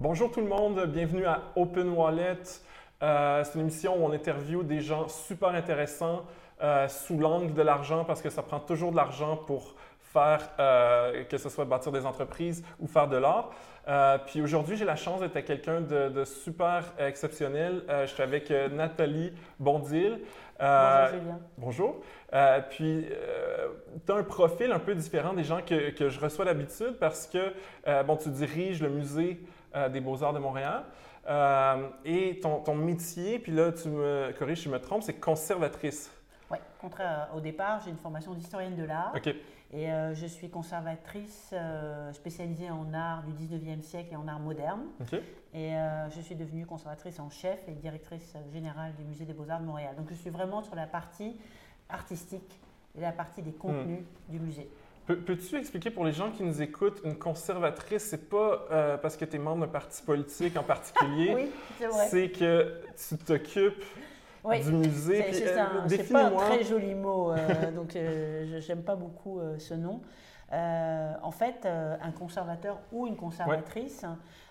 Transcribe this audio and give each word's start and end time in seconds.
Bonjour 0.00 0.30
tout 0.30 0.40
le 0.40 0.46
monde, 0.46 0.86
bienvenue 0.86 1.26
à 1.26 1.42
Open 1.56 1.88
Wallet. 1.88 2.38
Euh, 3.02 3.42
c'est 3.42 3.54
une 3.54 3.62
émission 3.62 3.96
où 3.96 4.06
on 4.06 4.12
interviewe 4.12 4.62
des 4.62 4.80
gens 4.80 5.08
super 5.08 5.48
intéressants 5.48 6.24
euh, 6.62 6.86
sous 6.86 7.18
l'angle 7.18 7.52
de 7.52 7.62
l'argent 7.62 8.04
parce 8.04 8.22
que 8.22 8.30
ça 8.30 8.44
prend 8.44 8.60
toujours 8.60 8.92
de 8.92 8.96
l'argent 8.96 9.36
pour 9.36 9.74
faire, 9.98 10.50
euh, 10.60 11.24
que 11.24 11.36
ce 11.36 11.48
soit 11.48 11.64
bâtir 11.64 11.90
des 11.90 12.06
entreprises 12.06 12.64
ou 12.78 12.86
faire 12.86 13.08
de 13.08 13.16
l'art. 13.16 13.50
puis 14.26 14.40
aujourd'hui, 14.40 14.76
j'ai 14.76 14.84
la 14.84 14.94
chance 14.94 15.18
d'être 15.18 15.40
quelqu'un 15.40 15.80
de, 15.80 16.24
super 16.24 16.84
exceptionnel. 17.00 17.82
je 17.88 18.06
suis 18.06 18.22
avec 18.22 18.50
Nathalie 18.70 19.32
Bondil. 19.58 20.20
bonjour 20.60 21.08
Julien. 21.10 21.40
Bonjour. 21.56 22.00
puis, 22.70 23.04
tu 24.06 24.12
as 24.12 24.14
un 24.14 24.22
profil 24.22 24.70
un 24.70 24.78
peu 24.78 24.94
différent 24.94 25.32
des 25.32 25.42
gens 25.42 25.60
que, 25.60 25.90
que 25.90 26.08
je 26.08 26.20
reçois 26.20 26.44
d'habitude 26.44 26.98
parce 27.00 27.26
que, 27.26 27.52
bon, 28.04 28.16
tu 28.16 28.28
diriges 28.28 28.80
le 28.80 28.90
musée 28.90 29.40
euh, 29.74 29.88
des 29.88 30.00
Beaux-Arts 30.00 30.32
de 30.32 30.38
Montréal. 30.38 30.84
Euh, 31.28 31.88
et 32.04 32.40
ton, 32.40 32.60
ton, 32.60 32.74
métier, 32.74 33.38
puis 33.38 33.52
là, 33.52 33.72
tu 33.72 33.88
me 33.88 34.32
corriges 34.38 34.58
si 34.58 34.64
je 34.64 34.70
me 34.70 34.80
trompe, 34.80 35.02
c'est 35.02 35.20
conservatrice. 35.20 36.10
Oui, 36.50 36.58
contraire 36.80 37.28
au 37.34 37.40
départ, 37.40 37.80
j'ai 37.84 37.90
une 37.90 37.98
formation 37.98 38.32
d'historienne 38.32 38.76
de 38.76 38.84
l'art. 38.84 39.12
OK. 39.14 39.34
Et 39.70 39.92
euh, 39.92 40.14
je 40.14 40.24
suis 40.24 40.48
conservatrice 40.48 41.52
spécialisée 42.14 42.70
en 42.70 42.94
art 42.94 43.22
du 43.24 43.32
19e 43.32 43.82
siècle 43.82 44.08
et 44.12 44.16
en 44.16 44.26
art 44.26 44.40
moderne. 44.40 44.84
Et 45.52 45.72
je 46.14 46.20
suis 46.22 46.34
devenue 46.34 46.64
conservatrice 46.64 47.20
en 47.20 47.28
chef 47.28 47.58
et 47.68 47.72
directrice 47.72 48.34
générale 48.50 48.94
du 48.96 49.04
Musée 49.04 49.26
des 49.26 49.34
Beaux-Arts 49.34 49.60
de 49.60 49.66
Montréal. 49.66 49.94
Donc 49.96 50.06
je 50.08 50.14
suis 50.14 50.30
vraiment 50.30 50.62
sur 50.62 50.74
la 50.74 50.86
partie 50.86 51.38
artistique 51.90 52.58
et 52.96 53.00
la 53.00 53.12
partie 53.12 53.42
des 53.42 53.52
contenus 53.52 54.00
hmm. 54.00 54.32
du 54.32 54.40
musée. 54.40 54.70
Peux-tu 55.08 55.56
expliquer 55.56 55.90
pour 55.90 56.04
les 56.04 56.12
gens 56.12 56.30
qui 56.30 56.42
nous 56.42 56.60
écoutent, 56.60 57.00
une 57.02 57.16
conservatrice, 57.16 58.02
c'est 58.02 58.28
pas 58.28 58.66
euh, 58.70 58.98
parce 58.98 59.16
que 59.16 59.24
tu 59.24 59.36
es 59.36 59.38
membre 59.38 59.64
d'un 59.64 59.72
parti 59.72 60.02
politique 60.02 60.54
en 60.58 60.62
particulier. 60.62 61.32
oui, 61.34 61.48
c'est 62.10 62.30
que 62.30 62.74
tu 62.94 63.16
t'occupes 63.16 63.82
du 64.44 64.72
musée. 64.72 65.24
C'est 65.32 65.56
euh, 65.56 66.12
pas 66.12 66.24
un 66.26 66.30
très 66.30 66.62
joli 66.62 66.94
mot, 66.94 67.32
euh, 67.32 67.70
donc 67.70 67.92
je 67.94 68.68
n'aime 68.68 68.82
pas 68.82 68.96
beaucoup 68.96 69.40
ce 69.56 69.72
nom. 69.72 70.02
En 70.50 71.30
fait, 71.30 71.66
un 71.66 72.10
conservateur 72.12 72.80
ou 72.92 73.06
une 73.06 73.16
conservatrice 73.16 74.04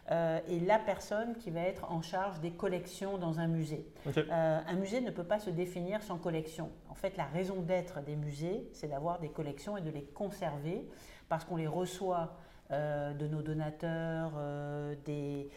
est 0.09 0.65
la 0.65 0.79
personne 0.79 1.35
qui 1.35 1.49
va 1.49 1.61
être 1.61 1.91
en 1.91 2.01
charge 2.01 2.39
des 2.39 2.51
collections 2.51 3.17
dans 3.17 3.39
un 3.39 3.47
musée. 3.47 3.85
un 4.29 4.75
musée 4.75 5.01
ne 5.01 5.11
peut 5.11 5.23
pas 5.23 5.39
se 5.39 5.49
définir 5.49 6.03
sans 6.03 6.17
collection. 6.17 6.69
En 6.89 6.95
fait, 6.95 7.17
la 7.17 7.25
raison 7.25 7.61
d'être 7.61 8.01
des 8.01 8.15
musées, 8.15 8.69
c'est 8.73 8.87
d'avoir 8.87 9.19
des 9.19 9.29
collections 9.29 9.77
et 9.77 9.81
de 9.81 9.89
les 9.89 10.03
conserver 10.03 10.87
parce 11.29 11.45
qu'on 11.45 11.57
les 11.57 11.67
reçoit 11.67 12.37
euh, 12.71 13.13
de 13.13 13.27
nos 13.27 13.41
donateurs 13.41 14.33
euh, 14.37 14.93
des, 15.05 15.49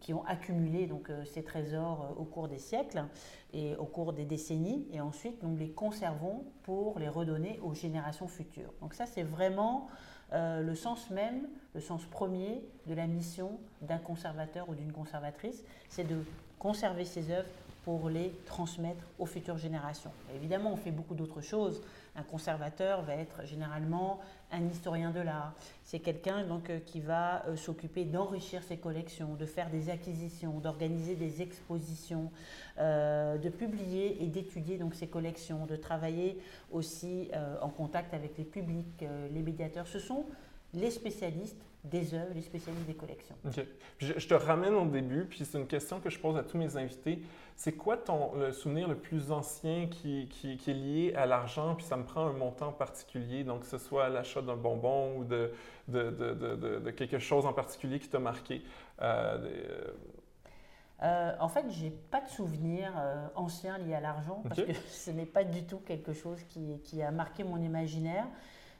qui 0.00 0.14
ont 0.14 0.24
accumulé 0.26 0.86
donc, 0.86 1.10
euh, 1.10 1.24
ces 1.24 1.42
trésors 1.42 2.16
au 2.18 2.24
cours 2.24 2.48
des 2.48 2.58
siècles 2.58 3.04
et 3.52 3.76
au 3.76 3.84
cours 3.84 4.12
des 4.12 4.24
décennies. 4.24 4.86
Et 4.92 5.00
ensuite, 5.00 5.42
nous 5.42 5.56
les 5.56 5.70
conservons 5.70 6.44
pour 6.62 6.98
les 6.98 7.08
redonner 7.08 7.60
aux 7.62 7.74
générations 7.74 8.28
futures. 8.28 8.72
Donc 8.80 8.94
ça, 8.94 9.06
c'est 9.06 9.22
vraiment 9.22 9.88
le 10.32 10.76
sens 10.76 11.10
même, 11.10 11.48
le 11.74 11.80
sens 11.80 12.04
premier 12.04 12.62
de 12.86 12.94
la 12.94 13.08
mission 13.08 13.58
d'un 13.82 13.98
conservateur 13.98 14.68
ou 14.68 14.76
d'une 14.76 14.92
conservatrice, 14.92 15.64
c'est 15.88 16.04
de 16.04 16.24
conserver 16.60 17.04
ces 17.04 17.32
œuvres 17.32 17.48
pour 17.84 18.08
les 18.08 18.32
transmettre 18.46 19.02
aux 19.18 19.26
futures 19.26 19.58
générations. 19.58 20.12
évidemment, 20.36 20.72
on 20.72 20.76
fait 20.76 20.90
beaucoup 20.90 21.14
d'autres 21.14 21.40
choses. 21.40 21.82
Un 22.16 22.22
conservateur 22.22 23.02
va 23.02 23.14
être 23.14 23.46
généralement 23.46 24.20
un 24.50 24.66
historien 24.68 25.10
de 25.10 25.20
l'art. 25.20 25.54
C'est 25.84 26.00
quelqu'un 26.00 26.44
euh, 26.44 26.78
qui 26.84 27.00
va 27.00 27.46
euh, 27.46 27.56
s'occuper 27.56 28.04
d'enrichir 28.04 28.62
ses 28.62 28.76
collections, 28.76 29.34
de 29.34 29.46
faire 29.46 29.70
des 29.70 29.90
acquisitions, 29.90 30.58
d'organiser 30.58 31.14
des 31.14 31.40
expositions, 31.40 32.30
euh, 32.78 33.38
de 33.38 33.48
publier 33.48 34.22
et 34.22 34.26
d'étudier 34.26 34.76
donc 34.76 34.94
ses 34.94 35.06
collections, 35.06 35.66
de 35.66 35.76
travailler 35.76 36.38
aussi 36.72 37.30
en 37.60 37.68
contact 37.68 38.14
avec 38.14 38.36
les 38.38 38.44
publics, 38.44 39.04
les 39.32 39.42
médiateurs. 39.42 39.86
Ce 39.86 39.98
sont 39.98 40.26
les 40.74 40.90
spécialistes 40.90 41.62
des 41.84 42.14
œuvres, 42.14 42.32
les 42.34 42.42
spécialistes 42.42 42.86
des 42.86 42.94
collections. 42.94 43.36
Je, 43.98 44.12
te 44.12 44.34
ramène 44.34 44.74
au 44.74 44.84
début, 44.84 45.24
puis 45.24 45.44
c'est 45.44 45.58
une 45.58 45.66
question 45.66 45.98
que 46.00 46.10
je 46.10 46.18
pose 46.18 46.36
à 46.36 46.42
tous 46.42 46.58
mes 46.58 46.76
invités. 46.76 47.22
C'est 47.56 47.72
quoi 47.72 47.96
ton 47.96 48.34
le 48.34 48.52
souvenir 48.52 48.86
le 48.86 48.96
plus 48.96 49.32
ancien 49.32 49.86
qui, 49.86 50.28
qui, 50.28 50.52
est 50.52 50.74
lié 50.74 51.14
à 51.16 51.24
l'argent, 51.24 51.74
puis 51.74 51.86
ça 51.86 51.96
me 51.96 52.04
prend 52.04 52.26
un 52.26 52.32
montant 52.32 52.72
particulier, 52.72 53.44
donc 53.44 53.60
que 53.60 53.66
ce 53.66 53.78
soit 53.78 54.08
l'achat 54.10 54.42
d'un 54.42 54.56
bonbon 54.56 55.16
ou 55.16 55.24
de, 55.24 55.52
de, 55.88 56.10
de, 56.10 56.78
de, 56.78 56.90
quelque 56.90 57.18
chose 57.18 57.46
en 57.46 57.52
particulier 57.52 57.98
qui 57.98 58.08
t'a 58.08 58.18
marqué? 58.18 58.62
Euh, 59.00 59.38
euh, 59.38 59.90
euh, 61.02 61.32
en 61.40 61.48
fait, 61.48 61.64
je 61.70 61.84
n'ai 61.84 61.90
pas 61.90 62.20
de 62.20 62.28
souvenir 62.28 62.92
ancien 63.34 63.78
lié 63.78 63.94
à 63.94 64.00
l'argent, 64.00 64.42
parce 64.46 64.62
que 64.62 64.72
ce 64.88 65.10
n'est 65.10 65.24
pas 65.24 65.44
du 65.44 65.64
tout 65.64 65.78
quelque 65.78 66.12
chose 66.12 66.42
qui, 66.44 66.78
qui 66.84 67.02
a 67.02 67.10
marqué 67.10 67.42
mon 67.42 67.56
imaginaire. 67.56 68.26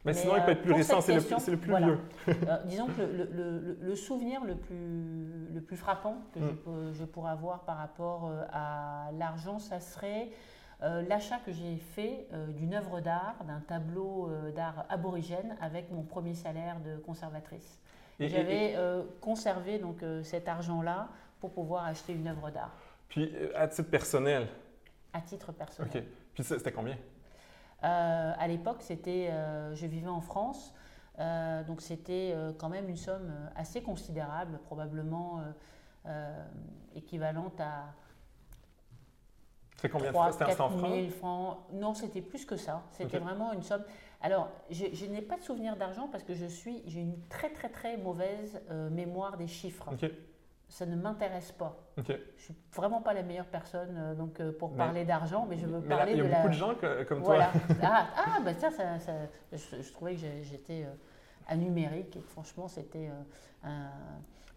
Mais, 0.04 0.14
sinon, 0.14 0.36
il 0.36 0.44
peut 0.44 0.52
être 0.52 0.62
plus 0.62 0.72
récent, 0.72 1.00
c'est 1.00 1.14
le, 1.14 1.20
plus 1.58 1.76
vieux. 1.76 1.98
Euh, 2.28 2.56
disons 2.64 2.86
que 2.86 3.02
le, 3.02 3.94
souvenir 3.94 4.42
le 4.44 4.56
plus, 4.56 5.52
le 5.52 5.60
plus 5.60 5.76
frappant 5.76 6.16
que 6.32 6.40
je, 6.40 7.02
mm. 7.02 7.06
pourrais 7.08 7.32
avoir 7.32 7.60
par 7.64 7.76
rapport 7.76 8.26
euh, 8.26 8.42
à 8.50 9.10
l'argent, 9.18 9.58
ça 9.58 9.78
serait 9.78 10.30
euh, 10.82 11.02
l'achat 11.02 11.38
que 11.44 11.52
j'ai 11.52 11.76
fait 11.76 12.28
d'une 12.48 12.74
œuvre 12.74 13.00
d'art, 13.00 13.36
d'un 13.46 13.60
tableau 13.60 14.30
d'art 14.54 14.86
aborigène 14.88 15.56
avec 15.60 15.90
mon 15.90 16.02
premier 16.02 16.34
salaire 16.34 16.80
de 16.80 16.96
conservatrice. 16.96 17.78
J'avais 18.18 18.76
conservé 19.20 19.78
donc, 19.78 20.02
cet 20.22 20.48
argent-là 20.48 21.08
pour 21.40 21.52
pouvoir 21.52 21.84
acheter 21.84 22.14
une 22.14 22.28
œuvre 22.28 22.50
d'art. 22.50 22.74
Puis, 23.08 23.30
à 23.54 23.66
titre 23.68 23.90
personnel 23.90 24.46
À 25.12 25.20
titre 25.20 25.52
personnel. 25.52 25.90
OK. 25.94 26.02
Puis, 26.34 26.44
c'était 26.44 26.72
combien? 26.72 26.96
Euh, 27.82 28.32
à 28.38 28.48
l'époque, 28.48 28.78
c'était, 28.80 29.28
euh, 29.30 29.74
je 29.74 29.86
vivais 29.86 30.08
en 30.08 30.20
France, 30.20 30.74
euh, 31.18 31.64
donc 31.64 31.80
c'était 31.80 32.34
quand 32.58 32.68
même 32.68 32.88
une 32.88 32.96
somme 32.96 33.32
assez 33.56 33.82
considérable, 33.82 34.58
probablement 34.64 35.42
équivalente 36.94 37.60
à 37.60 37.94
c'est 39.76 39.88
combien 39.88 40.12
3, 40.12 40.36
4 40.36 40.78
000 40.78 41.08
francs. 41.08 41.56
Non, 41.72 41.94
c'était 41.94 42.20
plus 42.20 42.44
que 42.44 42.56
ça. 42.56 42.82
C'était 42.90 43.18
vraiment 43.18 43.54
une 43.54 43.62
somme. 43.62 43.82
Alors, 44.20 44.50
je, 44.68 45.06
n'ai 45.06 45.22
pas 45.22 45.38
de 45.38 45.42
souvenir 45.42 45.74
d'argent 45.76 46.06
parce 46.12 46.22
que 46.22 46.34
je 46.34 46.44
suis, 46.44 46.82
j'ai 46.86 47.00
une 47.00 47.18
très 47.28 47.50
très 47.50 47.70
très 47.70 47.96
mauvaise 47.96 48.60
mémoire 48.90 49.38
des 49.38 49.46
chiffres 49.46 49.88
ça 50.70 50.86
ne 50.86 50.94
m'intéresse 50.94 51.52
pas. 51.52 51.76
Je 51.96 52.12
ne 52.12 52.18
suis 52.38 52.54
vraiment 52.74 53.02
pas 53.02 53.12
la 53.12 53.22
meilleure 53.22 53.46
personne 53.46 53.96
euh, 53.98 54.14
donc, 54.14 54.40
euh, 54.40 54.52
pour 54.56 54.72
parler 54.74 55.04
d'argent, 55.04 55.46
mais 55.48 55.58
je 55.58 55.66
veux 55.66 55.80
parler 55.82 56.14
de 56.14 56.22
la... 56.22 56.28
Il 56.28 56.30
y 56.30 56.32
a 56.32 56.36
beaucoup 56.36 56.48
de 56.48 56.54
gens 56.54 56.74
comme 57.08 57.22
toi. 57.22 57.38
ah, 57.82 58.06
ah 58.16 58.38
ben 58.44 58.56
ça, 58.56 58.70
ça, 58.70 58.96
je, 59.52 59.92
trouvais 59.92 60.14
que 60.14 60.20
j'étais 60.42 60.86
euh, 60.86 61.56
numérique 61.56 62.16
et 62.16 62.20
franchement, 62.20 62.68
c'était 62.68 63.10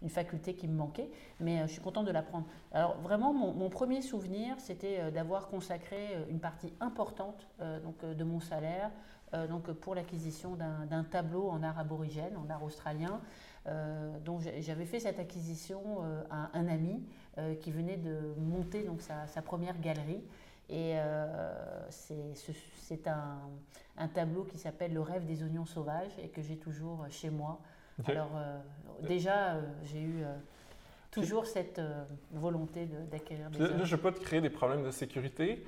une 0.02 0.08
faculté 0.08 0.54
qui 0.54 0.68
me 0.68 0.76
manquait, 0.76 1.10
mais 1.40 1.62
je 1.66 1.72
suis 1.72 1.82
contente 1.82 2.06
de 2.06 2.12
l'apprendre. 2.12 2.46
Alors 2.72 2.96
vraiment, 3.00 3.32
mon, 3.32 3.68
premier 3.68 4.00
souvenir, 4.00 4.54
c'était 4.60 5.10
d'avoir 5.10 5.48
consacré 5.48 6.16
une 6.30 6.38
partie 6.38 6.72
importante 6.80 7.48
donc, 7.82 8.04
de 8.04 8.24
mon 8.24 8.38
salaire 8.38 8.90
donc, 9.48 9.72
pour 9.72 9.96
l'acquisition 9.96 10.54
d'un 10.54 11.02
tableau 11.02 11.48
en 11.48 11.64
art 11.64 11.80
aborigène, 11.80 12.36
en 12.36 12.48
art 12.48 12.62
australien, 12.62 13.20
euh, 13.20 13.53
donc 14.24 14.42
j'avais 14.60 14.84
fait 14.84 15.00
cette 15.00 15.18
acquisition 15.18 15.80
euh, 16.02 16.22
à 16.30 16.50
un 16.56 16.68
ami 16.68 17.02
euh, 17.38 17.54
qui 17.54 17.70
venait 17.70 17.96
de 17.96 18.34
monter 18.38 18.82
donc, 18.82 19.00
sa, 19.00 19.42
première 19.42 19.80
galerie. 19.80 20.22
Et 20.70 20.94
c'est 21.90 23.06
un, 23.06 23.38
un, 23.98 24.08
tableau 24.08 24.44
qui 24.44 24.56
s'appelle 24.56 24.94
Le 24.94 25.02
rêve 25.02 25.26
des 25.26 25.42
oignons 25.42 25.66
sauvages 25.66 26.12
et 26.22 26.28
que 26.28 26.40
j'ai 26.40 26.56
toujours 26.56 27.04
chez 27.10 27.28
moi. 27.28 27.60
Alors 28.06 28.30
déjà, 29.06 29.56
j'ai 29.84 30.00
eu 30.00 30.24
toujours 31.10 31.44
cette 31.44 31.82
volonté 32.32 32.88
d'acquérir 33.10 33.50
des 33.50 33.60
œuvres. 33.60 33.76
je 33.76 33.82
ne 33.82 33.96
veux 33.96 34.02
pas 34.02 34.12
te 34.12 34.20
créer 34.20 34.40
des 34.40 34.48
problèmes 34.48 34.84
de 34.84 34.90
sécurité, 34.90 35.66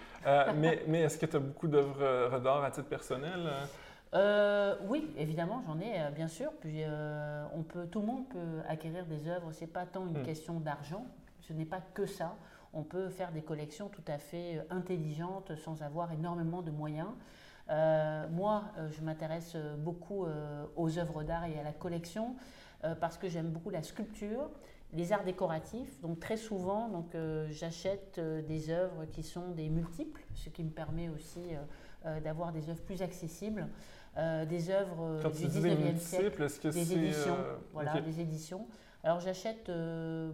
mais, 0.54 0.82
mais 0.88 1.02
est-ce 1.02 1.18
que 1.18 1.26
tu 1.26 1.36
as 1.36 1.40
beaucoup 1.40 1.68
d'œuvres 1.68 2.40
d'art 2.40 2.64
à 2.64 2.70
titre 2.70 2.88
personnel 2.88 3.50
euh, 4.16 4.76
oui, 4.88 5.10
évidemment, 5.18 5.62
j'en 5.66 5.78
ai, 5.78 6.00
euh, 6.00 6.10
bien 6.10 6.28
sûr. 6.28 6.50
Puis, 6.60 6.82
euh, 6.82 7.44
on 7.54 7.62
peut, 7.62 7.86
tout 7.86 8.00
le 8.00 8.06
monde 8.06 8.28
peut 8.28 8.60
acquérir 8.66 9.04
des 9.06 9.28
œuvres. 9.28 9.52
C'est 9.52 9.66
pas 9.66 9.84
tant 9.84 10.06
une 10.06 10.20
hmm. 10.20 10.24
question 10.24 10.60
d'argent. 10.60 11.06
Ce 11.40 11.52
n'est 11.52 11.66
pas 11.66 11.80
que 11.80 12.06
ça. 12.06 12.36
On 12.72 12.82
peut 12.82 13.08
faire 13.10 13.32
des 13.32 13.42
collections 13.42 13.88
tout 13.88 14.04
à 14.06 14.18
fait 14.18 14.64
intelligentes 14.70 15.54
sans 15.56 15.82
avoir 15.82 16.12
énormément 16.12 16.62
de 16.62 16.70
moyens. 16.70 17.08
moi, 17.68 18.64
je 18.90 19.02
m'intéresse 19.02 19.56
beaucoup 19.78 20.26
aux 20.74 20.98
œuvres 20.98 21.22
d'art 21.22 21.46
et 21.46 21.58
à 21.58 21.62
la 21.62 21.72
collection 21.72 22.34
parce 23.00 23.16
que 23.16 23.28
j'aime 23.28 23.48
beaucoup 23.48 23.70
la 23.70 23.82
sculpture, 23.82 24.50
les 24.92 25.12
arts 25.12 25.24
décoratifs. 25.24 26.00
Donc 26.02 26.20
très 26.20 26.36
souvent, 26.36 26.88
donc 26.88 27.16
j'achète 27.48 28.20
des 28.20 28.68
œuvres 28.68 29.06
qui 29.06 29.22
sont 29.22 29.52
des 29.52 29.70
multiples, 29.70 30.20
ce 30.34 30.50
qui 30.50 30.62
me 30.62 30.70
permet 30.70 31.08
aussi 31.08 31.54
d'avoir 32.22 32.52
des 32.52 32.68
œuvres 32.68 32.82
plus 32.82 33.00
accessibles. 33.00 33.68
Euh, 34.18 34.46
des 34.46 34.70
œuvres 34.70 35.30
du 35.30 35.46
19e 35.46 35.98
siècle, 35.98 36.46
des 36.70 36.92
éditions. 36.92 37.34
Euh, 37.34 37.56
voilà, 37.72 38.00
des 38.00 38.20
éditions. 38.20 38.66
Alors 39.04 39.20
j'achète 39.20 39.70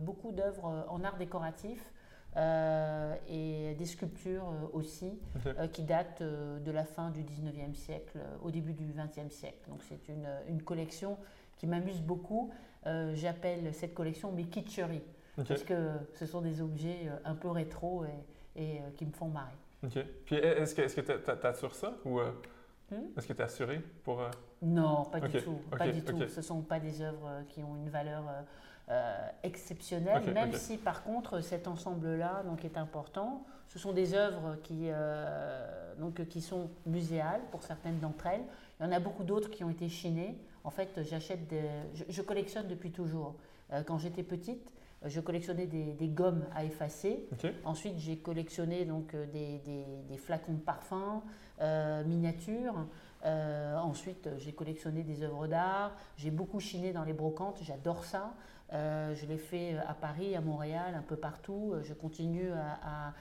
beaucoup 0.00 0.32
d'œuvres 0.32 0.87
en 0.88 1.02
art 1.05 1.17
décoratif. 1.19 1.93
et 2.37 3.75
des 3.79 3.84
sculptures 3.84 4.70
aussi 4.73 5.20
qui 5.73 5.82
datent 5.82 6.23
de 6.23 6.70
la 6.70 6.84
fin 6.84 7.11
du 7.11 7.23
19e 7.23 7.75
siècle, 7.75 8.19
au 8.43 8.50
début 8.50 8.73
du 8.73 8.93
20e 8.93 9.31
siècle. 9.31 9.69
Donc 9.69 9.82
c'est 9.82 10.08
une, 10.08 10.26
une, 10.49 10.62
collection 10.62 11.19
qui 11.58 11.67
m'amuse 11.67 12.00
beaucoup. 12.00 12.50
J'appelle 13.14 13.75
cette 13.75 13.93
collection 13.93 14.32
mes 14.32 14.44
kitscheries, 14.44 15.05
parce 15.46 15.64
que 15.64 15.90
ce 16.14 16.25
sont 16.25 16.40
des 16.40 16.62
objets 16.62 17.11
un 17.25 17.34
peu 17.34 17.50
rétro 17.50 18.06
et, 18.06 18.62
et 18.62 18.81
qui 18.96 19.05
me 19.05 19.12
font 19.12 19.29
marrer. 19.29 19.58
OK. 19.84 19.99
Puis 20.25 20.37
est-ce 20.37 20.75
que 20.75 21.00
tu 21.00 21.46
assures 21.46 21.75
ça 21.75 21.94
ou 22.05 22.20
euh, 22.20 22.31
hmm? 22.93 23.19
est-ce 23.19 23.27
que 23.27 23.33
tu 23.33 23.41
es 23.41 23.44
assuré 23.44 23.81
pour. 24.05 24.21
Euh? 24.21 24.31
Non, 24.62 25.05
pas 25.05 25.21
du 25.21 25.43
tout. 25.43 25.61
Pas 25.71 25.89
du 25.89 26.03
tout. 26.03 26.17
Ce 26.29 26.37
ne 26.37 26.43
sont 26.43 26.62
pas 26.62 26.81
des 26.81 27.03
œuvres 27.03 27.27
euh, 27.27 27.43
qui 27.49 27.62
ont 27.62 27.77
une 27.77 27.89
valeur 27.89 28.25
exceptionnelle, 29.43 30.35
même 30.35 30.53
si 30.53 30.77
par 30.77 31.03
contre 31.03 31.41
cet 31.41 31.67
ensemble-là 31.67 32.43
donc, 32.44 32.62
est 32.67 32.77
important. 32.77 33.47
Ce 33.69 33.79
sont 33.79 33.93
des 33.93 34.12
œuvres 34.12 34.56
qui, 34.62 34.91
donc, 35.99 36.29
qui 36.29 36.43
sont 36.43 36.69
muséales 36.85 37.41
pour 37.50 37.62
certaines 37.62 38.00
d'entre 38.00 38.27
elles. 38.27 38.44
Il 38.79 38.85
y 38.85 38.89
en 38.91 38.93
a 38.93 39.00
beaucoup 39.00 39.25
d'autres 39.25 39.49
qui 39.49 39.65
ont 39.65 39.71
été 39.71 39.89
chinées. 39.89 40.37
En 40.62 40.69
fait, 40.71 40.91
j'achète 41.09 41.49
des... 41.49 41.62
je, 42.06 42.21
collectionne 42.21 42.69
depuis 42.69 42.91
toujours. 42.91 43.35
quand 43.87 43.97
j'étais 43.97 44.23
petite, 44.23 44.75
je 45.04 45.20
collectionnais 45.20 45.66
des, 45.66 46.08
gommes 46.08 46.44
à 46.54 46.64
effacer. 46.64 47.28
Ensuite, 47.64 47.99
j'ai 47.99 48.19
collectionné 48.19 48.84
donc, 48.84 49.14
euh, 49.14 49.26
des, 49.26 50.16
flacons 50.16 50.54
de 50.54 50.60
parfum 50.60 51.22
euh, 51.60 52.04
miniatures. 52.04 52.87
Euh, 53.25 53.76
ensuite, 53.76 54.28
j'ai 54.38 54.52
collectionné 54.52 55.02
des 55.02 55.22
œuvres 55.22 55.46
d'art. 55.46 55.96
J'ai 56.16 56.31
beaucoup 56.31 56.60
chiné 56.60 56.93
dans 56.93 57.04
les 57.04 57.12
brocantes. 57.12 57.58
J'adore 57.62 58.04
ça. 58.04 58.34
je 58.70 59.26
l'ai 59.26 59.38
fait 59.38 59.76
à 59.88 59.94
Paris, 59.94 60.34
à 60.37 60.40
Montréal, 60.40 60.94
un 60.96 61.02
peu 61.02 61.16
partout. 61.16 61.75
Je 61.82 61.94
continue 61.94 62.50
à, 62.52 63.12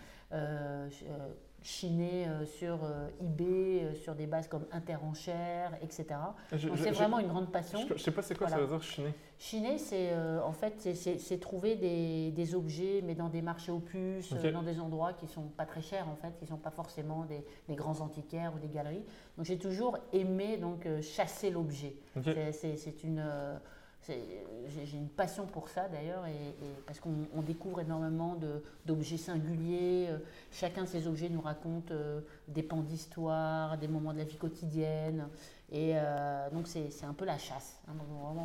chiner 1.62 2.28
sur 2.46 2.80
eBay, 3.20 3.94
sur 3.96 4.16
des 4.16 4.28
bases 4.28 4.48
comme 4.48 4.66
Interenchères, 4.72 5.78
etc. 5.82 6.20
c'est 6.50 6.92
vraiment 6.92 7.20
une 7.20 7.28
grande 7.28 7.52
passion. 7.52 7.80
Je 7.88 7.94
ne 7.94 8.00
sais 8.00 8.12
pas 8.12 8.22
c'est 8.22 8.38
quoi 8.38 8.48
ça 8.48 8.58
veut 8.58 8.68
dire 8.68 8.82
chiner. 8.82 9.14
Chiner, 9.42 9.80
c'est 9.80 10.12
euh, 10.12 10.40
en 10.44 10.52
fait 10.52 10.88
c'est 10.94 11.40
trouver 11.40 11.76
des, 11.76 12.54
objets, 12.54 13.02
mais 13.04 13.16
dans 13.16 13.28
des 13.28 13.42
marchés 13.42 13.72
opus, 13.72 14.32
euh, 14.34 14.52
dans 14.52 14.62
des 14.62 14.80
endroits 14.80 15.14
qui 15.14 15.26
sont 15.26 15.48
pas 15.48 15.66
très 15.66 15.82
chers 15.82 16.08
en 16.08 16.16
fait, 16.16 16.38
qui 16.38 16.46
sont 16.46 16.58
pas 16.58 16.70
forcément 16.70 17.26
des, 17.26 17.76
grands 17.76 18.02
antiquaires 18.02 18.54
ou 18.56 18.60
des 18.60 18.68
galeries. 18.68 19.04
Donc 19.38 19.48
j'ai 19.48 19.58
toujours 19.58 19.98
aimé 20.14 20.58
donc 20.58 20.86
euh, 20.86 21.02
chasser 21.02 21.50
l'objet. 21.50 21.96
C'est 22.52 23.04
une 23.04 23.24
j'ai 24.08 24.98
une 24.98 25.10
passion 25.10 25.46
pour 25.46 25.70
ça 25.70 25.88
d'ailleurs, 25.88 26.26
et, 26.26 26.56
parce 26.86 27.00
qu'on 27.00 27.42
découvre 27.42 27.82
énormément 27.82 28.38
d'objets 28.86 29.18
singuliers. 29.18 30.10
Chacun 30.52 30.84
de 30.84 30.88
ces 30.88 31.08
objets 31.08 31.30
nous 31.30 31.42
raconte 31.42 31.92
des 32.48 32.64
pans 32.64 32.82
d'histoire, 32.82 33.78
des 33.78 33.88
moments 33.88 34.14
de 34.14 34.18
la 34.18 34.24
vie 34.24 34.38
quotidienne. 34.38 35.28
Et 35.72 35.94
euh, 35.96 36.50
donc 36.50 36.68
c'est 36.68 37.06
un 37.06 37.14
peu 37.14 37.24
la 37.24 37.38
chasse. 37.38 37.80
Hein, 37.88 37.94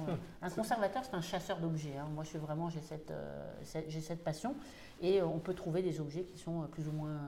un 0.43 0.51
conservateur, 0.51 1.05
c'est 1.05 1.15
un 1.15 1.21
chasseur 1.21 1.59
d'objets. 1.59 1.97
Hein. 1.97 2.07
Moi, 2.15 2.23
je 2.23 2.31
suis 2.31 2.39
vraiment, 2.39 2.71
j'ai 2.71 2.81
cette, 2.81 3.11
euh, 3.11 3.53
cette 3.65 4.23
passion. 4.23 4.55
Et 5.03 5.21
euh, 5.21 5.27
on 5.27 5.39
peut 5.39 5.55
trouver 5.55 5.83
des 5.83 6.01
objets 6.01 6.23
qui 6.23 6.39
sont 6.39 6.63
plus 6.71 6.87
ou 6.87 6.93
moins 6.93 7.19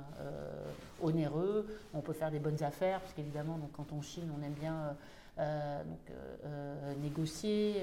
onéreux. 1.03 1.67
On 1.93 2.01
peut 2.01 2.13
faire 2.13 2.31
des 2.31 2.39
bonnes 2.39 2.63
affaires, 2.63 3.01
parce 3.01 3.13
qu'évidemment, 3.13 3.59
quand 3.73 3.93
on 3.93 4.01
chine, 4.01 4.31
on 4.39 4.43
aime 4.43 4.53
bien 4.53 4.97
donc, 5.39 6.99
négocier. 7.01 7.83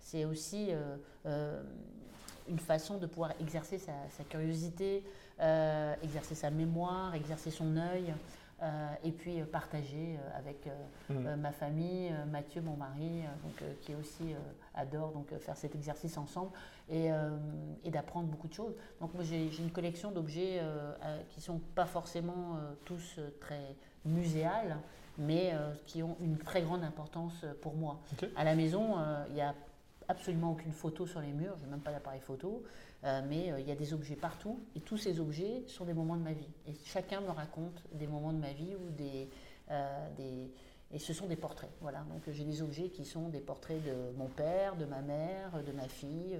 c'est 0.00 0.24
aussi 0.24 0.70
une 2.48 2.58
façon 2.58 2.98
de 2.98 3.06
pouvoir 3.06 3.32
exercer 3.40 3.78
sa, 3.78 3.92
sa 4.10 4.24
curiosité, 4.24 5.04
exercer 6.02 6.34
sa 6.34 6.50
mémoire, 6.50 7.14
exercer 7.14 7.50
son 7.50 7.76
œil. 7.76 8.12
Euh, 8.62 8.94
et 9.02 9.10
puis 9.10 9.40
euh, 9.40 9.44
partager 9.44 10.16
euh, 10.16 10.38
avec 10.38 10.68
mm. 11.10 11.34
ma 11.40 11.50
famille, 11.50 12.14
Mathieu, 12.30 12.60
mon 12.62 12.76
mari, 12.76 13.22
donc, 13.42 13.62
qui 13.80 13.94
aussi 13.94 14.34
adore 14.74 15.10
donc, 15.12 15.36
faire 15.38 15.56
cet 15.56 15.74
exercice 15.74 16.16
ensemble 16.16 16.52
et, 16.88 17.08
et 17.84 17.90
d'apprendre 17.90 18.28
beaucoup 18.28 18.48
de 18.48 18.54
choses. 18.54 18.74
Donc 19.00 19.14
moi 19.14 19.24
j'ai 19.24 19.50
une 19.58 19.70
collection 19.70 20.10
d'objets 20.10 20.60
qui 21.30 21.40
ne 21.40 21.42
sont 21.42 21.60
pas 21.74 21.86
forcément 21.86 22.58
tous 22.84 23.18
très 23.40 23.76
muséales, 24.04 24.76
mais 25.18 25.52
qui 25.86 26.02
ont 26.02 26.16
une 26.20 26.38
très 26.38 26.62
grande 26.62 26.82
importance 26.82 27.44
pour 27.60 27.74
moi. 27.74 28.00
À 28.36 28.44
la 28.44 28.54
maison, 28.54 28.96
il 29.28 29.34
n'y 29.34 29.42
a 29.42 29.54
absolument 30.08 30.52
aucune 30.52 30.72
photo 30.72 31.06
sur 31.06 31.20
les 31.20 31.32
murs, 31.32 31.54
je 31.58 31.64
n'ai 31.64 31.70
même 31.70 31.80
pas 31.80 31.92
d'appareil 31.92 32.20
photo. 32.20 32.62
Euh, 33.04 33.20
mais 33.28 33.50
euh, 33.50 33.58
il 33.58 33.66
y 33.66 33.72
a 33.72 33.74
des 33.74 33.92
objets 33.94 34.14
partout 34.14 34.60
et 34.76 34.80
tous 34.80 34.96
ces 34.96 35.18
objets 35.18 35.64
sont 35.66 35.84
des 35.84 35.94
moments 35.94 36.16
de 36.16 36.22
ma 36.22 36.32
vie. 36.32 36.48
Et 36.68 36.74
chacun 36.84 37.20
me 37.20 37.30
raconte 37.30 37.82
des 37.92 38.06
moments 38.06 38.32
de 38.32 38.38
ma 38.38 38.52
vie 38.52 38.76
ou 38.76 38.90
des, 38.92 39.28
euh, 39.70 40.08
des 40.16 40.50
et 40.94 40.98
ce 40.98 41.12
sont 41.14 41.26
des 41.26 41.36
portraits. 41.36 41.70
Voilà. 41.80 42.04
Donc 42.10 42.22
j'ai 42.30 42.44
des 42.44 42.62
objets 42.62 42.90
qui 42.90 43.04
sont 43.04 43.30
des 43.30 43.40
portraits 43.40 43.82
de 43.82 44.16
mon 44.16 44.26
père, 44.26 44.76
de 44.76 44.84
ma 44.84 45.00
mère, 45.00 45.62
de 45.66 45.72
ma 45.72 45.88
fille, 45.88 46.38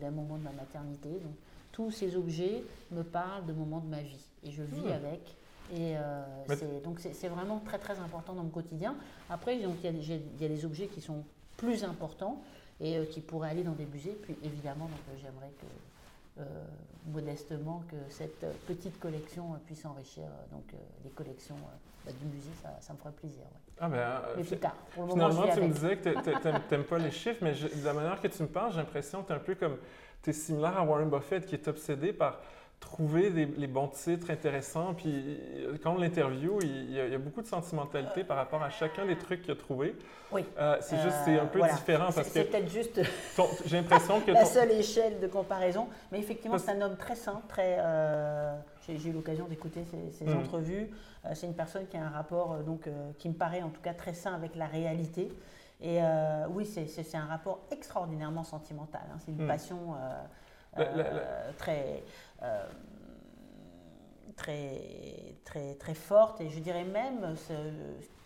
d'un 0.00 0.10
moment 0.10 0.38
de 0.38 0.42
ma 0.42 0.50
maternité. 0.50 1.08
Donc 1.08 1.36
tous 1.70 1.92
ces 1.92 2.16
objets 2.16 2.64
me 2.90 3.04
parlent 3.04 3.46
de 3.46 3.52
moments 3.52 3.78
de 3.78 3.88
ma 3.88 4.02
vie 4.02 4.26
et 4.42 4.50
je 4.50 4.64
vis 4.64 4.80
hmm. 4.80 4.92
avec. 4.92 5.36
Et 5.74 5.96
donc 6.84 7.00
c'est 7.00 7.28
vraiment 7.28 7.58
très 7.58 7.78
très 7.78 7.98
important 7.98 8.34
dans 8.34 8.44
mon 8.44 8.50
quotidien. 8.50 8.94
Après, 9.28 9.56
il 9.56 9.62
y, 9.62 10.42
y, 10.42 10.44
a 10.44 10.48
des 10.48 10.64
objets 10.64 10.86
qui 10.86 11.00
sont 11.00 11.24
plus 11.56 11.84
importants 11.84 12.42
et 12.80 12.96
euh, 12.96 13.04
qui 13.04 13.20
pourraient 13.20 13.50
aller 13.50 13.64
dans 13.64 13.72
des 13.72 13.86
musées. 13.86 14.16
Puis 14.22 14.36
évidemment, 14.44 14.88
euh, 14.92 15.16
j'aimerais 15.16 15.52
que 15.60 16.40
euh, 16.40 16.44
modestement 17.06 17.82
que 17.90 17.96
cette 18.12 18.44
petite 18.66 18.98
collection 19.00 19.58
puisse 19.64 19.84
enrichir 19.84 20.24
donc 20.52 20.64
les 21.04 21.10
collections 21.10 21.56
bah, 22.04 22.12
du 22.20 22.26
musée, 22.26 22.50
ça, 22.80 22.92
me 22.92 22.98
ferait 22.98 23.12
plaisir. 23.12 23.44
Ah 23.78 23.88
ben, 23.88 24.22
mais 24.36 24.42
plus 24.42 24.58
tard. 24.58 24.76
finalement, 24.92 25.46
tu 25.52 25.60
me 25.60 25.68
disais 25.68 25.96
que 25.96 26.10
tu 26.10 26.48
n'aimes 26.74 26.84
pas 26.88 26.98
les 26.98 27.10
chiffres, 27.10 27.38
mais 27.42 27.52
de 27.52 27.84
la 27.84 27.92
manière 27.92 28.20
que 28.20 28.28
tu 28.28 28.42
me 28.42 28.48
parles, 28.48 28.72
j'ai 28.72 28.78
l'impression 28.78 29.22
que 29.22 29.28
tu 29.28 29.32
es 29.32 29.36
un 29.36 29.40
peu 29.40 29.54
comme 29.54 29.76
tu 30.22 30.30
es 30.30 30.32
similaire 30.32 30.78
à 30.78 30.84
Warren 30.84 31.08
Buffett 31.08 31.46
qui 31.46 31.54
est 31.54 31.68
obsédé 31.68 32.12
par 32.12 32.40
trouver 32.80 33.30
les 33.30 33.66
bons 33.66 33.88
titres 33.88 34.30
intéressants. 34.30 34.94
Puis 34.94 35.38
quand 35.82 35.94
on 35.94 35.98
l'interview, 35.98 36.58
il, 36.62 36.92
y 36.92 37.00
a 37.00 37.18
beaucoup 37.18 37.42
de 37.42 37.46
sentimentalité 37.46 38.24
par 38.24 38.36
rapport 38.36 38.62
à 38.62 38.70
chacun 38.70 39.06
des 39.06 39.16
trucs 39.16 39.42
qu'il 39.42 39.52
a 39.52 39.56
trouvés. 39.56 39.94
Oui. 40.32 40.44
Euh, 40.58 40.76
c'est 40.80 40.98
juste, 40.98 41.16
c'est 41.24 41.38
un 41.38 41.46
peu 41.46 41.62
différent 41.62 42.10
parce 42.12 42.28
que. 42.28 42.34
C'est 42.34 42.44
peut-être 42.44 42.70
juste. 42.70 43.00
J'ai 43.66 43.76
l'impression 43.76 44.20
que. 44.20 44.30
la 44.32 44.44
seule 44.44 44.72
échelle 44.72 45.20
de 45.20 45.26
comparaison. 45.26 45.88
Mais 46.12 46.18
effectivement, 46.18 46.58
c'est 46.58 46.72
un 46.72 46.80
homme 46.80 46.96
très 46.96 47.16
sain, 47.16 47.42
très. 47.48 47.76
Euh, 47.78 48.54
j'ai 48.88 49.08
eu 49.08 49.12
l'occasion 49.12 49.46
d'écouter 49.46 49.84
ses, 50.12 50.24
mm. 50.24 50.36
entrevues. 50.36 50.90
Euh, 51.24 51.30
c'est 51.34 51.46
une 51.46 51.54
personne 51.54 51.86
qui 51.86 51.96
a 51.96 52.04
un 52.04 52.10
rapport, 52.10 52.58
donc, 52.58 52.88
qui 53.18 53.28
me 53.28 53.34
paraît 53.34 53.62
en 53.62 53.70
tout 53.70 53.80
cas 53.80 53.94
très 53.94 54.14
sain 54.14 54.34
avec 54.34 54.54
la 54.54 54.66
réalité. 54.66 55.32
Et 55.80 55.98
oui, 56.50 56.64
c'est 56.66 57.16
un 57.16 57.26
rapport 57.26 57.66
extraordinairement 57.70 58.44
sentimental. 58.44 59.02
Hein. 59.12 59.18
C'est 59.24 59.32
une 59.32 59.44
mm. 59.44 59.48
passion. 59.48 59.94
euh, 60.78 61.50
très, 61.58 62.02
très, 64.36 65.74
très 65.78 65.94
forte 65.94 66.40
et 66.40 66.50
je 66.50 66.60
dirais 66.60 66.84
même 66.84 67.34
ce, 67.36 67.52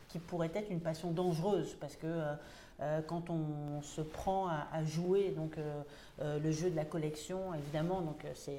qui 0.09 0.19
pourrait 0.19 0.51
être 0.55 0.71
une 0.71 0.81
passion 0.81 1.13
dangereuse 1.13 1.77
parce 1.81 1.97
que 1.97 2.07
euh, 2.07 2.35
euh, 2.81 3.01
quand 3.03 3.31
on 3.31 3.81
se 3.83 4.01
prend 4.01 4.49
à, 4.49 4.85
jouer 4.85 5.31
donc, 5.31 5.57
le 6.19 6.51
jeu 6.51 6.71
de 6.71 6.77
la 6.77 6.85
collection, 6.85 7.55
évidemment, 7.55 8.01
donc 8.01 8.25
c'est 8.35 8.59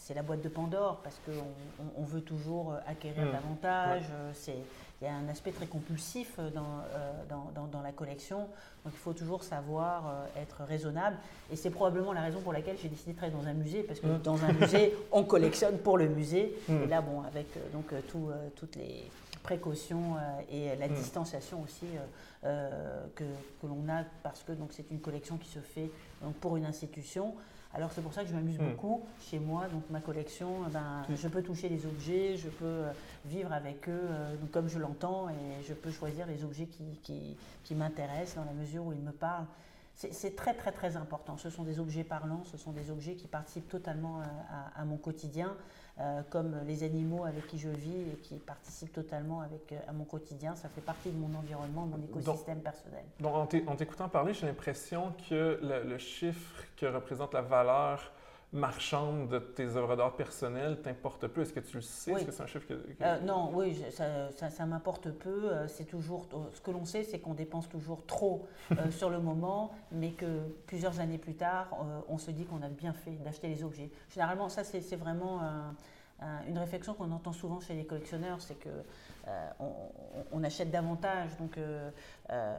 c'est 0.00 0.14
la 0.14 0.22
boîte 0.22 0.40
de 0.42 0.48
Pandore 0.48 1.00
parce 1.02 1.20
qu'on 1.26 1.92
on 2.00 2.04
veut 2.04 2.22
toujours 2.22 2.74
acquérir 2.86 3.26
mmh. 3.26 3.32
davantage. 3.32 4.04
C'est 4.32 4.56
il 5.00 5.04
y 5.04 5.08
a 5.08 5.14
un 5.14 5.28
aspect 5.28 5.52
très 5.52 5.66
compulsif 5.66 6.34
euh, 6.38 6.50
euh, 6.56 7.24
dans, 7.28 7.50
dans, 7.54 7.66
dans, 7.68 7.82
la 7.82 7.92
collection. 7.92 8.38
Donc 8.84 8.92
il 8.94 8.98
faut 8.98 9.12
toujours 9.12 9.44
savoir 9.44 10.08
euh, 10.08 10.42
être 10.42 10.64
raisonnable. 10.64 11.16
Et 11.52 11.56
c'est 11.56 11.70
probablement 11.70 12.12
la 12.12 12.22
raison 12.22 12.40
pour 12.40 12.52
laquelle 12.52 12.76
j'ai 12.82 12.88
décidé 12.88 13.12
de 13.12 13.16
travailler 13.16 13.38
dans 13.40 13.48
un 13.48 13.54
musée, 13.54 13.84
parce 13.84 14.00
que 14.00 14.06
mmh. 14.06 14.22
dans 14.22 14.44
un 14.44 14.52
musée, 14.52 14.96
on 15.12 15.22
collectionne 15.22 15.78
pour 15.78 15.98
le 15.98 16.08
musée. 16.08 16.52
Mmh. 16.68 16.82
Et 16.82 16.86
là, 16.86 17.00
bon, 17.00 17.22
avec 17.22 17.46
donc, 17.72 17.92
tout, 18.08 18.30
toutes 18.56 18.74
les 18.74 19.08
précautions 19.44 20.16
et 20.50 20.74
la 20.76 20.88
distanciation 20.88 21.62
aussi 21.62 21.86
que, 22.42 23.24
que 23.62 23.66
l'on 23.66 23.88
a, 23.88 24.04
parce 24.22 24.42
que 24.42 24.52
c'est 24.70 24.90
une 24.90 25.00
collection 25.00 25.38
qui 25.38 25.48
se 25.48 25.60
fait 25.60 25.90
donc, 26.22 26.34
pour 26.34 26.56
une 26.56 26.66
institution. 26.66 27.34
Alors 27.74 27.92
c'est 27.92 28.00
pour 28.00 28.14
ça 28.14 28.22
que 28.22 28.28
je 28.28 28.34
m'amuse 28.34 28.58
hmm. 28.58 28.70
beaucoup 28.70 29.02
chez 29.20 29.38
moi. 29.38 29.66
Donc 29.68 29.82
ma 29.90 30.00
collection, 30.00 30.48
eh 30.66 30.72
ben, 30.72 31.04
je 31.14 31.28
peux 31.28 31.42
toucher 31.42 31.68
les 31.68 31.84
objets, 31.86 32.36
je 32.36 32.48
peux 32.48 32.64
euh, 32.64 32.92
vivre 33.26 33.52
avec 33.52 33.88
eux 33.88 34.00
euh, 34.02 34.34
comme 34.52 34.68
je 34.68 34.78
l'entends 34.78 35.28
et 35.28 35.62
je 35.66 35.74
peux 35.74 35.90
choisir 35.90 36.26
les 36.26 36.44
objets 36.44 36.66
qui, 36.66 37.36
qui, 37.64 37.74
m'intéressent 37.74 38.36
dans 38.36 38.50
la 38.50 38.54
mesure 38.58 38.86
où 38.86 38.92
ils 38.92 39.00
me 39.00 39.12
parlent. 39.12 39.44
c'est 39.94 40.34
très 40.34 40.54
très 40.54 40.72
très 40.72 40.96
important. 40.96 41.36
Ce 41.36 41.50
sont 41.50 41.64
des 41.64 41.78
objets 41.78 42.04
parlants, 42.04 42.42
ce 42.50 42.56
sont 42.56 42.72
des 42.72 42.90
objets 42.90 43.14
qui 43.14 43.26
participent 43.26 43.68
totalement 43.68 44.22
à, 44.74 44.84
mon 44.86 44.96
quotidien, 44.96 45.54
comme 46.30 46.54
les 46.66 46.84
animaux 46.84 47.24
avec 47.24 47.46
qui 47.48 47.58
je 47.58 47.68
vis 47.68 48.00
et 48.12 48.16
qui 48.22 48.36
participent 48.36 48.92
totalement 48.92 49.40
avec, 49.40 49.74
à 49.86 49.92
mon 49.92 50.04
quotidien. 50.04 50.54
Ça 50.54 50.68
fait 50.68 50.80
partie 50.80 51.10
de 51.10 51.18
mon 51.18 51.36
environnement, 51.36 51.86
de 51.86 51.96
mon 51.96 52.02
écosystème 52.04 52.60
personnel. 52.60 53.04
Donc 53.20 53.34
en 53.34 53.76
t'écoutant 53.76 54.08
parler, 54.08 54.32
j'ai 54.32 54.46
l'impression 54.46 55.12
que 55.28 55.58
le, 55.62 55.98
chiffre 55.98 56.64
que 56.76 56.86
représente 56.86 57.34
la 57.34 57.42
valeur 57.42 58.12
marchande 58.52 59.28
de 59.28 59.38
tes 59.38 59.76
œuvres 59.76 59.96
d'art 59.96 60.16
personnelles 60.16 60.80
t'importe 60.80 61.26
peu? 61.26 61.42
Est-ce 61.42 61.52
que 61.52 61.60
tu 61.60 61.76
le 61.76 61.82
sais? 61.82 62.12
Est-ce 62.12 62.24
que 62.24 62.32
c'est 62.32 62.42
un 62.42 62.46
chiffre 62.46 62.66
que... 62.66 62.80
Euh, 63.02 63.20
non, 63.20 63.50
oui, 63.54 63.82
ça, 63.90 64.30
ça, 64.50 64.66
m'importe 64.66 65.10
peu. 65.10 65.50
Euh, 65.50 65.68
c'est 65.68 65.84
toujours... 65.84 66.26
Ce 66.54 66.60
que 66.60 66.70
l'on 66.70 66.84
sait, 66.84 67.04
c'est 67.04 67.18
qu'on 67.18 67.34
dépense 67.34 67.68
toujours 67.68 68.04
trop 68.06 68.46
euh, 68.72 68.90
sur 68.90 69.10
le 69.10 69.20
moment, 69.20 69.72
mais 69.92 70.12
que 70.12 70.40
plusieurs 70.66 71.00
années 71.00 71.18
plus 71.18 71.34
tard, 71.34 71.68
on 72.08 72.18
se 72.18 72.30
dit 72.30 72.44
qu'on 72.44 72.62
a 72.62 72.68
bien 72.68 72.92
fait 72.92 73.12
d'acheter 73.22 73.48
les 73.48 73.62
objets. 73.64 73.90
Généralement, 74.10 74.48
ça, 74.48 74.64
c'est 74.64 74.96
vraiment 74.96 75.40
une 76.48 76.58
réflexion 76.58 76.94
qu'on 76.94 77.12
entend 77.12 77.32
souvent 77.32 77.60
chez 77.60 77.74
les 77.74 77.84
collectionneurs, 77.84 78.40
c'est 78.40 78.58
que 78.58 78.70
euh, 79.28 79.50
on, 80.32 80.42
achète 80.44 80.70
davantage, 80.70 81.36
donc 81.38 81.58
euh, 81.58 81.90
euh, 82.30 82.54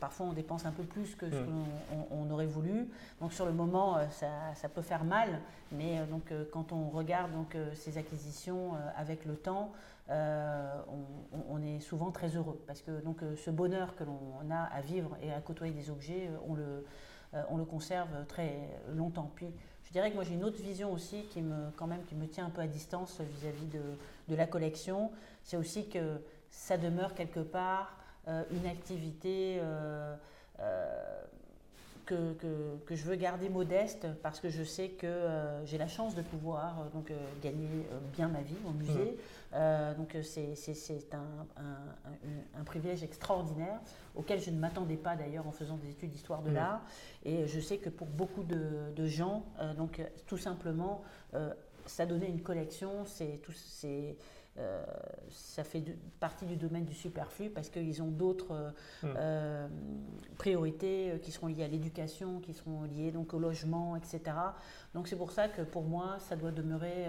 parfois 0.00 0.26
on 0.26 0.32
dépense 0.32 0.66
un 0.66 0.72
peu 0.72 0.82
plus 0.82 1.14
que 1.14 1.30
ce 1.30 1.36
mm. 1.36 1.64
qu'on 2.08 2.30
aurait 2.30 2.46
voulu. 2.46 2.88
Donc 3.20 3.32
sur 3.32 3.46
le 3.46 3.52
moment, 3.52 3.98
ça, 4.10 4.68
peut 4.68 4.82
faire 4.82 5.04
mal, 5.04 5.40
mais 5.70 6.04
donc 6.06 6.32
quand 6.52 6.72
on 6.72 6.90
regarde 6.90 7.32
donc 7.32 7.56
ces 7.74 7.96
acquisitions 7.96 8.72
avec 8.96 9.24
le 9.24 9.36
temps, 9.36 9.72
on, 10.08 11.62
est 11.62 11.80
souvent 11.80 12.10
très 12.10 12.36
heureux 12.36 12.60
parce 12.66 12.82
que 12.82 13.00
donc 13.02 13.20
ce 13.36 13.50
bonheur 13.50 13.94
que 13.96 14.04
l'on 14.04 14.50
a 14.50 14.64
à 14.64 14.80
vivre 14.80 15.16
et 15.22 15.32
à 15.32 15.40
côtoyer 15.40 15.72
des 15.72 15.88
objets, 15.90 16.28
on 16.46 16.54
le, 16.54 16.84
on 17.48 17.56
le 17.56 17.64
conserve 17.64 18.26
très 18.26 18.58
longtemps. 18.94 19.30
Puis 19.34 19.54
je 19.92 19.98
dirais 19.98 20.08
que 20.08 20.14
moi 20.14 20.24
j'ai 20.24 20.32
une 20.32 20.44
autre 20.44 20.62
vision 20.62 20.90
aussi 20.90 21.24
qui 21.24 21.42
me, 21.42 21.70
quand 21.76 21.86
même, 21.86 22.02
qui 22.04 22.14
me 22.14 22.26
tient 22.26 22.46
un 22.46 22.50
peu 22.50 22.62
à 22.62 22.66
distance 22.66 23.20
vis-à-vis 23.20 23.66
de, 23.66 23.82
de, 24.28 24.34
la 24.34 24.46
collection 24.46 25.10
c'est 25.44 25.58
aussi 25.58 25.86
que 25.90 26.18
ça 26.50 26.78
demeure 26.78 27.14
quelque 27.14 27.40
part 27.40 27.94
euh, 28.26 28.42
une 28.52 28.66
activité 28.66 29.58
euh, 29.60 30.16
euh, 30.60 31.22
que, 32.06 32.32
que, 32.86 32.96
je 32.96 33.04
veux 33.04 33.16
garder 33.16 33.50
modeste 33.50 34.06
parce 34.22 34.40
que 34.40 34.48
je 34.48 34.62
sais 34.62 34.88
que 34.88 35.28
j'ai 35.66 35.76
la 35.76 35.88
chance 35.88 36.14
de 36.14 36.22
pouvoir 36.22 36.86
donc, 36.94 37.12
gagner 37.42 37.68
bien 38.14 38.28
ma 38.28 38.40
vie 38.40 38.56
au 38.66 38.70
musée. 38.70 38.92
Mmh. 38.92 39.16
Donc 39.96 40.16
c'est 40.22 41.14
un, 41.14 41.46
un, 41.56 42.60
un, 42.60 42.64
privilège 42.64 43.02
extraordinaire 43.02 43.80
auquel 44.14 44.40
je 44.40 44.50
ne 44.50 44.58
m'attendais 44.58 44.96
pas 44.96 45.14
d'ailleurs 45.14 45.46
en 45.46 45.52
faisant 45.52 45.76
des 45.76 45.90
études 45.90 46.10
d'histoire 46.10 46.42
de 46.42 46.50
mmh. 46.50 46.54
l'art. 46.54 46.82
Et 47.24 47.46
je 47.46 47.60
sais 47.60 47.78
que 47.78 47.90
pour 47.90 48.06
beaucoup 48.06 48.44
de, 48.44 48.92
de 48.94 49.06
gens, 49.06 49.44
donc 49.76 50.00
tout 50.26 50.38
simplement, 50.38 51.02
ça 51.86 52.06
donnait 52.06 52.30
une 52.30 52.42
collection, 52.42 53.04
c'est 53.04 53.40
euh, 54.58 54.84
ça 55.30 55.64
fait 55.64 55.82
partie 56.20 56.44
du 56.44 56.56
domaine 56.56 56.84
du 56.84 56.92
superflu 56.92 57.48
parce 57.48 57.70
qu'ils 57.70 58.02
ont 58.02 58.10
d'autres 58.10 58.52
euh, 58.52 58.70
euh, 59.04 59.68
priorités 60.36 61.18
qui 61.22 61.32
seront 61.32 61.46
liées 61.46 61.64
à 61.64 61.68
l'éducation, 61.68 62.38
qui 62.40 62.52
seront 62.52 62.82
liées 62.82 63.12
donc 63.12 63.32
au 63.32 63.38
logement, 63.38 63.96
etc. 63.96 64.36
Donc 64.92 65.08
c'est 65.08 65.16
pour 65.16 65.32
ça 65.32 65.48
que 65.48 65.62
pour 65.62 65.84
moi, 65.84 66.18
ça 66.18 66.36
doit 66.36 66.50
demeurer 66.50 67.06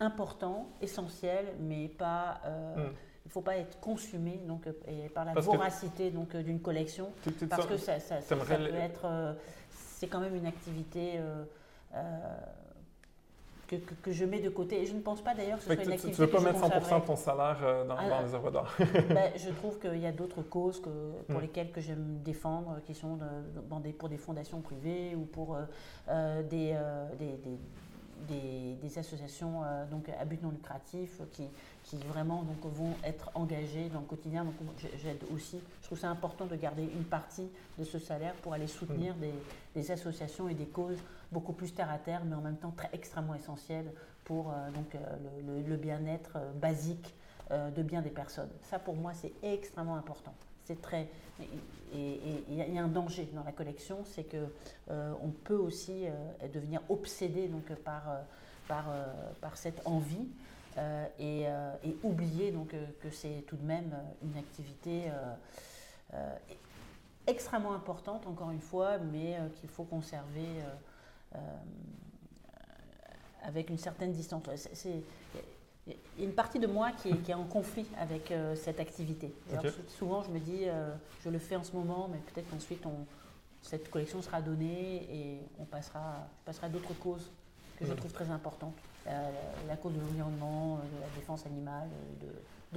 important, 0.00 0.68
essentiel, 0.80 1.54
mais 1.60 1.88
pas. 1.88 2.40
Hmm. 2.44 2.92
Il 3.26 3.28
ne 3.28 3.32
faut 3.32 3.40
pas 3.40 3.56
être 3.56 3.80
consumé 3.80 4.38
donc, 4.46 4.68
et 4.86 5.08
par 5.08 5.24
la 5.24 5.32
voracité 5.32 6.10
donc 6.10 6.36
d'une 6.36 6.60
collection, 6.60 7.10
parce 7.48 7.64
que 7.64 7.78
ça, 7.78 7.98
ça, 7.98 8.20
ça, 8.20 8.36
peut 8.36 8.52
être. 8.74 9.34
c'est 9.70 10.08
quand 10.08 10.20
même 10.20 10.34
une 10.34 10.44
activité 10.44 11.18
que, 13.66 13.76
que, 13.76 14.12
je 14.12 14.24
mets 14.24 14.40
de 14.40 14.48
côté. 14.48 14.82
Et 14.82 14.86
je 14.86 14.94
ne 14.94 15.00
pense 15.00 15.22
pas 15.22 15.34
d'ailleurs 15.34 15.58
que 15.58 15.64
ce 15.64 15.74
soit 15.74 15.82
une 15.82 15.92
activité. 15.92 16.14
Tu 16.14 16.20
ne 16.20 16.26
veux 16.26 16.32
pas 16.32 16.40
mettre 16.40 16.60
100% 16.60 17.00
de 17.00 17.06
ton 17.06 17.16
salaire 17.16 17.58
euh, 17.62 17.84
dans, 17.84 17.96
ah, 17.96 18.22
les 18.22 18.34
œuvres 18.34 18.50
d'art 18.50 18.76
ben, 18.78 19.32
Je 19.36 19.50
trouve 19.50 19.78
qu'il 19.78 19.98
y 19.98 20.06
a 20.06 20.12
d'autres 20.12 20.42
causes 20.42 20.80
que, 20.80 20.88
pour 21.28 21.38
hmm. 21.38 21.42
lesquelles 21.42 21.72
que 21.72 21.80
j'aime 21.80 22.20
défendre, 22.24 22.80
qui 22.84 22.94
sont 22.94 23.18
dans 23.68 23.80
des, 23.80 23.92
pour 23.92 24.08
des 24.08 24.18
fondations 24.18 24.60
privées 24.60 25.14
ou 25.14 25.24
pour 25.24 25.54
euh, 25.54 25.62
euh, 26.08 26.42
des, 26.42 26.76
des, 27.18 27.58
des, 28.28 28.74
des, 28.80 28.98
associations 28.98 29.62
donc, 29.90 30.08
à 30.08 30.24
but 30.24 30.42
non 30.42 30.50
lucratif 30.50 31.20
qui, 31.32 31.44
qui 31.82 31.96
vraiment 31.96 32.42
donc, 32.42 32.72
vont 32.72 32.94
être 33.04 33.30
engagées 33.34 33.88
dans 33.88 34.00
le 34.00 34.06
quotidien. 34.06 34.44
Donc 34.44 34.54
j'aide 35.02 35.22
aussi. 35.32 35.60
Je 35.80 35.86
trouve 35.86 35.98
ça 35.98 36.08
important 36.08 36.46
de 36.46 36.56
garder 36.56 36.84
une 36.84 37.04
partie 37.04 37.48
de 37.78 37.84
ce 37.84 37.98
salaire 37.98 38.34
pour 38.42 38.52
aller 38.52 38.66
soutenir 38.66 39.14
hmm. 39.16 39.20
des, 39.20 39.34
des 39.74 39.90
associations 39.90 40.48
et 40.48 40.54
des 40.54 40.66
causes 40.66 40.98
beaucoup 41.32 41.52
plus 41.52 41.74
terre 41.74 41.90
à 41.90 41.98
terre, 41.98 42.24
mais 42.24 42.34
en 42.34 42.40
même 42.40 42.56
temps 42.56 42.72
très 42.76 42.90
extrêmement 42.92 43.34
essentiel 43.34 43.92
pour 44.24 44.50
euh, 44.50 44.70
donc, 44.70 44.94
euh, 44.94 45.62
le, 45.66 45.76
bien-être 45.76 46.36
euh, 46.36 46.52
basique 46.52 47.14
de 47.76 47.82
bien 47.82 48.00
des 48.00 48.10
personnes. 48.10 48.48
Ça, 48.62 48.78
pour 48.78 48.96
moi, 48.96 49.12
c'est 49.12 49.34
extrêmement 49.42 49.96
important. 49.96 50.32
C'est 50.64 50.80
très 50.80 51.08
et 51.92 52.20
il 52.48 52.54
y, 52.54 52.78
a 52.78 52.82
un 52.82 52.88
danger 52.88 53.28
dans 53.34 53.44
la 53.44 53.52
collection, 53.52 54.04
c'est 54.04 54.24
que 54.24 54.46
on 54.88 55.30
peut 55.30 55.56
aussi 55.56 56.06
devenir 56.52 56.80
obsédé 56.88 57.48
donc 57.48 57.72
par 57.84 58.02
par, 58.68 58.86
par 59.40 59.56
cette 59.56 59.80
envie 59.84 60.28
et, 61.18 61.46
oublier 62.02 62.52
donc 62.52 62.74
que 63.00 63.10
c'est 63.10 63.44
tout 63.46 63.56
de 63.56 63.64
même 63.64 63.92
une 64.22 64.38
activité 64.38 65.10
extrêmement 67.26 67.74
importante, 67.74 68.26
encore 68.26 68.50
une 68.50 68.60
fois, 68.60 68.98
mais 68.98 69.38
qu'il 69.56 69.68
faut 69.68 69.84
conserver 69.84 70.46
euh, 71.34 71.38
avec 73.42 73.70
une 73.70 73.78
certaine 73.78 74.12
distance. 74.12 74.42
Il 75.86 75.92
y 76.18 76.22
a 76.22 76.24
une 76.24 76.34
partie 76.34 76.58
de 76.58 76.66
moi 76.66 76.92
qui 76.92 77.10
est, 77.10 77.34
en 77.34 77.44
conflit 77.44 77.86
avec 77.98 78.30
euh, 78.30 78.54
cette 78.56 78.80
activité. 78.80 79.34
Souvent, 79.88 80.22
je 80.22 80.30
me 80.30 80.38
dis, 80.38 80.62
euh, 80.66 80.94
je 81.22 81.28
le 81.28 81.38
fais 81.38 81.56
en 81.56 81.64
ce 81.64 81.72
moment, 81.72 82.08
mais 82.10 82.18
peut-être 82.18 82.48
qu'ensuite, 82.50 82.84
cette 83.60 83.90
collection 83.90 84.22
sera 84.22 84.40
donnée 84.40 85.06
et 85.12 85.40
on 85.58 85.64
passera, 85.64 86.26
je 86.40 86.44
passerai 86.44 86.66
à 86.66 86.70
d'autres 86.70 86.94
causes 86.94 87.30
que 87.78 87.84
je 87.86 87.92
trouve 87.92 88.12
très 88.12 88.30
importantes. 88.30 88.76
la 89.04 89.76
cause 89.76 89.92
de 89.92 90.00
l'environnement, 90.00 90.76
de 90.76 91.00
la 91.00 91.08
défense 91.16 91.44
animale, 91.44 91.88
de, 92.20 92.28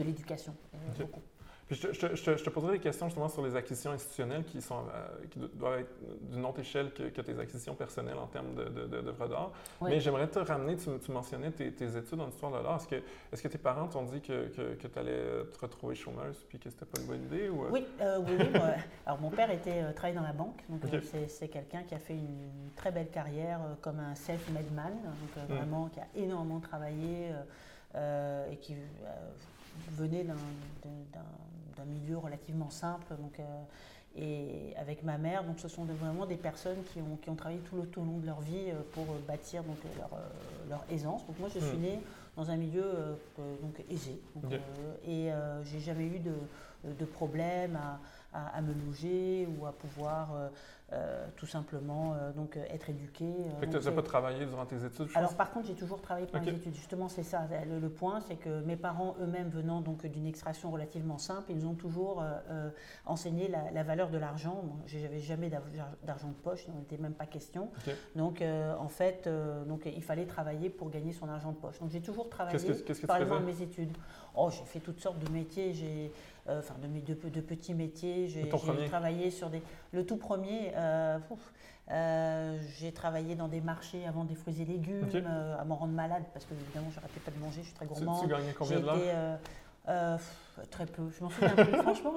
de 0.01 0.03
l'éducation. 0.03 0.53
Beaucoup 0.97 1.21
je, 1.69 2.43
te, 2.43 2.50
poserai 2.50 2.74
des 2.74 2.79
questions 2.79 3.07
justement 3.07 3.27
sur 3.27 3.45
les 3.45 3.55
acquisitions 3.55 3.91
institutionnelles 3.91 4.45
qui, 4.45 4.62
sont, 4.62 4.83
euh, 4.93 5.25
qui 5.29 5.39
doivent 5.53 5.79
être 5.79 5.91
d'une 6.21 6.45
autre 6.45 6.59
échelle 6.59 6.91
que, 6.93 7.21
tes 7.21 7.38
acquisitions 7.38 7.75
personnelles 7.75 8.17
en 8.17 8.27
termes 8.27 8.55
d'œuvres 8.55 9.27
d'art. 9.27 9.51
Mais 9.81 10.00
j'aimerais 10.00 10.27
te 10.27 10.39
ramener, 10.39 10.77
tu, 10.77 11.12
mentionnais 11.12 11.51
tes, 11.51 11.67
études 11.67 12.21
en 12.21 12.29
histoire 12.29 12.53
de 12.53 12.63
l'art. 12.63 12.77
Est-ce 12.77 12.88
que, 12.88 12.95
est 12.95 13.41
que, 13.41 13.47
tes 13.50 13.57
parents 13.57 13.88
t'ont 13.88 14.03
dit 14.03 14.21
que, 14.21 14.47
que 14.47 14.88
tu 14.88 15.00
allais 15.00 15.43
te 15.51 15.59
retrouver 15.59 15.95
chômeuse 15.95 16.45
puis 16.47 16.57
que 16.57 16.69
c'était 16.69 16.86
pas 16.86 17.01
une 17.01 17.07
bonne 17.07 17.24
idée? 17.24 17.50
Ou... 17.50 17.65
Euh? 17.65 17.69
Oui, 17.71 17.86
euh, 18.00 18.19
oui, 18.25 18.38
alors 19.05 19.19
mon 19.19 19.29
père 19.29 19.51
était, 19.51 19.91
travaillait 19.93 20.17
dans 20.17 20.25
la 20.25 20.33
banque. 20.33 20.63
Donc 20.69 20.81
c'est 21.27 21.50
quelqu'un 21.50 21.83
qui 21.83 21.95
a 21.95 22.00
fait 22.00 22.15
une 22.15 22.71
très 22.77 22.91
belle 22.91 23.09
carrière 23.09 23.59
comme 23.81 24.00
un 24.00 24.15
self-made 24.15 24.71
man. 24.74 24.93
Donc 25.03 25.50
hmm. 25.50 25.53
vraiment 25.53 25.89
qui 25.89 26.00
a 26.00 26.07
énormément 26.15 26.62
travaillé 26.62 27.31
et 27.93 28.55
qui 28.62 28.75
venait 29.91 30.24
d'un 30.24 31.86
milieu 31.86 32.17
relativement 32.17 32.69
simple. 32.69 33.15
Donc, 33.19 33.39
euh, 33.39 33.43
et 34.15 34.75
avec 34.77 35.03
ma 35.03 35.17
mère, 35.17 35.43
donc 35.43 35.60
ce 35.60 35.67
sont 35.67 35.86
vraiment 35.86 36.25
des 36.25 36.38
personnes 36.38 36.84
qui 36.91 37.00
ont, 37.00 37.17
qui 37.22 37.29
ont 37.29 37.36
travaillé 37.36 37.60
tout 37.60 37.75
le, 37.75 37.86
tout 37.88 38.01
long 38.01 38.17
de 38.17 38.25
leur 38.25 38.41
vie 38.41 38.69
euh, 38.69 38.81
pour 38.93 39.05
bâtir 39.27 39.63
donc, 39.63 39.77
leur, 39.98 40.13
euh, 40.13 40.69
leur 40.69 40.84
aisance. 40.89 41.25
Donc 41.27 41.39
moi, 41.39 41.50
je 41.53 41.60
suis 41.60 41.77
hmm. 41.77 41.81
née 41.81 42.00
dans 42.36 42.50
un 42.50 42.57
milieu 42.57 43.17
donc, 43.63 43.84
aisé. 43.89 44.22
et 45.07 45.31
j'ai 45.63 45.79
jamais 45.79 46.05
eu 46.05 46.19
de, 46.19 46.34
de 46.93 47.05
problème 47.05 47.75
à, 47.75 48.00
à, 48.53 48.62
me 48.62 48.74
loger 48.74 49.48
ou 49.58 49.65
à 49.65 49.72
pouvoir 49.72 50.29
euh, 50.94 51.27
tout 51.36 51.46
simplement 51.46 52.13
euh, 52.13 52.32
donc 52.32 52.56
euh, 52.56 52.63
être 52.70 52.89
éduqué. 52.89 53.25
tu 53.62 53.67
n'as 53.67 53.91
pas 53.91 54.01
travaillé 54.01 54.46
durant 54.46 54.65
tes 54.65 54.86
études 54.86 55.10
Alors 55.15 55.36
par 55.36 55.51
contre, 55.51 55.67
j'ai 55.67 55.74
toujours 55.74 56.00
travaillé 56.00 56.27
pendant 56.27 56.46
mes 56.46 56.51
études. 56.51 56.75
Justement, 56.75 57.10
c'est 57.10 57.24
ça. 57.24 57.46
Le, 57.70 57.89
point, 57.89 58.22
c'est 58.22 58.38
que 58.38 58.62
mes 58.62 58.77
parents 58.77 59.17
eux-mêmes 59.20 59.50
venant 59.50 59.82
donc 59.82 60.06
d'une 60.06 60.25
extraction 60.25 60.72
relativement 60.72 61.17
simple, 61.17 61.51
ils 61.51 61.67
ont 61.67 61.74
toujours 61.74 62.24
enseigné 63.06 63.50
la, 63.50 63.84
valeur 63.84 64.10
de 64.10 64.17
l'argent. 64.17 64.63
Je 64.86 64.98
n'avais 65.00 65.20
jamais 65.20 65.50
d'argent 65.50 66.29
de 66.29 66.41
poche, 66.41 66.63
il 66.70 66.74
n'en 66.74 66.79
était 66.79 66.98
même 66.98 67.15
pas 67.15 67.25
question. 67.25 67.70
Donc 68.15 68.41
en 68.41 68.88
fait, 68.88 69.29
donc, 69.67 69.89
il 69.94 70.03
fallait 70.03 70.25
travailler 70.25 70.70
pour 70.70 70.89
gagner 70.89 71.12
son 71.12 71.27
argent 71.27 71.51
de 71.51 71.58
poche. 71.58 71.79
Donc 71.79 71.89
j'ai 71.91 72.01
toujours 72.01 72.29
travaillé, 72.29 72.58
quest 72.58 73.06
par 73.06 73.17
exemple, 73.17 73.44
mes 73.44 73.62
études. 73.62 73.91
Oh, 74.38 74.50
j'ai 74.51 74.63
fait 74.65 74.79
toutes 74.79 75.01
sortes 75.01 75.20
de 75.20 75.29
métiers. 75.32 75.74
J'ai 75.74 76.12
euh, 76.12 76.37
enfin 76.49 76.75
de, 76.81 77.13
de, 77.13 77.29
de, 77.29 77.41
petits 77.41 77.73
métiers. 77.73 78.27
J'ai 78.27 78.47
travaillé 78.87 79.31
sur 79.31 79.49
des. 79.49 79.61
Le 79.91 80.05
tout 80.05 80.17
premier, 80.17 80.71
euh, 80.75 81.19
euh, 81.89 82.57
j'ai 82.77 82.91
travaillé 82.91 83.35
dans 83.35 83.47
des 83.47 83.61
marchés 83.61 84.05
avant 84.05 84.23
des 84.23 84.35
fruits 84.35 84.61
et 84.61 84.65
légumes, 84.65 85.07
à 85.59 85.63
m'en 85.65 85.75
rendre 85.75 85.93
malade 85.93 86.23
parce 86.33 86.45
que 86.45 86.53
évidemment, 86.53 86.91
j'arrêtais 86.93 87.19
pas 87.19 87.31
de 87.31 87.39
manger, 87.39 87.61
je 87.61 87.67
suis 87.67 87.75
très 87.75 87.85
gourmande. 87.85 88.21
Tu, 88.23 88.27
gagnais 88.27 88.53
combien 88.53 88.79
de 88.79 89.37
Très 90.72 90.86
peu. 90.86 91.10
Je 91.17 91.24
m'en 91.24 91.29
souviens 91.29 91.56
plus. 91.56 91.77
Franchement, 91.82 92.13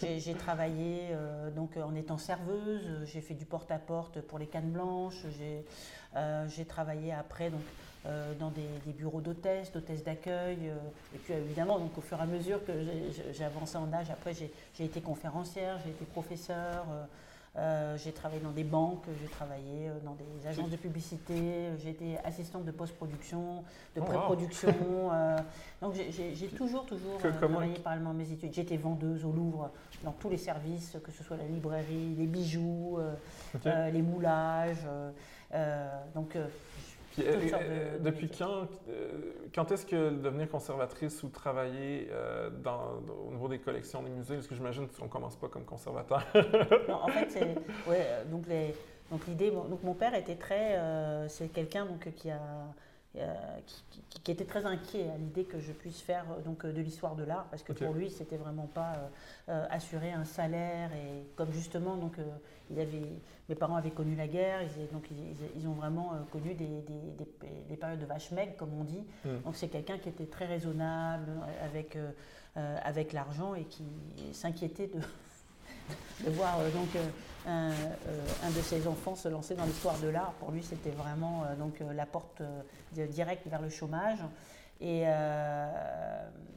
j'ai 0.00 0.34
travaillé 0.34 1.08
donc 1.54 1.76
en 1.76 1.94
étant 1.94 2.18
serveuse. 2.18 3.04
J'ai 3.04 3.20
fait 3.20 3.34
du 3.34 3.44
porte-à-porte 3.44 4.20
pour 4.20 4.38
les 4.38 4.46
cannes 4.46 4.70
blanches. 4.70 5.26
J'ai 6.48 6.64
travaillé 6.64 7.12
après 7.12 7.50
donc 7.50 7.62
euh, 8.06 8.32
dans 8.40 8.48
des, 8.48 8.92
bureaux 8.94 9.20
d'hôtesse, 9.20 9.70
d'hôtesse 9.72 10.02
d'accueil. 10.02 10.56
Euh, 10.62 10.76
et 11.14 11.18
puis 11.18 11.34
évidemment, 11.34 11.78
donc, 11.78 11.98
au 11.98 12.00
fur 12.00 12.16
et 12.16 12.22
à 12.22 12.26
mesure 12.26 12.64
que 12.64 12.72
j'ai 13.30 13.44
avancé 13.44 13.76
en 13.76 13.92
âge, 13.92 14.10
après 14.10 14.32
j'ai 14.32 14.84
été 14.84 15.02
conférencière, 15.02 15.78
j'ai 15.84 15.90
été 15.90 16.06
professeur. 16.06 16.86
Euh, 17.56 17.96
j'ai 17.98 18.12
travaillé 18.12 18.40
dans 18.40 18.52
des 18.52 18.62
banques, 18.62 19.04
j'ai 19.20 19.28
travaillé 19.28 19.90
dans 20.04 20.14
des 20.14 20.46
agences 20.46 20.70
de 20.70 20.76
publicité, 20.76 21.70
j'ai 21.82 21.90
été 21.90 22.16
assistante 22.24 22.64
de 22.64 22.70
post-production, 22.70 23.64
de 23.96 24.00
oh, 24.00 24.04
pré-production. 24.04 24.72
donc 25.82 25.94
j'ai 25.94 26.48
toujours, 26.48 26.86
toujours 26.86 27.18
travaillé 27.18 27.74
parallèlement 27.74 28.10
à 28.10 28.14
mes 28.14 28.30
études. 28.30 28.56
Été 28.56 28.76
vendeuse 28.76 29.24
au 29.24 29.32
Louvre 29.32 29.70
dans 30.04 30.12
tous 30.12 30.30
les 30.30 30.36
services, 30.36 30.96
que 31.02 31.10
ce 31.10 31.24
soit 31.24 31.36
la 31.36 31.46
librairie, 31.46 32.14
les 32.16 32.26
bijoux, 32.26 32.98
les 33.64 34.02
moulages. 34.02 34.86
donc 36.14 36.36
euh, 37.18 37.48
euh, 37.52 37.98
depuis 37.98 38.30
quand, 38.30 38.68
euh, 38.88 39.32
quand 39.54 39.72
est-ce 39.72 39.84
que 39.84 40.10
devenir 40.10 40.48
conservatrice 40.48 41.22
ou 41.22 41.28
travailler 41.28 42.08
dans, 42.62 43.00
au 43.26 43.32
niveau 43.32 43.48
des 43.48 43.58
collections 43.58 44.02
des 44.02 44.10
musées, 44.10 44.36
parce 44.36 44.46
que 44.46 44.54
j'imagine 44.54 44.88
qu'on 44.88 45.04
ne 45.04 45.10
commence 45.10 45.36
pas 45.36 45.48
comme 45.48 45.64
conservateur? 45.64 46.24
non, 46.88 47.02
en 47.02 47.08
fait, 47.08 47.30
c'est. 47.30 47.88
Ouais, 47.88 48.06
donc, 48.30 48.46
les, 48.48 48.74
donc 49.10 49.26
l'idée. 49.26 49.50
Donc 49.50 49.82
mon 49.82 49.94
père 49.94 50.14
était 50.14 50.36
très. 50.36 50.78
c'est 51.28 51.48
quelqu'un 51.48 51.86
donc, 51.86 52.08
qui 52.14 52.30
a. 52.30 52.40
qui, 54.22 54.30
était 54.30 54.44
très 54.44 54.66
inquiet 54.66 55.10
à 55.10 55.16
l'idée 55.16 55.44
que 55.44 55.58
je 55.58 55.72
puisse 55.72 56.00
faire 56.00 56.24
donc, 56.44 56.64
de 56.64 56.80
l'histoire 56.80 57.16
de 57.16 57.24
l'art, 57.24 57.46
parce 57.50 57.62
que 57.62 57.72
pour 57.72 57.92
lui, 57.92 58.10
c'était 58.10 58.36
vraiment 58.36 58.66
pas 58.66 59.10
assurer 59.48 60.12
un 60.12 60.24
salaire. 60.24 60.92
Et 60.92 61.26
comme 61.36 61.52
justement, 61.52 61.96
donc, 61.96 62.18
il 62.70 62.78
avait, 62.78 63.02
mes 63.48 63.54
parents 63.54 63.76
avaient 63.76 63.90
connu 63.90 64.14
la 64.14 64.28
guerre, 64.28 64.60
ils, 64.62 64.88
donc 64.92 65.08
ils, 65.56 65.66
ont 65.66 65.72
vraiment 65.72 66.12
euh, 66.14 66.18
connu 66.30 66.54
des, 66.54 67.76
périodes 67.76 68.00
de 68.00 68.06
vache 68.06 68.30
maigre, 68.30 68.52
comme 68.56 68.72
on 68.78 68.84
dit. 68.84 69.04
Hmm. 69.24 69.40
Donc 69.44 69.56
c'est 69.56 69.68
quelqu'un 69.68 69.98
qui 69.98 70.08
était 70.08 70.26
très 70.26 70.46
raisonnable 70.46 71.28
euh, 71.28 71.66
avec, 71.66 71.96
euh, 71.96 72.12
avec 72.84 73.12
l'argent 73.12 73.54
et 73.54 73.64
qui 73.64 73.84
s'inquiétait 74.32 74.86
de, 74.86 75.00
de 76.24 76.30
voir 76.30 76.58
donc 76.74 76.88
un, 77.46 77.70
de 77.70 78.60
ses 78.60 78.86
enfants 78.86 79.14
se 79.14 79.28
lancer 79.28 79.54
dans 79.54 79.64
l'histoire 79.64 79.98
de 79.98 80.08
l'art. 80.08 80.32
Pour 80.38 80.50
lui, 80.50 80.62
c'était 80.62 80.90
vraiment 80.90 81.44
donc 81.58 81.82
la 81.94 82.06
porte 82.06 82.42
directe 82.92 83.46
vers 83.46 83.62
le 83.62 83.70
chômage. 83.70 84.18
Et, 84.80 85.02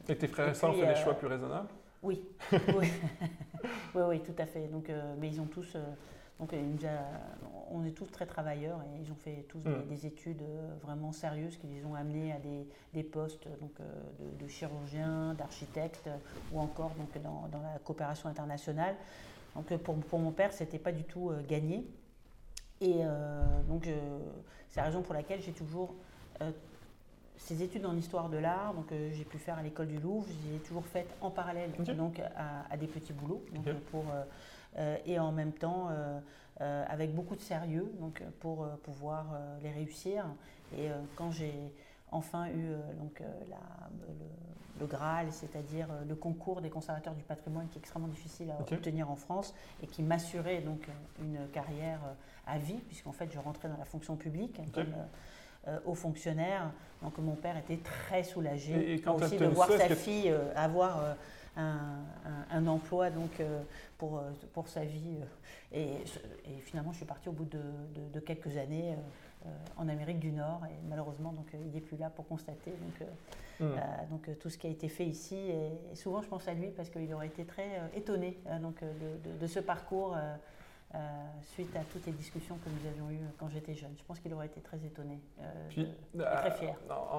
et 0.08 0.16
tes 0.16 0.28
frères 0.28 0.48
et 0.48 0.54
sœurs 0.54 0.70
ont 0.70 0.80
fait 0.80 0.86
des 0.86 1.00
choix 1.00 1.14
plus 1.14 1.28
raisonnables? 1.28 1.68
oui. 2.04 2.22
oui. 2.52 2.88
oui, 3.94 4.20
tout 4.20 4.34
à 4.38 4.46
fait. 4.46 4.68
Donc, 4.68 4.90
euh, 4.90 5.14
mais 5.18 5.28
ils 5.28 5.40
ont 5.40 5.46
tous. 5.46 5.74
Euh, 5.74 5.80
donc, 6.40 6.52
on 7.70 7.84
est 7.84 7.92
tous 7.92 8.06
très 8.06 8.26
travailleurs 8.26 8.80
et 8.82 9.02
ils 9.02 9.10
ont 9.10 9.16
fait 9.16 9.46
tous 9.48 9.60
des, 9.60 9.70
mm. 9.70 10.06
études 10.06 10.42
euh, 10.42 10.74
vraiment 10.82 11.12
sérieuses 11.12 11.56
qui 11.56 11.66
les 11.68 11.84
ont 11.84 11.94
amenés 11.94 12.32
à 12.32 12.38
des, 12.92 13.02
postes 13.02 13.46
donc, 13.60 13.72
de, 14.38 14.48
chirurgiens, 14.48 15.34
d'architectes 15.34 16.08
ou 16.52 16.60
encore 16.60 16.92
donc, 16.98 17.22
dans, 17.22 17.48
la 17.62 17.78
coopération 17.78 18.28
internationale. 18.28 18.96
Donc, 19.54 19.74
pour, 19.78 19.94
pour 19.96 20.18
mon 20.18 20.32
père, 20.32 20.52
ce 20.52 20.64
n'était 20.64 20.78
pas 20.78 20.92
du 20.92 21.04
tout 21.04 21.30
gagné. 21.48 21.86
Et 22.80 23.02
donc, 23.68 23.88
c'est 24.68 24.80
la 24.80 24.86
raison 24.86 25.02
pour 25.02 25.14
laquelle 25.14 25.40
j'ai 25.40 25.52
toujours 25.52 25.94
ces 27.44 27.62
études 27.62 27.84
en 27.84 27.96
histoire 27.96 28.28
de 28.28 28.38
l'art, 28.38 28.74
donc 28.74 28.90
euh, 28.92 29.10
j'ai 29.12 29.24
pu 29.24 29.38
faire 29.38 29.58
à 29.58 29.62
l'école 29.62 29.88
du 29.88 29.98
Louvre, 29.98 30.26
j'ai 30.28 30.58
toujours 30.60 30.86
faites 30.86 31.14
en 31.20 31.30
parallèle 31.30 31.70
donc 31.96 32.20
à, 32.36 32.76
des 32.76 32.86
petits 32.86 33.12
boulots, 33.12 33.44
donc, 33.52 33.68
pour, 33.90 34.04
euh, 34.10 34.22
euh, 34.22 34.24
et 35.06 35.18
en 35.18 35.32
même 35.32 35.52
temps 35.52 35.88
avec 36.58 37.14
beaucoup 37.14 37.36
de 37.36 37.40
sérieux, 37.40 37.92
donc 38.00 38.22
pour 38.40 38.68
pouvoir 38.82 39.26
les 39.62 39.70
réussir. 39.70 40.24
Et 40.76 40.88
quand 41.16 41.30
j'ai 41.30 41.54
enfin 42.10 42.48
eu 42.48 42.68
donc 42.98 43.20
la, 43.48 43.56
le, 44.80 44.86
Graal, 44.86 45.32
c'est-à-dire 45.32 45.88
le 46.06 46.14
concours 46.14 46.60
des 46.60 46.70
conservateurs 46.70 47.14
du 47.14 47.22
patrimoine 47.22 47.68
qui 47.68 47.78
est 47.78 47.80
extrêmement 47.80 48.08
difficile 48.08 48.50
à 48.50 48.60
obtenir 48.60 49.10
en 49.10 49.16
France 49.16 49.54
et 49.82 49.86
qui 49.86 50.02
m'assurait 50.02 50.60
donc 50.60 50.88
une 51.20 51.48
carrière 51.52 52.00
à 52.46 52.58
vie, 52.58 52.80
puisqu'en 52.86 53.12
fait 53.12 53.32
je 53.32 53.38
rentrais 53.38 53.68
dans 53.68 53.78
la 53.78 53.84
fonction 53.84 54.16
publique 54.16 54.60
comme 54.72 54.94
euh, 55.66 55.78
aux 55.86 55.94
fonctionnaires. 55.94 56.70
Donc 57.00 57.16
mon 57.16 57.36
père 57.36 57.56
était 57.56 57.78
très 57.78 58.22
soulagé 58.22 59.00
aussi 59.06 59.38
de 59.38 59.46
voir 59.46 59.70
sa 59.70 59.88
fille 59.94 60.28
euh, 60.28 60.52
avoir 60.54 61.02
euh, 61.02 61.14
un, 62.50 62.66
emploi 62.66 63.08
donc, 63.08 63.40
pour, 63.96 64.22
pour 64.52 64.68
sa 64.68 64.84
vie. 64.84 65.16
Et, 65.72 65.86
finalement, 66.64 66.92
je 66.92 66.98
suis 66.98 67.06
partie 67.06 67.30
au 67.30 67.32
bout 67.32 67.46
de, 67.46 68.20
quelques 68.20 68.58
années 68.58 68.94
en 69.78 69.88
Amérique 69.88 70.18
du 70.18 70.32
Nord 70.32 70.62
et 70.66 70.74
malheureusement, 70.86 71.32
donc, 71.32 71.46
il 71.54 71.72
n'est 71.72 71.80
plus 71.80 71.96
là 71.96 72.10
pour 72.10 72.26
constater 72.26 72.72
donc, 72.72 73.08
hmm. 73.60 73.74
donc, 74.10 74.38
tout 74.40 74.50
ce 74.50 74.58
qui 74.58 74.66
a 74.66 74.70
été 74.70 74.88
fait 74.88 75.06
ici. 75.06 75.36
Et, 75.36 75.94
souvent, 75.94 76.20
je 76.20 76.28
pense 76.28 76.46
à 76.46 76.52
lui 76.52 76.68
parce 76.76 76.90
qu'il 76.90 77.12
aurait 77.14 77.28
été 77.28 77.46
très 77.46 77.80
étonné 77.94 78.38
donc, 78.60 78.80
de, 78.82 79.38
de, 79.40 79.46
ce 79.46 79.60
parcours. 79.60 80.14
Euh, 80.94 80.98
suite 81.54 81.74
à 81.74 81.80
toutes 81.92 82.06
les 82.06 82.12
discussions 82.12 82.56
que 82.64 82.70
nous 82.70 82.88
avions 82.88 83.10
eues 83.10 83.26
quand 83.36 83.48
j'étais 83.48 83.74
jeune. 83.74 83.92
Je 83.98 84.04
pense 84.04 84.20
qu'il 84.20 84.32
aurait 84.32 84.46
été 84.46 84.60
très 84.60 84.76
étonné 84.76 85.20
euh, 85.40 85.70
et 85.76 85.86
très 86.20 86.50
euh, 86.50 86.50
fier. 86.52 86.76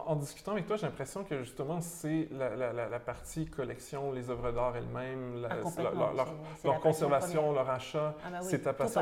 En, 0.07 0.15
discutant 0.15 0.53
avec 0.53 0.65
toi, 0.65 0.77
j'ai 0.77 0.85
l'impression 0.85 1.25
que 1.25 1.39
justement, 1.39 1.81
c'est 1.81 2.29
la, 2.31 2.99
partie 2.99 3.45
collection, 3.45 4.13
les 4.13 4.29
œuvres 4.29 4.53
d'art 4.53 4.77
elles-mêmes, 4.77 5.45
ah, 5.49 5.55
leur, 6.63 6.79
conservation, 6.79 7.51
leur 7.51 7.69
achat, 7.69 8.15
ah, 8.25 8.29
bah 8.31 8.41
c'est 8.41 8.59
ta 8.59 8.71
passion. 8.71 9.01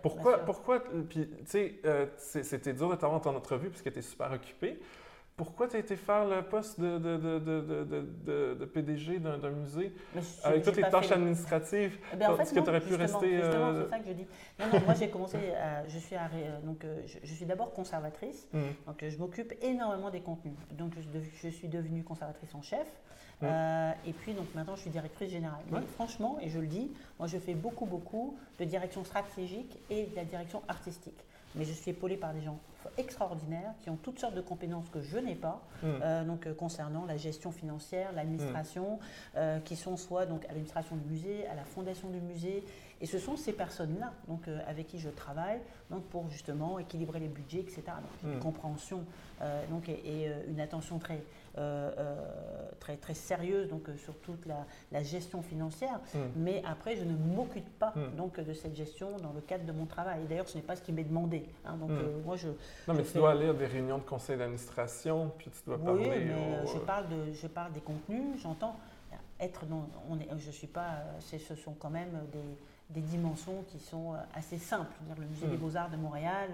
Pourquoi, 0.00 0.38
pourquoi, 0.38 0.80
puis 0.80 1.28
tu 1.28 1.46
sais, 1.46 1.80
c'était 2.16 2.72
dur 2.72 2.88
de 2.88 2.94
t'avoir 2.94 3.26
en 3.26 3.34
entrevue 3.34 3.68
parce 3.68 3.82
que 3.82 3.90
tu 3.90 4.00
super 4.00 4.32
occupé. 4.32 4.80
Pourquoi 5.36 5.66
tu 5.66 5.74
as 5.74 5.80
été 5.80 5.96
faire 5.96 6.26
le 6.26 6.42
poste 6.42 6.78
de, 6.78 6.96
de, 6.96 7.18
de, 7.18 8.54
de 8.54 8.64
PDG 8.66 9.18
d'un 9.18 9.50
musée? 9.50 9.92
Avec 10.44 10.62
toutes 10.62 10.76
les 10.76 10.88
tâches 10.88 11.10
administratives? 11.10 11.98
Eh 12.12 12.22
Est-ce 12.22 12.54
que 12.54 12.60
tu 12.60 12.68
aurais 12.68 12.80
pu 12.80 12.94
rester. 12.94 13.42
Euh, 13.42 13.82
c'est 13.82 13.90
ça 13.90 13.98
que 13.98 14.06
je 14.06 14.12
dis. 14.12 14.26
Non, 14.60 14.66
non, 14.72 14.80
moi 14.84 14.94
j'ai 14.94 15.08
commencé. 15.10 15.38
je 15.88 15.98
suis, 15.98 16.14
donc, 16.62 16.84
euh, 16.84 17.02
je, 17.04 17.34
suis 17.34 17.46
d'abord 17.46 17.72
conservatrice, 17.72 18.48
mmh. 18.52 18.60
donc 18.86 19.02
euh, 19.02 19.10
je 19.10 19.18
m'occupe 19.18 19.52
énormément 19.60 20.10
des 20.10 20.20
contenus. 20.20 20.54
Donc 20.70 20.92
je, 21.42 21.48
suis 21.48 21.66
devenue 21.68 22.04
conservatrice 22.04 22.54
en 22.54 22.62
chef. 22.62 22.86
Mmh. 23.42 23.46
et 24.06 24.12
puis 24.12 24.32
donc 24.32 24.46
maintenant 24.54 24.76
je 24.76 24.82
suis 24.82 24.90
directrice 24.90 25.30
générale. 25.30 25.64
franchement, 25.94 26.38
et 26.40 26.48
je 26.48 26.60
le 26.60 26.68
dis, 26.68 26.92
moi 27.18 27.26
je 27.26 27.38
fais 27.38 27.54
beaucoup 27.54 27.86
beaucoup 27.86 28.38
de 28.60 28.64
direction 28.64 29.02
stratégique 29.02 29.76
et 29.90 30.06
de 30.06 30.14
la 30.14 30.24
direction 30.24 30.62
artistique. 30.68 31.24
Mais 31.54 31.64
je 31.64 31.72
suis 31.72 31.90
épaulée 31.90 32.16
par 32.16 32.32
des 32.32 32.42
gens 32.42 32.58
extraordinaires 32.98 33.72
qui 33.82 33.90
ont 33.90 33.96
toutes 33.96 34.18
sortes 34.18 34.34
de 34.34 34.40
compétences 34.40 34.88
que 34.88 35.00
je 35.00 35.18
n'ai 35.18 35.34
pas, 35.34 35.62
hmm. 35.82 35.86
euh, 35.86 36.24
donc 36.24 36.46
euh, 36.46 36.54
concernant 36.54 37.04
la 37.04 37.16
gestion 37.16 37.52
financière, 37.52 38.12
l'administration, 38.12 38.96
hmm. 38.96 39.36
euh, 39.36 39.58
qui 39.60 39.76
sont 39.76 39.96
soit 39.96 40.26
donc 40.26 40.44
à 40.44 40.48
l'administration 40.48 40.96
du 40.96 41.08
musée, 41.08 41.46
à 41.46 41.54
la 41.54 41.64
fondation 41.64 42.08
du 42.10 42.20
musée, 42.20 42.64
et 43.00 43.06
ce 43.06 43.18
sont 43.18 43.36
ces 43.36 43.52
personnes-là 43.52 44.12
donc 44.28 44.42
avec 44.66 44.86
qui 44.86 44.98
je 44.98 45.08
travaille, 45.08 45.60
donc 45.90 46.04
pour 46.04 46.30
justement 46.30 46.78
équilibrer 46.78 47.20
les 47.20 47.28
budgets, 47.28 47.60
etc. 47.60 47.82
Donc 47.86 48.32
une 48.32 48.38
hmm. 48.38 48.40
compréhension 48.40 49.04
donc 49.68 49.88
et, 49.88 50.30
une 50.48 50.60
attention 50.60 50.98
très 50.98 51.22
très 52.80 52.96
très 52.96 53.14
sérieuse 53.14 53.68
donc 53.68 53.88
sur 53.96 54.16
toute 54.18 54.46
la, 54.46 55.02
gestion 55.02 55.42
financière. 55.42 56.00
Mais 56.36 56.62
après, 56.66 56.96
je 56.96 57.04
ne 57.04 57.16
m'occupe 57.16 57.68
pas 57.78 57.94
donc 58.16 58.40
de 58.40 58.52
cette 58.52 58.74
gestion 58.74 59.16
dans 59.18 59.32
le 59.32 59.40
cadre 59.40 59.64
de 59.64 59.72
mon 59.72 59.86
travail. 59.86 60.22
Et 60.24 60.26
d'ailleurs, 60.26 60.48
ce 60.48 60.56
n'est 60.56 60.62
pas 60.62 60.76
ce 60.76 60.82
qui 60.82 60.92
m'est 60.92 61.04
demandé. 61.04 61.46
Hein. 61.64 61.76
donc 61.76 61.90
moi, 62.24 62.36
je 62.36 62.48
non, 62.88 62.94
mais 62.94 63.02
tu 63.02 63.14
dois 63.14 63.32
aller 63.32 63.48
à 63.48 63.52
des 63.52 63.66
réunions 63.66 63.98
de 63.98 64.02
conseil 64.02 64.36
d'administration, 64.36 65.32
puis 65.38 65.50
tu 65.50 65.60
dois 65.66 65.78
parler. 65.78 66.02
Oui, 66.02 66.24
mais 66.26 66.32
euh, 66.32 66.66
je, 66.66 66.78
parle 66.78 67.08
de, 67.08 67.32
je 67.32 67.46
parle 67.46 67.72
des 67.72 67.80
contenus, 67.80 68.40
j'entends 68.42 68.76
être 69.40 69.66
dans. 69.66 69.88
On 70.08 70.18
est, 70.18 70.28
je 70.38 70.50
suis 70.50 70.66
pas. 70.66 71.02
Ce 71.20 71.54
sont 71.54 71.74
quand 71.74 71.90
même 71.90 72.26
des, 72.32 72.58
des 72.90 73.00
dimensions 73.00 73.64
qui 73.68 73.78
sont 73.78 74.12
euh, 74.12 74.18
assez 74.34 74.58
simples. 74.58 74.92
le 75.18 75.26
musée 75.26 75.46
des 75.46 75.56
hmm. 75.56 75.60
Beaux-Arts 75.60 75.90
de 75.90 75.96
Montréal, 75.96 76.50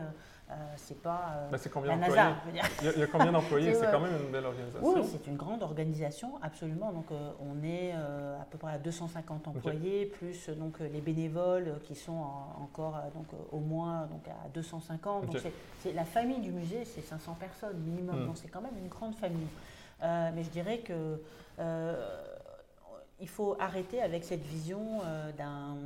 euh, 0.50 0.54
c'est 0.76 1.00
pas 1.00 1.46
euh, 1.52 1.58
combien 1.72 1.92
la 1.92 2.08
NASA. 2.08 2.34
Il 2.48 2.98
y, 2.98 3.02
a, 3.02 3.06
combien 3.06 3.30
d'employés 3.30 3.72
C'est 3.80 3.90
quand 3.90 4.00
même 4.00 4.16
une 4.24 4.32
belle 4.32 4.46
organisation. 4.46 4.94
Oui, 4.94 5.02
c'est 5.08 5.26
une 5.28 5.36
grande 5.36 5.62
organisation, 5.62 6.32
absolument. 6.42 6.92
Donc, 6.92 7.12
euh, 7.12 7.30
on 7.40 7.62
est 7.62 7.92
à 7.92 8.44
peu 8.50 8.58
près 8.58 8.72
à 8.72 8.78
250 8.78 9.46
employés, 9.46 10.06
plus 10.06 10.48
donc 10.50 10.80
les 10.80 11.00
bénévoles 11.00 11.78
qui 11.84 11.94
sont 11.94 12.24
encore 12.60 13.00
donc 13.14 13.26
au 13.52 13.60
moins 13.60 14.06
donc 14.06 14.26
à 14.26 14.48
250. 14.48 15.26
Donc, 15.26 15.42
c'est 15.80 15.92
la 15.92 16.04
famille 16.04 16.40
du 16.40 16.50
musée, 16.50 16.84
c'est 16.84 17.02
500 17.02 17.36
personnes 17.38 17.78
minimum. 17.78 18.22
Hmm. 18.22 18.26
Donc, 18.26 18.36
c'est 18.36 18.48
quand 18.48 18.62
même 18.62 18.76
une 18.76 18.88
grande 18.88 19.14
famille. 19.14 19.48
mais 20.00 20.42
je 20.42 20.50
dirais 20.50 20.78
que 20.78 21.20
il 23.20 23.28
faut 23.28 23.56
arrêter 23.58 24.00
avec 24.00 24.24
cette 24.24 24.44
vision 24.44 25.00
d'un 25.36 25.76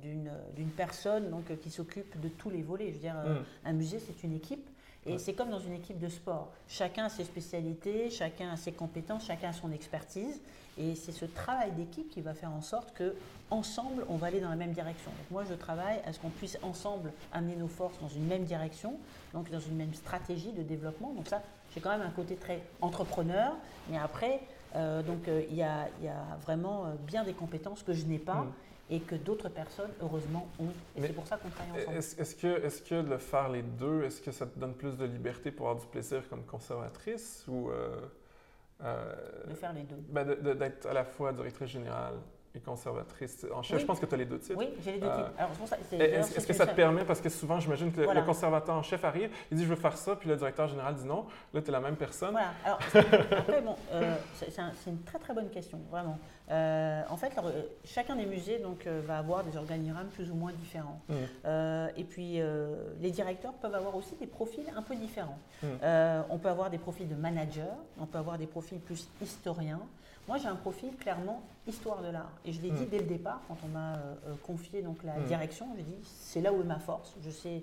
d'une 0.00 0.70
personne 0.70 1.28
donc, 1.30 1.44
qui 1.60 1.70
s'occupe 1.70 2.20
de 2.20 2.28
tous 2.28 2.50
les 2.50 2.62
volets. 2.62 2.88
Je 2.88 2.94
veux 2.94 3.00
dire, 3.00 3.14
mm. 3.14 3.68
un 3.68 3.72
musée, 3.72 3.98
c'est 3.98 4.24
une 4.24 4.34
équipe. 4.34 4.68
Et 5.06 5.18
c'est 5.18 5.32
comme 5.32 5.50
dans 5.50 5.58
une 5.58 5.72
équipe 5.72 5.98
de 5.98 6.08
sport. 6.08 6.52
Chacun 6.66 7.06
a 7.06 7.08
ses 7.08 7.24
spécialités, 7.24 8.10
chacun 8.10 8.50
a 8.50 8.56
ses 8.56 8.72
compétences, 8.72 9.26
chacun 9.26 9.50
a 9.50 9.52
son 9.52 9.72
expertise. 9.72 10.40
Et 10.76 10.94
c'est 10.94 11.12
ce 11.12 11.24
travail 11.24 11.72
d'équipe 11.72 12.08
qui 12.10 12.20
va 12.20 12.34
faire 12.34 12.52
en 12.52 12.60
sorte 12.60 12.92
que 12.92 13.14
ensemble, 13.50 14.04
on 14.08 14.16
va 14.16 14.28
aller 14.28 14.40
dans 14.40 14.50
la 14.50 14.56
même 14.56 14.72
direction. 14.72 15.10
moi, 15.30 15.44
je 15.48 15.54
travaille 15.54 16.00
à 16.04 16.12
ce 16.12 16.20
qu'on 16.20 16.28
puisse 16.28 16.58
ensemble 16.62 17.12
amener 17.32 17.56
nos 17.56 17.68
forces 17.68 17.98
dans 18.00 18.08
une 18.08 18.26
même 18.26 18.44
direction, 18.44 18.98
donc 19.32 19.50
dans 19.50 19.60
une 19.60 19.76
même 19.76 19.94
stratégie 19.94 20.52
de 20.52 20.62
développement. 20.62 21.12
Donc 21.14 21.26
ça, 21.26 21.42
j'ai 21.74 21.80
quand 21.80 21.90
même 21.90 22.06
un 22.06 22.10
côté 22.10 22.36
très 22.36 22.62
entrepreneur. 22.80 23.56
Mais 23.90 23.98
après, 23.98 24.40
euh, 24.76 25.02
donc 25.02 25.28
euh, 25.28 25.42
il 25.48 25.56
y, 25.56 25.62
a, 25.62 25.88
vraiment 26.42 26.86
euh, 26.86 26.94
bien 27.06 27.24
des 27.24 27.32
compétences 27.32 27.82
que 27.82 27.92
je 27.92 28.04
n'ai 28.06 28.18
pas. 28.18 28.42
Mm 28.42 28.52
et 28.90 29.00
que 29.00 29.16
d'autres 29.16 29.50
personnes, 29.50 29.90
heureusement, 30.00 30.48
ont. 30.58 30.72
Et 30.96 31.02
c'est 31.02 31.12
pour 31.12 31.26
ça 31.26 31.36
qu'on 31.36 31.50
travaille 31.50 31.82
ensemble. 31.82 31.98
Est-ce 31.98 32.34
que, 32.34 32.46
est 32.46 32.88
que 32.88 33.02
de 33.02 33.18
faire 33.18 33.50
les 33.50 33.60
deux, 33.60 34.02
est-ce 34.04 34.22
que 34.22 34.32
ça 34.32 34.46
te 34.46 34.58
donne 34.58 34.72
plus 34.72 34.96
de 34.96 35.04
liberté 35.04 35.50
pour 35.50 35.68
avoir 35.68 35.84
du 35.84 35.90
plaisir 35.90 36.26
comme 36.30 36.42
conservatrice 36.46 37.44
ou. 37.48 37.68
De 38.80 39.54
faire 39.56 39.74
les 39.74 39.82
deux. 39.82 40.02
Ben 40.08 40.24
D'être 40.54 40.86
à 40.86 40.94
la 40.94 41.04
fois 41.04 41.34
directrice 41.34 41.68
générale 41.68 42.14
conservatrice 42.64 43.46
en 43.54 43.62
chef. 43.62 43.80
Je 43.80 43.86
pense 43.86 44.00
que 44.00 44.06
tu 44.06 44.14
as 44.14 44.18
les 44.18 44.24
deux 44.24 44.38
titres. 44.38 44.58
Oui, 44.58 44.68
j'ai 44.82 44.92
les 44.92 44.98
deux 44.98 45.06
titres. 45.06 45.30
Euh, 45.94 46.20
est-ce 46.20 46.46
que 46.46 46.52
ça 46.52 46.66
te 46.66 46.74
permet, 46.74 47.04
parce 47.04 47.20
que 47.20 47.28
souvent, 47.28 47.60
j'imagine 47.60 47.92
que 47.92 48.00
le 48.00 48.22
conservateur 48.22 48.74
en 48.74 48.82
chef 48.82 49.04
arrive, 49.04 49.30
il 49.50 49.56
dit 49.56 49.64
je 49.64 49.68
veux 49.68 49.76
faire 49.76 49.96
ça, 49.96 50.16
puis 50.16 50.28
le 50.28 50.36
directeur 50.36 50.68
général 50.68 50.94
dit 50.94 51.06
non. 51.06 51.26
Là, 51.52 51.62
tu 51.62 51.68
es 51.68 51.72
la 51.72 51.80
même 51.80 51.96
personne. 51.96 52.32
Voilà. 52.32 52.52
Alors, 52.64 52.78
après, 53.38 53.60
bon, 53.62 53.76
euh, 53.92 54.16
c'est 54.34 54.90
une 54.90 55.02
très 55.02 55.18
très 55.18 55.34
bonne 55.34 55.50
question, 55.50 55.80
vraiment. 55.90 56.18
Euh, 56.50 57.02
en 57.10 57.16
fait, 57.16 57.32
chacun 57.84 58.16
des 58.16 58.26
musées 58.26 58.58
donc, 58.58 58.86
va 58.86 59.18
avoir 59.18 59.44
des 59.44 59.56
organigrammes 59.56 60.08
plus 60.08 60.30
ou 60.30 60.34
moins 60.34 60.52
différents. 60.52 61.00
Mmh. 61.08 61.14
et 61.96 62.04
puis, 62.04 62.40
les 63.00 63.10
directeurs 63.10 63.52
peuvent 63.54 63.74
avoir 63.74 63.96
aussi 63.96 64.14
des 64.16 64.26
profils 64.26 64.64
un 64.76 64.82
peu 64.82 64.94
différents. 64.94 65.38
Mmh. 65.62 65.66
on 66.30 66.38
peut 66.38 66.48
avoir 66.48 66.70
des 66.70 66.78
profils 66.78 67.08
de 67.08 67.14
manager, 67.14 67.74
on 68.00 68.06
peut 68.06 68.18
avoir 68.18 68.38
des 68.38 68.46
profils 68.46 68.78
plus 68.78 69.08
historiens. 69.20 69.80
Moi, 70.28 70.36
j'ai 70.36 70.48
un 70.48 70.56
profil 70.56 70.94
clairement 70.96 71.42
histoire 71.66 72.02
de 72.02 72.08
l'art. 72.08 72.30
Et 72.44 72.52
je 72.52 72.60
l'ai 72.60 72.70
dit 72.70 72.84
hmm. 72.84 72.90
dès 72.90 72.98
le 72.98 73.06
départ, 73.06 73.40
quand 73.48 73.56
on 73.64 73.68
m'a 73.68 73.94
euh, 73.94 74.14
euh, 74.28 74.34
confié 74.46 74.82
donc, 74.82 75.02
la 75.02 75.18
direction, 75.20 75.66
j'ai 75.76 75.82
dit 75.82 75.96
c'est 76.04 76.42
là 76.42 76.52
où 76.52 76.60
est 76.60 76.64
ma 76.64 76.78
force. 76.78 77.14
Je 77.24 77.30
sais 77.30 77.62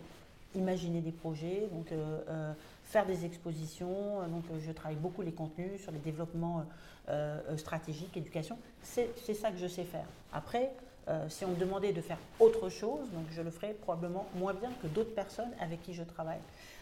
imaginer 0.55 1.01
des 1.01 1.11
projets, 1.11 1.67
donc 1.73 1.91
euh, 1.91 2.53
faire 2.85 3.05
des 3.05 3.25
expositions. 3.25 4.27
Donc, 4.27 4.43
je 4.59 4.71
travaille 4.71 4.97
beaucoup 4.97 5.21
les 5.21 5.33
contenus 5.33 5.81
sur 5.81 5.91
les 5.91 5.99
développements 5.99 6.65
stratégiques, 7.57 8.15
éducation. 8.17 8.57
C'est 8.81 9.33
ça 9.33 9.51
que 9.51 9.57
je 9.57 9.67
sais 9.67 9.83
faire. 9.83 10.07
Après, 10.33 10.71
si 11.29 11.45
on 11.45 11.49
me 11.49 11.55
demandait 11.55 11.93
de 11.93 12.01
faire 12.01 12.17
autre 12.39 12.69
chose, 12.69 13.09
donc 13.11 13.25
je 13.31 13.41
le 13.41 13.51
ferais 13.51 13.73
probablement 13.73 14.27
moins 14.35 14.53
bien 14.53 14.71
que 14.81 14.87
d'autres 14.87 15.13
personnes 15.13 15.51
avec 15.59 15.83
qui 15.83 15.93
je 15.93 16.03
travaille. 16.03 16.41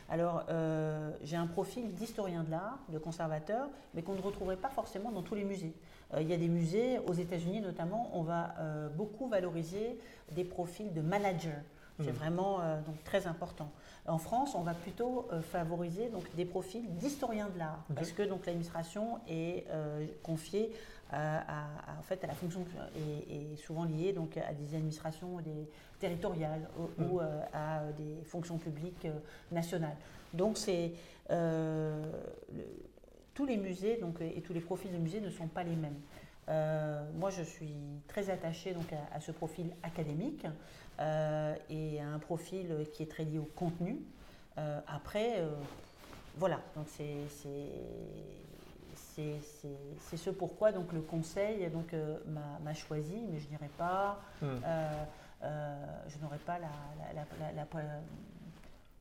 Alors, 0.10 0.44
euh, 0.50 1.12
j'ai 1.24 1.38
un 1.38 1.48
profil 1.48 1.94
d'historien 1.94 2.44
de 2.44 2.52
l'art, 2.52 2.80
de 2.90 2.98
conservateur, 2.98 3.68
mais 3.94 4.02
qu'on 4.02 4.14
ne 4.14 4.22
retrouverait 4.22 4.58
pas 4.58 4.70
forcément 4.70 5.12
dans 5.12 5.22
tous 5.22 5.36
les 5.36 5.44
musées. 5.44 5.74
Euh, 6.14 6.22
il 6.22 6.30
y 6.30 6.34
a 6.34 6.38
des 6.38 6.50
musées, 6.50 7.00
aux 7.08 7.14
États-Unis 7.14 7.62
notamment, 7.62 8.12
on 8.14 8.22
va 8.22 8.54
euh, 8.60 8.90
beaucoup 8.90 9.28
valoriser 9.28 9.98
des 10.32 10.44
profils 10.44 10.94
de 10.94 11.02
manager. 11.02 11.56
C'est 12.00 12.12
hmm. 12.12 12.16
vraiment 12.16 12.58
donc, 12.86 13.04
très 13.04 13.28
important. 13.28 13.72
En 14.06 14.18
France, 14.18 14.54
on 14.56 14.62
va 14.62 14.74
plutôt 14.74 15.30
favoriser 15.52 16.10
donc, 16.10 16.24
des 16.36 16.46
profils 16.46 16.86
d'historien 16.98 17.50
de 17.54 17.60
l'art, 17.60 17.86
parce 17.96 18.12
que 18.12 18.22
l'administration 18.22 19.20
est 19.30 19.66
confiée 20.24 20.74
à, 21.14 21.68
en 22.00 22.02
fait, 22.02 22.24
à 22.24 22.28
la 22.28 22.34
fonction 22.34 22.66
est, 22.96 23.56
souvent 23.58 23.86
liée 23.86 24.14
donc, 24.14 24.38
à 24.38 24.54
des 24.54 24.76
administrations 24.76 25.40
des, 25.40 25.70
territoriales 26.00 26.68
ou, 26.78 27.18
mm. 27.18 27.20
euh, 27.22 27.42
à 27.54 27.84
des 27.98 28.24
fonctions 28.26 28.58
publiques 28.58 29.06
euh, 29.06 29.20
nationales. 29.52 29.98
Donc, 30.34 30.58
c'est 30.58 30.94
tous 33.34 33.46
les 33.46 33.58
musées 33.58 33.98
donc, 33.98 34.22
et 34.22 34.42
tous 34.42 34.54
les 34.54 34.60
profils 34.60 34.92
de 34.92 34.98
musées 34.98 35.22
ne 35.22 35.30
sont 35.30 35.48
pas 35.48 35.64
les 35.64 35.76
mêmes. 35.76 36.00
Moi, 36.48 37.30
je 37.30 37.44
suis 37.44 37.76
très 38.08 38.30
attachée 38.30 38.74
donc, 38.74 38.94
à, 39.14 39.20
ce 39.20 39.32
profil 39.32 39.72
académique 39.84 40.46
et 41.70 42.02
à 42.02 42.08
un 42.08 42.20
profil 42.20 42.88
qui 42.94 43.04
est 43.04 43.12
très 43.12 43.24
lié 43.24 43.40
au 43.40 43.50
contenu. 43.56 44.00
après, 44.88 45.42
voilà, 46.38 46.60
donc 46.76 46.88
c'est 46.88 47.28
ce 50.18 50.30
pourquoi 50.30 50.72
donc, 50.72 50.92
le 50.94 51.02
conseil 51.02 51.70
donc, 51.70 51.94
euh, 51.94 52.18
m'a 52.64 52.74
choisi, 52.74 53.26
mais 53.32 53.40
je 53.40 53.48
n'irai 53.50 53.70
pas, 53.78 54.20
hmm. 54.42 54.46
euh, 54.46 55.04
euh, 55.44 55.86
je 56.08 56.18
n'aurais 56.20 56.40
pas 56.40 56.58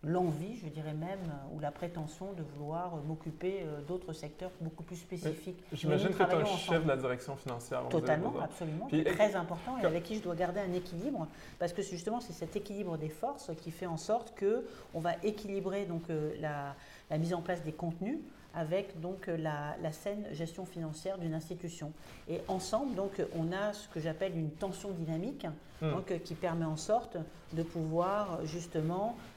l'envie, 0.05 0.57
je 0.57 0.69
dirais 0.69 0.95
même, 0.95 1.19
ou 1.55 1.61
la 1.61 1.71
prétention 1.71 2.33
de 2.33 2.43
vouloir 2.43 2.97
m'occuper 3.07 3.65
d'autres 3.87 4.13
secteurs 4.13 4.51
beaucoup 4.61 4.83
plus 4.83 4.97
spécifiques. 4.97 5.63
J'imagine 5.73 6.09
que 6.09 6.23
tu 6.23 6.23
es 6.23 6.35
un 6.35 6.45
chef 6.45 6.83
de 6.83 6.89
la 6.89 6.97
direction 6.97 7.37
financière. 7.37 7.89
Totalement, 7.89 8.35
absolument. 8.43 8.89
C'est 8.91 9.05
très 9.05 9.35
important 9.37 9.79
et 9.79 9.87
avec 9.87 10.03
qui 10.03 10.17
je 10.17 10.23
dois 10.23 10.35
garder 10.35 10.61
un 10.61 10.73
équilibre, 10.73 11.29
parce 11.59 11.73
que 11.73 11.83
justement, 11.83 12.21
c'est 12.21 12.33
cet 12.33 12.57
équilibre 12.57 12.99
des 12.99 13.09
forces 13.09 13.51
qui 13.63 13.71
fait 13.71 13.87
en 13.87 13.97
sorte 13.97 14.35
que 14.35 14.67
on 14.93 15.01
va 15.01 15.13
équilibrer 15.23 15.85
donc, 15.87 16.03
la, 16.41 16.75
la 17.11 17.19
mise 17.19 17.35
en 17.35 17.41
place 17.41 17.63
des 17.63 17.73
contenus 17.73 18.19
avec 18.55 19.01
donc 19.01 19.27
la, 19.29 19.77
la 19.83 19.93
saine 19.93 20.27
gestion 20.33 20.65
financière 20.67 21.19
d'une 21.19 21.35
institution. 21.35 21.93
Et 22.29 22.41
ensemble, 22.49 22.95
donc, 22.95 23.23
on 23.35 23.53
a 23.53 23.73
ce 23.73 23.89
que 23.89 24.01
j'appelle 24.01 24.37
une 24.37 24.51
tension 24.51 24.91
dynamique, 24.91 25.47
hmm. 25.81 25.91
donc, 25.91 26.23
qui 26.23 26.35
permet 26.35 26.67
en 26.67 26.77
sorte 26.77 27.17
de 27.53 27.63
pouvoir 27.63 28.45
justement 28.45 29.09
euh, 29.09 29.13
euh, 29.13 29.17
euh, 29.17 29.32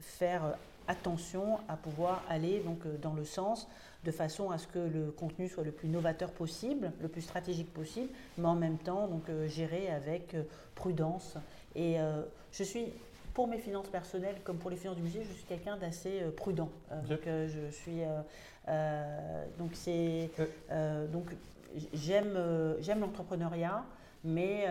faire 0.00 0.42
attention 0.86 1.58
à 1.68 1.76
pouvoir 1.76 2.22
aller 2.28 2.60
donc, 2.60 2.80
dans 3.00 3.12
le 3.12 3.24
sens 3.24 3.68
de 4.04 4.10
façon 4.10 4.50
à 4.50 4.58
ce 4.58 4.66
que 4.66 4.78
le 4.78 5.10
contenu 5.10 5.48
soit 5.48 5.64
le 5.64 5.72
plus 5.72 5.88
novateur 5.88 6.30
possible, 6.30 6.92
le 7.00 7.08
plus 7.08 7.22
stratégique 7.22 7.72
possible, 7.72 8.08
mais 8.38 8.46
en 8.46 8.54
même 8.54 8.78
temps 8.78 9.06
donc, 9.06 9.24
gérer 9.48 9.90
avec 9.90 10.34
prudence. 10.74 11.36
Et 11.74 11.96
je 12.52 12.64
suis 12.64 12.86
pour 13.38 13.46
mes 13.46 13.58
finances 13.58 13.86
personnelles 13.86 14.34
comme 14.42 14.56
pour 14.58 14.68
les 14.68 14.76
finances 14.76 14.96
du 14.96 15.02
musée, 15.02 15.22
je 15.22 15.32
suis 15.32 15.44
quelqu'un 15.44 15.76
d'assez 15.76 16.22
euh, 16.22 16.32
prudent. 16.32 16.68
Euh, 16.90 17.00
donc 17.02 17.24
euh, 17.28 17.46
je 17.46 17.70
suis 17.70 18.00
donc 19.56 19.70
c'est 19.74 20.28
donc 21.12 21.26
j'aime 21.94 22.36
j'aime 22.80 22.98
l'entrepreneuriat, 22.98 23.84
mais 24.24 24.66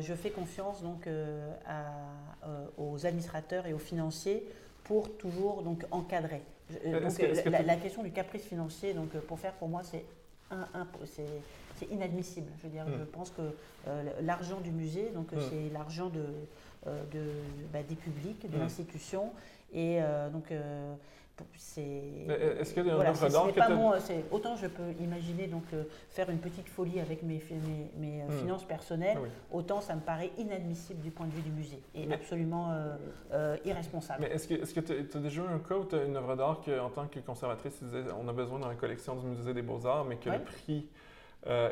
je 0.00 0.14
fais 0.14 0.30
confiance 0.30 0.82
donc 0.82 1.08
aux 2.76 3.06
administrateurs 3.06 3.66
et 3.66 3.72
aux 3.72 3.78
financiers 3.78 4.46
pour 4.84 5.16
toujours 5.16 5.62
donc 5.62 5.84
encadrer. 5.90 6.42
donc, 6.84 7.18
la, 7.64 7.76
question 7.76 8.02
du 8.02 8.10
caprice 8.10 8.42
financier, 8.42 8.94
donc 8.94 9.10
pour 9.10 9.38
faire 9.38 9.52
pour 9.54 9.68
moi, 9.68 9.82
c'est 9.82 10.04
c'est 11.04 11.86
inadmissible. 11.92 12.50
Je 12.58 12.62
veux 12.64 12.72
dire, 12.72 12.86
hmm. 12.86 12.98
je 12.98 13.04
pense 13.04 13.30
que 13.30 13.42
l'argent 14.22 14.60
du 14.60 14.70
musée, 14.70 15.10
donc 15.14 15.32
hmm. 15.32 15.40
c'est 15.48 15.72
l'argent 15.72 16.08
de 16.08 16.24
euh, 16.86 17.02
de, 17.12 17.20
bah, 17.72 17.80
des 17.82 17.96
publics, 17.96 18.48
de 18.48 18.56
mmh. 18.56 18.60
l'institution. 18.60 19.32
Et 19.72 19.98
euh, 20.00 20.30
donc, 20.30 20.52
euh, 20.52 20.94
c'est. 21.56 22.26
Est-ce 22.60 22.74
qu'il 22.74 22.86
y 22.86 22.90
a 22.90 22.94
un 22.94 23.00
œuvre 23.00 23.28
d'art 23.28 23.52
pas 23.52 23.68
moi, 23.68 23.98
Autant 24.30 24.56
je 24.56 24.66
peux 24.66 24.92
imaginer 25.00 25.46
donc 25.46 25.64
faire 26.10 26.30
une 26.30 26.38
petite 26.38 26.68
folie 26.68 27.00
avec 27.00 27.22
mes, 27.22 27.42
mes, 27.96 28.24
mmh. 28.24 28.30
finances 28.40 28.64
personnelles, 28.64 29.18
ah 29.22 29.28
autant 29.52 29.80
ça 29.80 29.94
me 29.94 30.00
paraît 30.00 30.30
inadmissible 30.38 31.00
du 31.00 31.10
point 31.10 31.26
de 31.26 31.32
vue 31.32 31.42
du 31.42 31.50
musée 31.50 31.82
et 31.94 32.12
absolument 32.12 32.74
irresponsable. 33.64 34.22
Mais 34.22 34.34
est-ce 34.34 34.74
que 34.74 34.80
tu 34.80 35.16
as 35.16 35.20
déjà 35.20 35.42
eu 35.42 35.46
un 35.46 35.58
cas 35.58 35.76
où 35.76 35.84
tu 35.84 35.96
as 35.96 36.04
une 36.04 36.16
œuvre 36.16 36.36
d'art 36.36 36.60
en 36.82 36.90
tant 36.90 37.06
que 37.06 37.20
conservatrice, 37.20 37.78
tu 37.78 37.84
disais 37.84 38.04
on 38.18 38.28
a 38.28 38.32
besoin 38.32 38.58
dans 38.58 38.68
la 38.68 38.74
collection 38.74 39.16
du 39.16 39.26
musée 39.26 39.54
des 39.54 39.62
beaux-arts, 39.62 40.04
mais 40.04 40.16
que 40.16 40.30
le 40.30 40.40
prix 40.40 40.88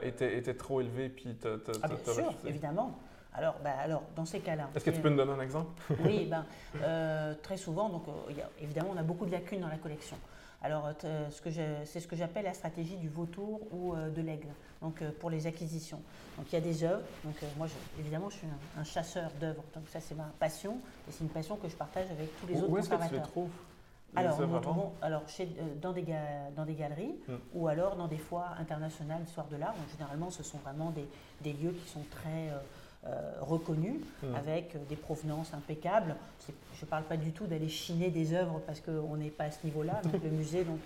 était, 0.02 0.38
était, 0.38 0.54
trop 0.54 0.80
élevé, 0.80 1.08
puis 1.08 1.36
tu 1.40 1.48
as, 1.48 1.56
ah, 1.82 1.88
bien 1.88 2.12
sûr, 2.14 2.32
évidemment. 2.46 2.98
Alors, 3.36 3.56
bah, 3.62 3.70
alors, 3.78 4.02
dans 4.14 4.24
ces 4.24 4.40
cas-là. 4.40 4.68
Est-ce 4.74 4.84
que 4.84 4.90
tu 4.90 5.00
peux 5.00 5.10
nous 5.10 5.16
donner 5.16 5.32
un 5.32 5.40
exemple? 5.40 5.70
Oui, 6.04 6.26
ben, 6.26 6.44
euh, 6.82 7.34
très 7.42 7.56
souvent, 7.56 7.88
donc, 7.88 8.04
euh, 8.08 8.32
évidemment, 8.60 8.90
on 8.94 8.96
a 8.96 9.02
beaucoup 9.02 9.26
de 9.26 9.32
lacunes 9.32 9.60
dans 9.60 9.68
la 9.68 9.76
collection. 9.76 10.16
Alors, 10.62 10.90
euh, 11.04 11.28
c'est 11.84 12.00
ce 12.00 12.06
que 12.06 12.16
j'appelle 12.16 12.44
la 12.44 12.54
stratégie 12.54 12.96
du 12.96 13.08
vautour 13.08 13.60
ou 13.72 13.94
de 13.94 14.22
l'aigle, 14.22 14.48
donc 14.80 15.04
pour 15.20 15.28
les 15.28 15.46
acquisitions. 15.46 16.00
Donc, 16.38 16.46
il 16.50 16.54
y 16.54 16.58
a 16.58 16.62
des 16.62 16.82
œuvres. 16.82 17.04
Donc, 17.24 17.34
moi, 17.58 17.66
évidemment, 18.00 18.30
je 18.30 18.38
suis 18.38 18.46
un, 18.78 18.84
chasseur 18.84 19.30
d'œuvres. 19.38 19.62
Donc, 19.74 19.84
ça, 19.88 20.00
c'est 20.00 20.14
ma 20.14 20.30
passion. 20.38 20.78
Et 21.08 21.12
c'est 21.12 21.22
une 21.22 21.30
passion 21.30 21.56
que 21.56 21.68
je 21.68 21.76
partage 21.76 22.10
avec 22.10 22.28
tous 22.40 22.46
les 22.46 22.56
autres 22.56 22.70
où 22.70 22.76
conservateurs. 22.76 23.00
Où 23.00 23.04
est-ce 23.04 23.10
que 23.10 23.14
tu 23.16 23.20
les 23.20 23.28
trouves 23.28 23.50
alors, 24.14 24.40
nous 24.40 24.56
alors 25.02 25.24
dans, 25.82 25.92
des 25.92 26.06
dans 26.56 26.64
des 26.64 26.74
galeries 26.74 27.16
hmm. 27.28 27.34
ou 27.54 27.68
alors 27.68 27.96
dans 27.96 28.06
des 28.06 28.16
foires 28.16 28.56
internationales 28.58 29.22
d'histoire 29.22 29.48
de 29.48 29.56
l'art. 29.56 29.74
généralement, 29.92 30.30
ce 30.30 30.42
sont 30.42 30.56
vraiment 30.58 30.90
des, 30.90 31.06
des 31.42 31.52
lieux 31.52 31.72
qui 31.72 31.86
sont 31.90 32.04
très 32.10 32.50
reconnues, 33.40 34.00
mmh. 34.22 34.34
avec 34.34 34.86
des 34.88 34.96
provenances 34.96 35.54
impeccables. 35.54 36.16
Je 36.74 36.84
ne 36.84 36.90
parle 36.90 37.04
pas 37.04 37.16
du 37.16 37.30
tout 37.30 37.46
d'aller 37.46 37.68
chiner 37.68 38.10
des 38.10 38.34
œuvres 38.34 38.60
parce 38.66 38.80
qu'on 38.80 39.16
n'est 39.16 39.30
pas 39.30 39.44
à 39.44 39.50
ce 39.50 39.64
niveau-là. 39.64 40.00
Le 40.24 40.30
musée 40.30 40.64
donc, 40.64 40.80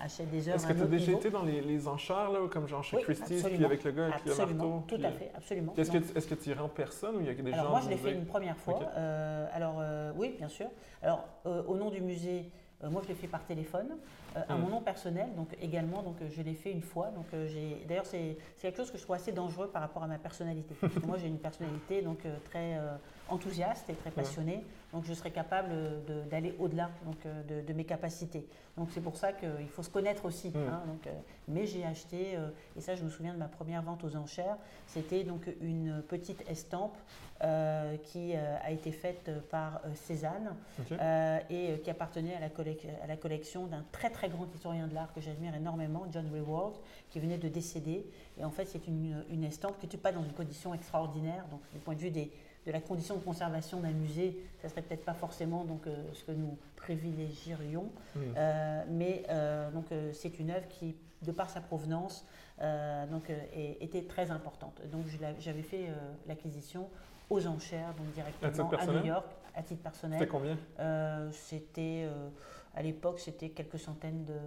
achète 0.00 0.30
des 0.30 0.48
œuvres. 0.48 0.56
Est-ce 0.56 0.66
que 0.66 0.72
tu 0.72 0.82
as 0.82 0.86
déjà 0.86 1.12
été 1.12 1.30
dans 1.30 1.42
les, 1.42 1.88
enchères, 1.88 2.30
là, 2.30 2.40
comme 2.50 2.66
Jean 2.66 2.82
chez 2.82 2.96
Christie's, 2.98 3.42
puis 3.42 3.64
avec 3.64 3.84
le 3.84 3.90
gars 3.92 4.06
avec 4.06 4.24
le 4.24 4.34
marteau? 4.34 4.84
Tout 4.88 5.00
à 5.02 5.10
fait, 5.10 5.30
absolument. 5.36 5.74
Est-ce 5.76 6.26
que, 6.26 6.34
tu 6.34 6.50
irais 6.50 6.60
en 6.60 6.68
personne 6.68 7.16
ou 7.16 7.20
il 7.20 7.26
y 7.26 7.30
a 7.30 7.34
des 7.34 7.52
alors, 7.52 7.70
Moi, 7.70 7.80
je 7.84 7.90
l'ai 7.90 7.96
fait 7.96 8.12
une 8.12 8.26
première 8.26 8.56
fois. 8.56 8.80
alors, 9.52 9.82
oui, 10.16 10.34
bien 10.38 10.48
sûr. 10.48 10.68
Alors, 11.02 11.24
au 11.44 11.76
nom 11.76 11.90
du 11.90 12.00
musée, 12.00 12.50
moi, 12.82 13.02
je 13.04 13.08
l'ai 13.08 13.14
fait 13.14 13.28
par 13.28 13.44
téléphone. 13.44 13.88
Euh, 14.36 14.42
à 14.48 14.56
mon 14.56 14.66
hmm. 14.66 14.70
nom 14.70 14.80
personnel, 14.80 15.28
donc 15.34 15.48
également, 15.62 16.02
donc 16.02 16.16
je 16.28 16.42
l'ai 16.42 16.54
fait 16.54 16.70
une 16.70 16.82
fois. 16.82 17.10
Donc 17.14 17.26
euh, 17.32 17.46
j'ai, 17.46 17.84
d'ailleurs, 17.88 18.04
c'est, 18.04 18.36
quelque 18.60 18.76
chose 18.76 18.90
que 18.90 18.98
je 18.98 19.02
trouve 19.02 19.16
assez 19.16 19.32
dangereux 19.32 19.68
par 19.68 19.82
rapport 19.82 20.02
à 20.02 20.06
ma 20.06 20.18
personnalité. 20.18 20.74
moi, 21.06 21.16
j'ai 21.16 21.28
une 21.28 21.38
personnalité 21.38 22.02
donc 22.02 22.26
euh, 22.26 22.36
très 22.44 22.78
enthousiaste 23.28 23.88
et 23.90 23.94
très 23.94 24.10
passionnée, 24.10 24.62
donc 24.96 25.04
je 25.04 25.12
serais 25.12 25.30
capable 25.30 25.74
d'aller 26.30 26.54
au-delà 26.58 26.90
donc 27.04 27.18
de, 27.46 27.72
mes 27.74 27.84
capacités. 27.84 28.46
Donc 28.78 28.88
c'est 28.92 29.02
pour 29.02 29.18
ça 29.18 29.34
qu'il 29.34 29.68
faut 29.68 29.82
se 29.82 29.90
connaître 29.90 30.24
aussi. 30.24 30.48
Hmm. 30.48 30.56
Hein, 30.56 30.82
donc, 30.86 31.06
mais 31.48 31.66
j'ai 31.66 31.84
acheté, 31.84 32.38
et 32.74 32.80
ça, 32.80 32.94
je 32.94 33.04
me 33.04 33.10
souviens 33.10 33.34
de 33.34 33.38
ma 33.38 33.48
première 33.48 33.82
vente 33.82 34.02
aux 34.04 34.16
enchères. 34.16 34.56
C'était 34.86 35.22
donc 35.22 35.50
une 35.60 36.02
petite 36.08 36.48
estampe 36.48 36.96
qui 38.04 38.34
a 38.34 38.70
été 38.70 38.90
faite 38.90 39.30
par 39.50 39.82
Cézanne 39.94 40.56
et 41.50 41.78
qui 41.84 41.90
appartenait 41.90 42.34
à 42.34 42.40
la, 42.40 42.46
à 43.02 43.06
la 43.06 43.16
collection 43.18 43.66
d'un 43.66 43.84
très 43.92 44.08
très 44.08 44.30
grand 44.30 44.46
historien 44.54 44.86
de 44.86 44.94
l'art 44.94 45.12
que 45.12 45.20
j'admire 45.20 45.54
énormément, 45.54 46.06
John 46.10 46.26
Reward, 46.32 46.76
qui 47.10 47.20
venait 47.20 47.36
de 47.36 47.48
décéder. 47.48 48.06
Et 48.38 48.44
en 48.46 48.50
fait, 48.50 48.64
c'est 48.64 48.86
une, 48.86 49.26
une, 49.28 49.44
estampe 49.44 49.78
qui 49.78 49.84
n'était 49.84 49.98
pas 49.98 50.12
dans 50.12 50.24
une 50.24 50.32
condition 50.32 50.72
extraordinaire. 50.72 51.44
Donc, 51.50 51.60
du 51.74 51.80
point 51.80 51.94
de 51.94 52.00
vue 52.00 52.10
des, 52.10 52.32
de 52.66 52.72
la 52.72 52.80
condition 52.80 53.16
de 53.16 53.22
conservation 53.22 53.80
d'un 53.80 53.92
musée, 53.92 54.36
ça 54.60 54.68
serait 54.68 54.82
peut-être 54.82 55.04
pas 55.04 55.14
forcément 55.14 55.64
donc, 55.64 55.86
euh, 55.86 55.94
ce 56.12 56.24
que 56.24 56.32
nous 56.32 56.58
privilégierions. 56.74 57.90
Mmh. 58.14 58.20
Euh, 58.36 58.84
mais 58.90 59.22
euh, 59.30 59.70
donc, 59.70 59.86
c'est 60.12 60.38
une 60.40 60.50
œuvre 60.50 60.66
qui, 60.68 60.96
de 61.22 61.32
par 61.32 61.48
sa 61.48 61.60
provenance, 61.60 62.26
donc, 63.10 63.30
était 63.80 64.02
très 64.02 64.30
importante. 64.30 64.80
Donc, 64.90 65.04
j'avais 65.38 65.62
fait 65.62 65.88
l'acquisition 66.26 66.88
aux 67.28 67.46
enchères, 67.46 67.92
donc 67.94 68.10
directement 68.12 68.70
à, 68.70 68.86
New 68.86 69.04
York, 69.04 69.26
à 69.54 69.62
titre 69.62 69.82
personnel. 69.82 70.18
C'était 70.18 70.30
combien? 70.30 70.56
C'était 71.32 72.08
à 72.74 72.82
l'époque, 72.82 73.20
c'était 73.20 73.50
quelques 73.50 73.78
centaines 73.78 74.24
de, 74.24 74.38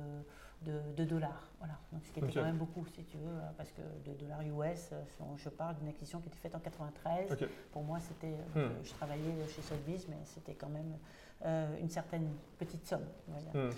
de, 0.62 1.06
dollars. 1.06 1.50
Voilà. 1.60 1.74
Donc, 1.92 2.04
ce 2.06 2.12
qui 2.12 2.20
était 2.20 2.34
quand 2.34 2.44
même 2.44 2.58
beaucoup, 2.58 2.86
si 2.94 3.04
tu 3.04 3.18
veux, 3.18 3.40
parce 3.58 3.72
que 3.72 3.82
de 4.06 4.14
dollars 4.16 4.42
US, 4.42 4.90
euh, 4.92 5.02
je 5.38 5.50
parle 5.50 5.76
d'une 5.76 5.90
acquisition 5.90 6.20
qui 6.20 6.28
était 6.28 6.38
faite 6.38 6.56
en 6.56 6.60
93. 6.60 7.38
Pour 7.72 7.84
moi, 7.84 8.00
c'était. 8.00 8.36
Euh, 8.56 8.68
hmm. 8.68 8.72
Je 8.84 8.92
travaillais 8.92 9.34
chez 9.48 9.62
Sotheby's, 9.62 10.08
mais 10.08 10.18
c'était 10.24 10.56
quand 10.56 10.70
même 10.70 10.98
euh, 11.46 11.78
une 11.82 11.90
certaine 11.90 12.30
petite 12.58 12.86
somme. 12.86 13.06
Hmm. 13.54 13.70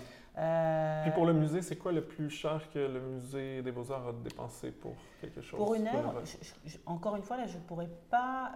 Puis 1.02 1.10
pour 1.12 1.26
le 1.26 1.34
musée, 1.34 1.60
c'est 1.60 1.76
quoi 1.76 1.92
le 1.92 2.02
plus 2.02 2.30
cher 2.30 2.68
que 2.72 2.78
le 2.78 3.00
musée 3.00 3.62
des 3.62 3.70
Beaux-Arts 3.70 4.08
a 4.08 4.12
dépensé 4.12 4.70
pour 4.70 4.94
quelque 5.20 5.42
chose? 5.42 5.58
Pour 5.58 5.74
une 5.74 5.86
œuvre, 5.86 6.22
encore 6.86 7.16
une 7.16 7.22
fois, 7.22 7.36
là, 7.36 7.46
je 7.46 7.58
ne 7.58 7.62
pourrais 7.62 7.90
pas. 8.10 8.52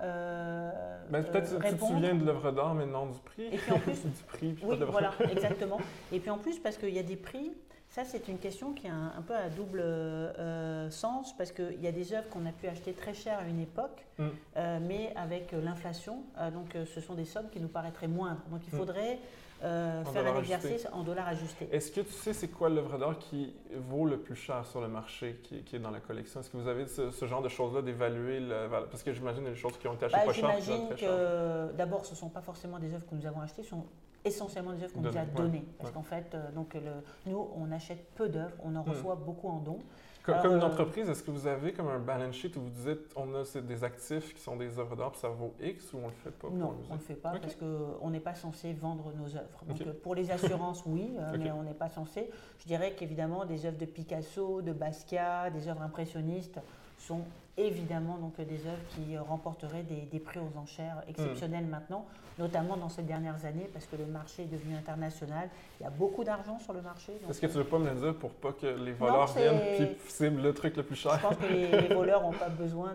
Ben, 1.10 1.22
peut-être 1.22 1.58
que 1.58 1.68
tu 1.68 1.76
te 1.76 1.84
souviens 1.84 2.14
de 2.14 2.24
l'œuvre 2.24 2.50
d'art, 2.50 2.74
mais 2.74 2.86
non 2.86 3.06
du 3.06 3.20
prix. 3.20 3.46
Et 3.52 3.58
puis 3.58 3.72
en 3.72 3.78
plus. 3.80 4.04
du 4.04 4.22
prix, 4.26 4.56
oui, 4.62 4.76
voilà, 4.88 5.12
exactement. 5.30 5.78
Et 6.10 6.18
puis 6.18 6.30
en 6.30 6.38
plus, 6.38 6.58
parce 6.58 6.76
qu'il 6.76 6.94
y 6.94 6.98
a 6.98 7.04
des 7.04 7.16
prix 7.16 7.52
ça, 7.96 8.04
c'est 8.04 8.28
une 8.28 8.36
question 8.36 8.74
qui 8.74 8.88
a 8.88 8.92
un, 8.92 9.22
peu 9.22 9.34
à 9.34 9.48
double 9.48 9.80
euh, 9.80 10.90
sens 10.90 11.34
parce 11.34 11.50
qu'il 11.50 11.80
y 11.80 11.86
a 11.86 11.92
des 11.92 12.12
œuvres 12.12 12.28
qu'on 12.28 12.44
a 12.44 12.52
pu 12.52 12.68
acheter 12.68 12.92
très 12.92 13.14
cher 13.14 13.38
à 13.38 13.48
une 13.48 13.58
époque, 13.58 14.04
mm. 14.18 14.24
euh, 14.58 14.78
mais 14.86 15.14
avec 15.16 15.52
l'inflation, 15.52 16.18
euh, 16.36 16.50
donc 16.50 16.76
ce 16.94 17.00
sont 17.00 17.14
des 17.14 17.24
sommes 17.24 17.48
qui 17.48 17.58
nous 17.58 17.68
paraîtraient 17.68 18.06
moindres. 18.06 18.42
Donc 18.50 18.60
il 18.70 18.74
mm. 18.74 18.78
faudrait 18.78 19.18
faire 19.62 20.26
un 20.26 20.38
exercice 20.38 20.86
en 20.92 21.04
dollars 21.04 21.28
ajustés. 21.28 21.70
Est-ce 21.72 21.90
que 21.90 22.02
tu 22.02 22.12
sais 22.12 22.34
c'est 22.34 22.48
quoi 22.48 22.68
l'œuvre 22.68 22.98
d'art 22.98 23.18
qui 23.18 23.54
vaut 23.88 24.04
le 24.04 24.18
plus 24.18 24.36
cher 24.36 24.66
sur 24.66 24.82
le 24.82 24.88
marché, 24.88 25.40
qui, 25.42 25.74
est 25.74 25.78
dans 25.78 25.90
la 25.90 26.00
collection? 26.00 26.40
Est-ce 26.40 26.50
que 26.50 26.58
vous 26.58 26.68
avez 26.68 26.86
ce, 26.86 27.24
genre 27.24 27.40
de 27.40 27.48
choses-là 27.48 27.80
d'évaluer 27.80 28.42
Parce 28.90 29.02
que 29.02 29.14
j'imagine 29.14 29.44
des 29.44 29.54
choses 29.54 29.78
qui 29.78 29.88
ont 29.88 29.94
été 29.94 30.04
achetées 30.04 30.18
bah, 30.18 30.26
pas 30.26 30.32
cher. 30.34 30.50
J'imagine 30.60 30.94
que 30.96 31.72
d'abord, 31.72 32.04
ce 32.04 32.10
ne 32.10 32.16
sont 32.16 32.28
pas 32.28 32.42
forcément 32.42 32.78
des 32.78 32.92
œuvres 32.92 33.06
que 33.06 33.14
nous 33.14 33.24
avons 33.24 33.40
achetées, 33.40 33.62
ce 33.62 33.70
sont 33.70 33.86
essentiellement 34.26 34.72
des 34.72 34.82
œuvres 34.82 34.94
qu'on 34.94 35.00
nous 35.00 35.16
a 35.16 35.24
données. 35.24 35.64
Parce 35.78 35.90
qu'en 35.90 36.02
fait, 36.02 36.34
euh, 36.34 36.50
donc 36.52 36.74
le, 36.74 37.02
nous, 37.30 37.48
on 37.56 37.70
achète 37.72 38.10
peu 38.14 38.28
d'œuvres, 38.28 38.56
on 38.62 38.74
en 38.76 38.84
hmm. 38.84 38.90
reçoit 38.90 39.16
beaucoup 39.16 39.48
en 39.48 39.60
dons. 39.60 39.78
Comme, 40.22 40.56
une 40.56 40.62
euh, 40.62 40.66
entreprise, 40.66 41.08
est-ce 41.08 41.22
que 41.22 41.30
vous 41.30 41.46
avez 41.46 41.72
comme 41.72 41.86
un 41.86 42.00
balance 42.00 42.34
sheet 42.34 42.56
où 42.56 42.62
vous 42.62 42.70
dites 42.70 43.12
on 43.14 43.32
a 43.36 43.60
des 43.60 43.84
actifs 43.84 44.34
qui 44.34 44.40
sont 44.40 44.56
des 44.56 44.76
œuvres 44.76 44.96
d'art, 44.96 45.14
ça 45.14 45.28
vaut 45.28 45.54
X 45.60 45.92
ou 45.92 45.98
on 45.98 46.00
ne 46.00 46.06
le 46.06 46.12
fait 46.16 46.32
pas 46.32 46.48
Non, 46.50 46.74
on 46.90 46.94
ne 46.94 46.98
le 46.98 47.04
fait 47.04 47.14
pas 47.14 47.32
parce 47.38 47.54
qu'on 47.54 48.10
n'est 48.10 48.20
pas 48.20 48.34
censé 48.34 48.72
vendre 48.72 49.12
nos 49.16 49.36
œuvres. 49.36 49.64
Donc, 49.68 49.80
euh, 49.82 49.92
pour 50.02 50.16
les 50.16 50.32
assurances, 50.32 50.82
oui, 50.84 51.16
mais 51.38 51.52
on 51.52 51.62
n'est 51.62 51.74
pas 51.74 51.88
censé. 51.88 52.28
Je 52.58 52.66
dirais 52.66 52.94
qu'évidemment, 52.96 53.44
des 53.44 53.66
œuvres 53.66 53.78
de 53.78 53.84
Picasso, 53.84 54.62
de 54.62 54.72
Basquiat, 54.72 55.50
des 55.50 55.68
œuvres 55.68 55.82
impressionnistes 55.82 56.58
sont 57.06 57.22
évidemment 57.58 58.18
donc 58.18 58.36
des 58.36 58.66
œuvres 58.66 58.84
qui 58.90 59.16
remporteraient 59.16 59.82
des, 59.82 60.18
prix 60.18 60.40
aux 60.40 60.58
enchères 60.58 61.02
exceptionnels 61.08 61.64
hmm. 61.64 61.70
maintenant, 61.70 62.06
notamment 62.38 62.76
dans 62.76 62.90
ces 62.90 63.02
dernières 63.02 63.44
années, 63.46 63.68
parce 63.72 63.86
que 63.86 63.96
le 63.96 64.04
marché 64.04 64.42
est 64.42 64.52
devenu 64.52 64.76
international. 64.76 65.48
Il 65.80 65.84
y 65.84 65.86
a 65.86 65.90
beaucoup 65.90 66.22
d'argent 66.22 66.58
sur 66.58 66.74
le 66.74 66.82
marché. 66.82 67.12
Est-ce 67.28 67.40
que 67.40 67.46
tu 67.46 67.52
veux 67.52 67.64
pas 67.64 67.78
me 67.78 67.88
le 67.88 67.96
dire 67.96 68.14
pour 68.14 68.30
pas 68.30 68.52
que 68.52 68.66
les 68.66 68.92
voleurs 68.92 69.32
viennent 69.32 69.60
et 69.80 69.96
ciblent 70.06 70.42
le 70.42 70.52
truc 70.52 70.76
le 70.76 70.82
plus 70.82 70.96
cher? 70.96 71.16
Je 71.16 71.26
pense 71.26 71.36
que 71.36 71.52
les, 71.52 71.94
voleurs 71.94 72.22
n'ont 72.22 72.32
pas 72.32 72.50
besoin 72.50 72.92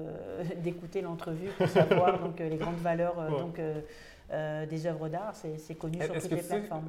d'écouter 0.56 1.02
de, 1.02 1.06
l'entrevue 1.06 1.50
pour 1.58 1.68
savoir 1.68 2.18
donc, 2.18 2.38
les 2.38 2.56
grandes 2.56 2.76
valeurs. 2.76 3.18
Euh, 3.18 3.28
donc, 3.28 3.60
euh, 4.30 4.66
des 4.66 4.86
œuvres 4.86 5.08
d'art, 5.08 5.34
c'est 5.34 5.74
connu 5.76 6.02
sur 6.02 6.12
toutes 6.12 6.30
les 6.30 6.42
plateformes. 6.42 6.88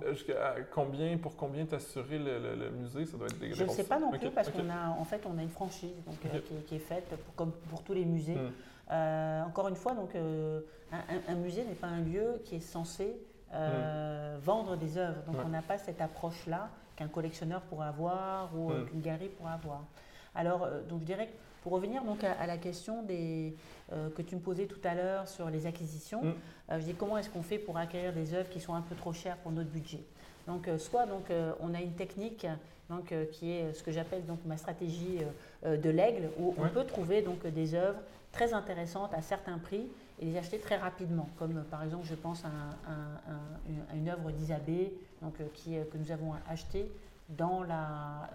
combien, 0.71 1.17
pour 1.17 1.37
combien 1.37 1.65
t'assurer 1.65 2.19
le, 2.19 2.55
le, 2.55 2.69
musée? 2.71 3.05
Ça 3.05 3.17
doit 3.17 3.27
être 3.27 3.39
des 3.39 3.53
Je 3.53 3.63
ne 3.63 3.69
sais 3.69 3.85
pas 3.85 3.97
non 3.97 4.11
plus 4.11 4.29
parce 4.31 4.49
qu'on 4.49 4.69
a 4.69 4.89
en 4.89 5.05
fait 5.05 5.25
on 5.25 5.37
a 5.37 5.41
une 5.41 5.49
franchise 5.49 6.03
donc, 6.05 6.17
euh, 6.25 6.39
qui, 6.67 6.75
est 6.75 6.79
faite 6.79 7.07
comme 7.37 7.53
pour 7.69 7.81
tous 7.83 7.93
les 7.93 8.03
musées. 8.03 8.35
Hmm. 8.35 8.51
Euh, 8.91 9.43
encore 9.43 9.69
une 9.69 9.75
fois, 9.75 9.93
donc 9.93 10.09
un, 10.15 11.35
musée 11.35 11.63
n'est 11.63 11.75
pas 11.75 11.87
un 11.87 12.01
lieu 12.01 12.41
qui 12.43 12.55
est 12.55 12.59
censé 12.59 13.15
hmm. 13.53 14.39
vendre 14.41 14.75
des 14.75 14.97
œuvres. 14.97 15.21
Donc 15.25 15.37
on 15.45 15.49
n'a 15.49 15.61
pas 15.61 15.77
cette 15.77 16.01
approche-là 16.01 16.69
qu'un 16.97 17.07
collectionneur 17.07 17.61
pourrait 17.61 17.87
avoir 17.87 18.53
ou 18.53 18.71
hmm. 18.71 18.85
qu'une 18.87 19.01
galerie 19.01 19.29
pourrait 19.29 19.53
avoir. 19.53 19.85
Alors 20.35 20.67
donc 20.89 20.99
je 21.01 21.05
dirais 21.05 21.27
que 21.27 21.48
pour 21.61 21.73
revenir 21.73 22.03
donc 22.03 22.23
à, 22.23 22.45
la 22.47 22.57
question 22.57 23.03
des, 23.03 23.55
euh, 23.91 24.09
que 24.09 24.21
tu 24.21 24.35
me 24.35 24.39
posais 24.41 24.65
tout 24.65 24.79
à 24.83 24.95
l'heure 24.95 25.27
sur 25.27 25.49
les 25.49 25.65
acquisitions, 25.65 26.23
mm. 26.23 26.33
euh, 26.71 26.79
je 26.79 26.85
dis 26.85 26.93
comment 26.93 27.17
est-ce 27.17 27.29
qu'on 27.29 27.43
fait 27.43 27.59
pour 27.59 27.77
acquérir 27.77 28.13
des 28.13 28.33
œuvres 28.33 28.49
qui 28.49 28.59
sont 28.59 28.73
un 28.73 28.81
peu 28.81 28.95
trop 28.95 29.13
chères 29.13 29.37
pour 29.37 29.51
notre 29.51 29.69
budget? 29.69 30.01
Donc, 30.47 30.67
euh, 30.67 30.77
soit 30.77 31.05
donc, 31.05 31.31
on 31.59 31.73
a 31.73 31.81
une 31.81 31.93
technique 31.93 32.47
donc, 32.89 33.13
qui 33.33 33.51
est 33.51 33.73
ce 33.73 33.83
que 33.83 33.91
j'appelle 33.91 34.25
donc 34.25 34.39
ma 34.45 34.57
stratégie 34.57 35.19
de 35.63 35.89
l'aigle, 35.91 36.29
où 36.39 36.55
on 36.57 36.67
peut 36.69 36.85
trouver 36.85 37.21
donc 37.21 37.45
des 37.45 37.75
œuvres 37.75 37.99
très 38.31 38.53
intéressantes 38.53 39.13
à 39.13 39.21
certains 39.21 39.59
prix 39.59 39.87
et 40.19 40.25
les 40.25 40.37
acheter 40.37 40.57
très 40.57 40.77
rapidement. 40.77 41.29
Comme 41.37 41.63
par 41.69 41.83
exemple, 41.83 42.07
je 42.07 42.15
pense 42.15 42.43
à, 42.45 42.49
une 43.93 44.09
œuvre 44.09 44.31
d'Isabée 44.31 44.91
donc, 45.21 45.35
qui, 45.53 45.75
que 45.91 45.97
nous 45.99 46.11
avons 46.11 46.33
achetée 46.49 46.91
dans, 47.29 47.61
la, 47.61 48.31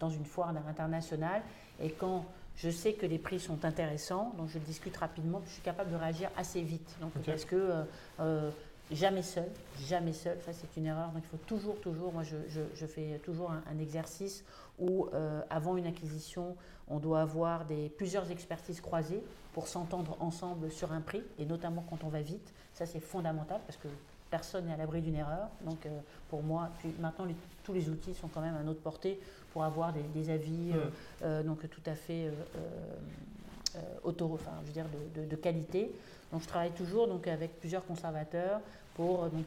dans 0.00 0.08
une 0.08 0.24
foire 0.24 0.54
internationale. 0.66 1.42
Et 1.78 1.90
quand 1.90 2.24
je 2.58 2.70
sais 2.70 2.92
que 2.92 3.06
les 3.06 3.18
prix 3.18 3.38
sont 3.38 3.64
intéressants, 3.64 4.34
donc 4.36 4.48
je 4.48 4.58
discute 4.58 4.96
rapidement, 4.96 5.40
je 5.46 5.52
suis 5.52 5.62
capable 5.62 5.92
de 5.92 5.96
réagir 5.96 6.28
assez 6.36 6.60
vite. 6.60 6.96
Donc, 7.00 7.12
Parce 7.24 7.44
que 7.44 7.54
euh, 7.54 7.82
euh, 8.18 8.50
jamais 8.90 9.22
seul, 9.22 9.48
jamais 9.86 10.12
seul, 10.12 10.38
ça 10.44 10.52
c'est 10.52 10.76
une 10.76 10.86
erreur. 10.86 11.10
Donc 11.12 11.22
il 11.24 11.28
faut 11.28 11.44
toujours, 11.46 11.80
toujours, 11.80 12.12
moi 12.12 12.24
je, 12.24 12.86
fais 12.86 13.20
toujours 13.22 13.52
un, 13.52 13.78
exercice 13.78 14.44
où 14.78 15.08
euh, 15.14 15.40
avant 15.50 15.76
une 15.76 15.86
acquisition, 15.86 16.56
on 16.88 16.98
doit 16.98 17.20
avoir 17.20 17.64
des, 17.64 17.90
plusieurs 17.90 18.30
expertises 18.32 18.80
croisées 18.80 19.22
pour 19.52 19.68
s'entendre 19.68 20.16
ensemble 20.18 20.72
sur 20.72 20.90
un 20.90 21.00
prix, 21.00 21.22
et 21.38 21.46
notamment 21.46 21.84
quand 21.88 22.02
on 22.02 22.08
va 22.08 22.22
vite. 22.22 22.52
Ça 22.74 22.86
c'est 22.86 23.00
fondamental 23.00 23.60
parce 23.66 23.78
que 23.78 23.88
personne 24.30 24.66
n'est 24.66 24.74
à 24.74 24.76
l'abri 24.76 25.00
d'une 25.00 25.16
erreur. 25.16 25.48
Donc 25.64 25.86
pour 26.28 26.42
moi, 26.42 26.70
puis 26.78 26.90
maintenant 27.00 27.26
tous 27.64 27.72
les 27.72 27.88
outils 27.88 28.14
sont 28.14 28.28
quand 28.28 28.40
même 28.40 28.56
à 28.56 28.62
notre 28.62 28.80
portée 28.80 29.18
pour 29.52 29.64
avoir 29.64 29.92
des, 29.92 30.30
avis 30.30 30.72
euh, 30.72 30.84
euh, 31.22 31.42
donc 31.42 31.68
tout 31.68 31.82
à 31.86 31.94
fait 31.94 32.26
euh, 32.26 33.80
auto, 34.04 34.30
enfin, 34.34 34.52
je 34.62 34.66
veux 34.68 34.72
dire 34.72 34.86
de, 35.14 35.24
de, 35.24 35.36
qualité. 35.36 35.90
Donc 36.32 36.42
je 36.42 36.48
travaille 36.48 36.72
toujours 36.72 37.08
donc 37.08 37.26
avec 37.26 37.58
plusieurs 37.60 37.84
conservateurs 37.84 38.60
pour 38.98 39.28
donc 39.30 39.46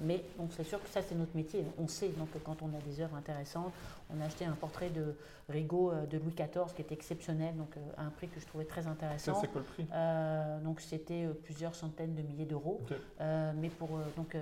mais 0.00 0.24
donc 0.36 0.50
c'est 0.56 0.64
sûr 0.64 0.82
que 0.82 0.88
ça 0.88 1.00
c'est 1.00 1.14
notre 1.14 1.36
métier. 1.36 1.64
On 1.78 1.86
sait 1.86 2.08
donc 2.08 2.32
que 2.32 2.38
quand 2.38 2.60
on 2.60 2.66
a 2.76 2.80
des 2.84 3.00
œuvres 3.00 3.14
intéressantes, 3.14 3.72
on 4.12 4.20
a 4.20 4.24
acheté 4.24 4.44
un 4.44 4.56
portrait 4.64 4.90
de 4.90 5.14
Rigaud 5.48 5.92
de 6.10 6.18
Louis 6.18 6.34
XIV 6.34 6.74
qui 6.74 6.82
était 6.82 6.94
exceptionnel 6.94 7.54
donc 7.56 7.76
à 7.96 8.02
un 8.02 8.10
prix 8.10 8.26
que 8.26 8.40
je 8.40 8.46
trouvais 8.46 8.64
très 8.64 8.88
intéressant. 8.88 9.40
C'est 9.40 9.46
quoi 9.46 9.60
le 9.60 9.66
prix? 9.66 9.86
Donc 10.64 10.80
c'était 10.80 11.28
plusieurs 11.44 11.76
centaines 11.76 12.16
de 12.16 12.22
milliers 12.22 12.46
d'euros. 12.46 12.80
mais 13.20 13.70
pour 13.70 13.90
donc 14.16 14.36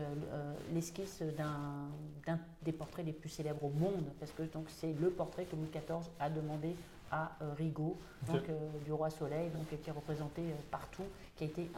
l'esquisse 0.73 1.23
d'un 1.37 2.39
des 2.63 2.73
portraits 2.73 3.05
les 3.05 3.13
plus 3.13 3.29
célèbres 3.29 3.65
au 3.65 3.69
monde 3.69 4.07
parce 4.19 4.33
que 4.33 4.45
donc 4.45 4.65
c'est 4.71 4.95
le 4.95 5.11
portrait 5.11 5.45
que 5.45 5.57
Louis 5.57 5.69
XIV 5.71 6.09
a 6.19 6.31
demandé 6.31 6.75
à 7.11 7.37
Rigaud, 7.59 7.99
donc 8.27 8.45
du 8.83 8.93
roi 8.93 9.11
Soleil, 9.11 9.51
donc 9.51 9.69
qui 9.69 9.91
est 9.91 9.93
représenté 9.93 10.43
partout, 10.71 11.05
qui 11.37 11.45
a 11.45 11.47
été 11.49 11.71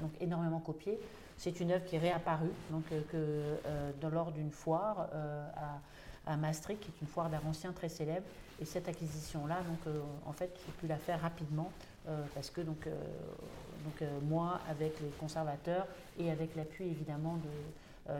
donc 0.00 0.10
énormément 0.20 0.58
copié. 0.58 0.98
C'est 1.42 1.58
une 1.58 1.72
œuvre 1.72 1.84
qui 1.84 1.96
est 1.96 1.98
réapparue 1.98 2.52
donc, 2.70 2.84
que, 3.10 4.08
lors 4.08 4.30
d'une 4.30 4.52
foire 4.52 5.08
à 5.56 5.80
à 6.26 6.36
Maastricht, 6.36 6.80
qui 6.80 6.88
est 6.88 7.00
une 7.00 7.06
foire 7.06 7.28
d'art 7.28 7.46
ancien 7.46 7.72
très 7.72 7.88
célèbre. 7.88 8.26
Et 8.60 8.64
cette 8.64 8.88
acquisition-là, 8.88 9.58
euh, 9.86 10.00
en 10.26 10.32
fait, 10.32 10.50
j'ai 10.64 10.72
pu 10.72 10.86
la 10.86 10.96
faire 10.96 11.20
rapidement 11.20 11.70
euh, 12.08 12.22
parce 12.34 12.50
que 12.50 12.60
donc, 12.60 12.86
euh, 12.86 12.94
donc 13.84 14.08
moi, 14.22 14.60
avec 14.68 15.00
les 15.00 15.08
conservateurs 15.18 15.86
et 16.18 16.30
avec 16.30 16.54
l'appui 16.54 16.84
évidemment 16.84 17.36
de, 17.36 17.48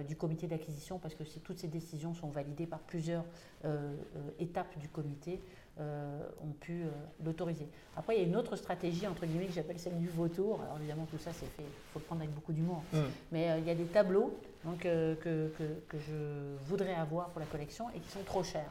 du 0.07 0.17
comité 0.17 0.47
d'acquisition, 0.47 0.99
parce 0.99 1.15
que 1.15 1.25
toutes 1.41 1.59
ces 1.59 1.69
décisions 1.69 2.15
sont 2.15 2.29
validées 2.29 2.67
par 2.67 2.79
plusieurs 2.79 3.25
étapes 4.39 4.79
du 4.79 4.89
comité, 4.89 5.41
ont 5.81 6.53
pu 6.61 6.85
l'autoriser. 7.25 7.67
Après, 7.97 8.17
il 8.17 8.23
y 8.23 8.25
a 8.25 8.29
une 8.29 8.37
autre 8.37 8.57
stratégie, 8.57 9.07
entre 9.07 9.27
guillemets, 9.27 9.47
que 9.47 9.53
j'appelle 9.53 9.79
celle 9.79 9.99
du 9.99 10.09
vautour. 10.09 10.61
Alors 10.63 10.77
évidemment, 10.79 11.07
tout 11.11 11.19
ça, 11.19 11.33
c'est 11.33 11.47
fait, 11.47 11.63
il 11.63 11.93
faut 11.93 11.99
le 11.99 12.05
prendre 12.05 12.23
avec 12.23 12.35
beaucoup 12.35 12.53
d'humour. 12.53 12.83
Mmh. 12.93 12.99
Mais 13.33 13.59
il 13.59 13.67
y 13.67 13.71
a 13.71 13.75
des 13.75 13.87
tableaux 13.87 14.39
donc, 14.65 14.81
que, 14.81 15.15
que, 15.15 15.51
que, 15.89 15.99
je 15.99 16.57
voudrais 16.67 16.95
avoir 16.95 17.29
pour 17.31 17.41
la 17.41 17.47
collection 17.47 17.87
et 17.91 17.99
qui 17.99 18.11
sont 18.11 18.23
trop 18.25 18.43
chers. 18.43 18.71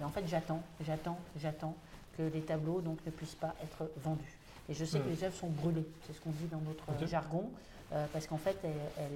Et 0.00 0.04
en 0.04 0.08
fait, 0.10 0.22
j'attends, 0.26 0.62
j'attends, 0.84 1.18
j'attends 1.36 1.74
que 2.16 2.22
les 2.22 2.42
tableaux 2.42 2.80
donc, 2.80 2.98
ne 3.04 3.10
puissent 3.10 3.34
pas 3.34 3.54
être 3.62 3.90
vendus. 4.02 4.38
Et 4.68 4.74
je 4.74 4.84
sais 4.84 5.00
que 5.00 5.08
hmm. 5.08 5.10
les 5.10 5.24
œuvres 5.24 5.36
sont 5.36 5.48
brûlées, 5.48 5.86
c'est 6.06 6.12
ce 6.12 6.20
qu'on 6.20 6.30
dit 6.30 6.46
dans 6.46 6.60
notre 6.60 7.06
jargon, 7.06 7.50
euh, 7.92 8.06
parce 8.12 8.26
qu'en 8.26 8.38
fait, 8.38 8.58
elles, 8.64 9.10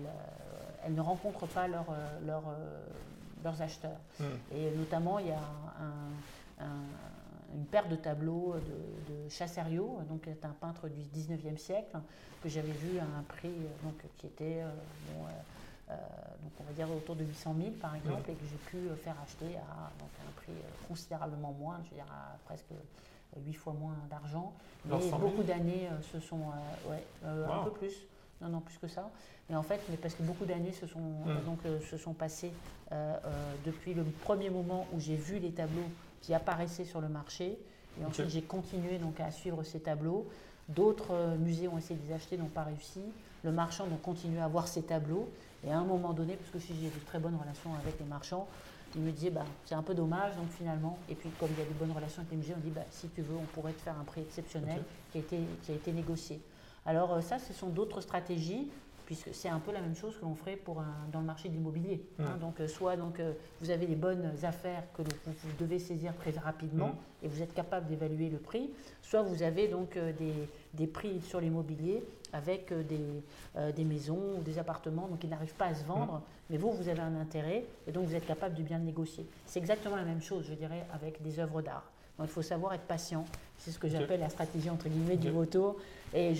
elles, 0.84 0.94
ne 0.94 1.00
rencontrent 1.00 1.46
pas 1.46 1.68
leur, 1.68 1.86
leur, 2.24 2.42
leurs 3.42 3.62
acheteurs. 3.62 3.98
Hmm. 4.20 4.24
Et 4.54 4.70
notamment, 4.76 5.18
il 5.18 5.28
y 5.28 5.32
a 5.32 5.40
une 7.54 7.64
paire 7.64 7.88
de 7.88 7.96
tableaux 7.96 8.54
de, 8.54 9.12
de 9.12 9.28
Chasserio, 9.28 10.00
donc 10.08 10.26
est 10.28 10.44
un 10.44 10.54
peintre 10.60 10.88
du 10.88 11.00
19e 11.00 11.56
siècle, 11.56 11.96
que 12.42 12.48
j'avais 12.48 12.72
vu 12.72 12.98
à 12.98 13.04
un 13.04 13.22
prix 13.22 13.54
donc, 13.82 13.94
qui 14.18 14.26
était 14.26 14.62
euh, 14.62 14.70
euh, 15.88 15.94
donc 16.42 16.52
on 16.58 16.64
va 16.64 16.72
dire 16.72 16.90
autour 16.90 17.14
de 17.14 17.24
800 17.24 17.54
000 17.58 17.70
par 17.80 17.94
exemple, 17.94 18.28
et 18.30 18.34
que 18.34 18.44
j'ai 18.44 18.56
pu 18.70 18.76
euh, 18.76 18.96
faire 18.96 19.14
acheter 19.22 19.56
à, 19.56 19.86
un 19.86 20.32
prix 20.34 20.50
euh, 20.50 20.88
considérablement 20.88 21.52
moins, 21.52 21.78
je 21.84 21.90
veux 21.90 21.96
dire 21.96 22.10
à 22.10 22.36
presque 22.44 22.72
8 23.36 23.52
fois 23.52 23.72
moins 23.72 23.94
d'argent. 24.10 24.52
Mais 24.84 24.96
beaucoup 25.10 25.42
d'années 25.42 25.88
se 26.12 26.18
sont. 26.20 26.40
ouais, 26.88 27.04
un 27.24 27.64
peu 27.64 27.70
plus. 27.70 27.94
Non, 28.40 28.48
non, 28.48 28.60
plus 28.60 28.78
que 28.78 28.88
ça. 28.88 29.10
Mais 29.48 29.56
en 29.56 29.62
fait, 29.62 29.80
mais 29.88 29.96
parce 29.96 30.14
que 30.14 30.22
beaucoup 30.22 30.44
d'années 30.44 30.72
se 30.72 30.86
sont, 30.86 31.24
donc, 31.46 31.60
se 31.88 31.96
sont 31.96 32.12
passées 32.12 32.52
depuis 33.64 33.94
le 33.94 34.04
premier 34.04 34.50
moment 34.50 34.86
où 34.92 35.00
j'ai 35.00 35.16
vu 35.16 35.38
les 35.38 35.52
tableaux 35.52 35.88
qui 36.20 36.34
apparaissaient 36.34 36.84
sur 36.84 37.00
le 37.00 37.08
marché. 37.08 37.58
Et 38.00 38.04
ensuite, 38.04 38.28
j'ai 38.28 38.42
continué 38.42 38.98
donc, 38.98 39.20
à 39.20 39.30
suivre 39.30 39.62
ces 39.62 39.80
tableaux. 39.80 40.28
D'autres 40.68 41.36
musées 41.38 41.68
ont 41.68 41.78
essayé 41.78 41.98
de 41.98 42.06
les 42.06 42.12
acheter, 42.12 42.36
n'ont 42.36 42.46
pas 42.46 42.64
réussi. 42.64 43.00
Le 43.42 43.52
marchand 43.52 43.86
donc, 43.86 44.02
continue 44.02 44.38
à 44.38 44.44
avoir 44.44 44.68
ces 44.68 44.82
tableaux. 44.82 45.28
Et 45.64 45.72
à 45.72 45.78
un 45.78 45.84
moment 45.84 46.12
donné, 46.12 46.36
parce 46.36 46.50
que 46.50 46.58
j'ai 46.58 46.90
de 46.90 47.04
très 47.06 47.18
bonnes 47.18 47.36
relations 47.36 47.74
avec 47.76 47.98
les 47.98 48.04
marchands, 48.04 48.46
il 48.94 49.02
me 49.02 49.10
disait, 49.12 49.30
bah, 49.30 49.44
c'est 49.64 49.74
un 49.74 49.82
peu 49.82 49.94
dommage, 49.94 50.36
donc 50.36 50.48
finalement, 50.50 50.98
et 51.08 51.14
puis 51.14 51.28
comme 51.40 51.50
il 51.52 51.58
y 51.58 51.62
a 51.62 51.64
de 51.64 51.72
bonnes 51.74 51.92
relations 51.92 52.20
avec 52.20 52.30
les 52.30 52.36
musées, 52.36 52.54
on 52.56 52.60
dit, 52.60 52.70
bah, 52.70 52.84
si 52.90 53.08
tu 53.08 53.22
veux, 53.22 53.36
on 53.36 53.44
pourrait 53.46 53.72
te 53.72 53.80
faire 53.82 53.98
un 53.98 54.04
prix 54.04 54.20
exceptionnel 54.22 54.82
qui, 55.10 55.18
a 55.18 55.20
été, 55.20 55.40
qui 55.62 55.72
a 55.72 55.74
été 55.74 55.92
négocié. 55.92 56.40
Alors 56.86 57.14
euh, 57.14 57.20
ça, 57.20 57.38
ce 57.38 57.52
sont 57.52 57.68
d'autres 57.68 58.00
stratégies 58.00 58.70
puisque 59.06 59.32
c'est 59.32 59.48
un 59.48 59.60
peu 59.60 59.72
la 59.72 59.80
même 59.80 59.94
chose 59.94 60.16
que 60.18 60.24
l'on 60.24 60.34
ferait 60.34 60.56
pour 60.56 60.80
un, 60.80 61.08
dans 61.12 61.20
le 61.20 61.26
marché 61.26 61.48
de 61.48 61.54
l'immobilier. 61.54 62.04
Hein. 62.18 62.36
Donc, 62.40 62.60
euh, 62.60 62.68
soit 62.68 62.96
donc, 62.96 63.20
euh, 63.20 63.32
vous 63.60 63.70
avez 63.70 63.86
les 63.86 63.94
bonnes 63.94 64.32
affaires 64.42 64.82
que 64.94 65.02
vous, 65.02 65.32
devez 65.58 65.78
saisir 65.78 66.14
très 66.16 66.32
rapidement 66.32 66.88
mmh. 66.88 67.24
et 67.24 67.28
vous 67.28 67.40
êtes 67.40 67.54
capable 67.54 67.86
d'évaluer 67.86 68.28
le 68.28 68.38
prix, 68.38 68.68
soit 69.00 69.22
vous 69.22 69.44
avez 69.44 69.68
donc 69.68 69.96
euh, 69.96 70.12
des, 70.12 70.34
des, 70.74 70.86
prix 70.88 71.20
sur 71.22 71.40
l'immobilier 71.40 72.02
avec 72.32 72.72
des, 72.72 73.22
des, 73.72 73.84
maisons 73.84 74.38
ou 74.38 74.42
des 74.42 74.58
appartements 74.58 75.06
donc, 75.06 75.20
qui 75.20 75.28
n'arrivent 75.28 75.54
pas 75.54 75.66
à 75.66 75.74
se 75.74 75.84
vendre, 75.84 76.14
mmh. 76.14 76.22
mais 76.50 76.56
vous, 76.58 76.72
vous 76.72 76.88
avez 76.88 77.00
un 77.00 77.14
intérêt 77.14 77.64
et 77.86 77.92
donc 77.92 78.06
vous 78.06 78.14
êtes 78.14 78.26
capable 78.26 78.56
de 78.56 78.62
bien 78.62 78.78
le 78.78 78.84
négocier. 78.84 79.24
C'est 79.46 79.60
exactement 79.60 79.96
la 79.96 80.04
même 80.04 80.20
chose, 80.20 80.44
je 80.48 80.54
dirais, 80.54 80.84
avec 80.92 81.22
des 81.22 81.38
œuvres 81.38 81.62
d'art. 81.62 81.84
Donc, 82.18 82.28
il 82.28 82.32
faut 82.32 82.42
savoir 82.42 82.72
être 82.72 82.86
patient. 82.86 83.24
C'est 83.58 83.70
ce 83.70 83.78
que 83.78 83.88
j'appelle 83.88 84.20
la 84.20 84.30
stratégie 84.30 84.70
entre 84.70 84.88
guillemets 84.88 85.16
du 85.16 85.30
vautour. 85.30 85.76
Et 86.16 86.32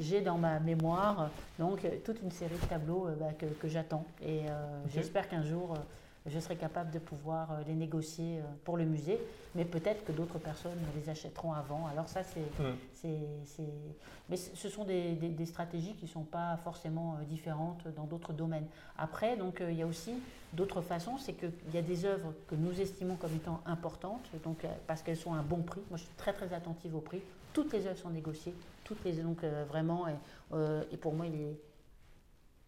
j'ai 0.00 0.22
dans 0.22 0.38
ma 0.38 0.58
mémoire 0.58 1.28
donc 1.58 1.86
toute 2.02 2.22
une 2.22 2.30
série 2.30 2.54
de 2.54 2.66
tableaux 2.66 3.08
euh, 3.08 3.14
bah, 3.20 3.26
que, 3.38 3.68
j'attends. 3.68 4.06
Et 4.22 4.48
euh, 4.48 4.52
j'espère 4.88 5.28
qu'un 5.28 5.42
jour 5.42 5.74
euh, 5.74 5.76
je 6.26 6.38
serai 6.40 6.56
capable 6.56 6.90
de 6.90 6.98
pouvoir 6.98 7.60
les 7.66 7.74
négocier 7.74 8.40
pour 8.64 8.76
le 8.76 8.84
musée, 8.84 9.20
mais 9.54 9.64
peut-être 9.64 10.04
que 10.04 10.12
d'autres 10.12 10.38
personnes 10.38 10.78
les 10.96 11.08
achèteront 11.08 11.52
avant. 11.52 11.86
Alors 11.86 12.08
ça, 12.08 12.22
c'est, 12.22 12.40
hmm. 12.62 13.64
mais 14.28 14.36
ce 14.36 14.68
sont 14.68 14.84
des, 14.84 15.12
des, 15.12 15.46
stratégies 15.46 15.94
qui 15.94 16.04
ne 16.04 16.10
sont 16.10 16.24
pas 16.24 16.56
forcément 16.64 17.18
différentes 17.28 17.86
dans 17.96 18.04
d'autres 18.04 18.32
domaines. 18.32 18.66
Après, 18.98 19.36
donc 19.36 19.62
il 19.66 19.76
y 19.76 19.82
a 19.82 19.86
aussi 19.86 20.12
d'autres 20.52 20.80
façons, 20.80 21.18
c'est 21.18 21.34
qu'il 21.34 21.52
y 21.72 21.78
a 21.78 21.82
des 21.82 22.04
œuvres 22.04 22.32
que 22.48 22.54
nous 22.54 22.80
estimons 22.80 23.16
comme 23.16 23.34
étant 23.34 23.60
importantes, 23.66 24.28
donc 24.42 24.66
parce 24.86 25.02
qu'elles 25.02 25.16
sont 25.16 25.34
à 25.34 25.38
un 25.38 25.42
bon 25.42 25.62
prix. 25.62 25.82
Moi, 25.90 25.98
je 25.98 26.04
suis 26.04 26.14
très 26.16 26.32
très 26.32 26.52
attentive 26.52 26.94
au 26.94 27.00
prix. 27.00 27.22
Toutes 27.52 27.72
les 27.72 27.86
œuvres 27.86 27.98
sont 27.98 28.10
négociées 28.10 28.54
toutes 28.86 29.04
les 29.04 29.14
donc 29.14 29.42
euh, 29.42 29.64
vraiment 29.68 30.06
et, 30.06 30.14
euh, 30.52 30.82
et, 30.92 30.96
pour 30.96 31.12
moi 31.12 31.26
il 31.26 31.34
est, 31.34 31.60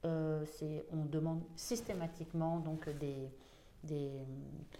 euh, 0.04 0.44
on 0.92 1.04
demande 1.04 1.42
systématiquement 1.54 2.58
donc 2.58 2.88
des, 2.98 3.30
des, 3.84 4.10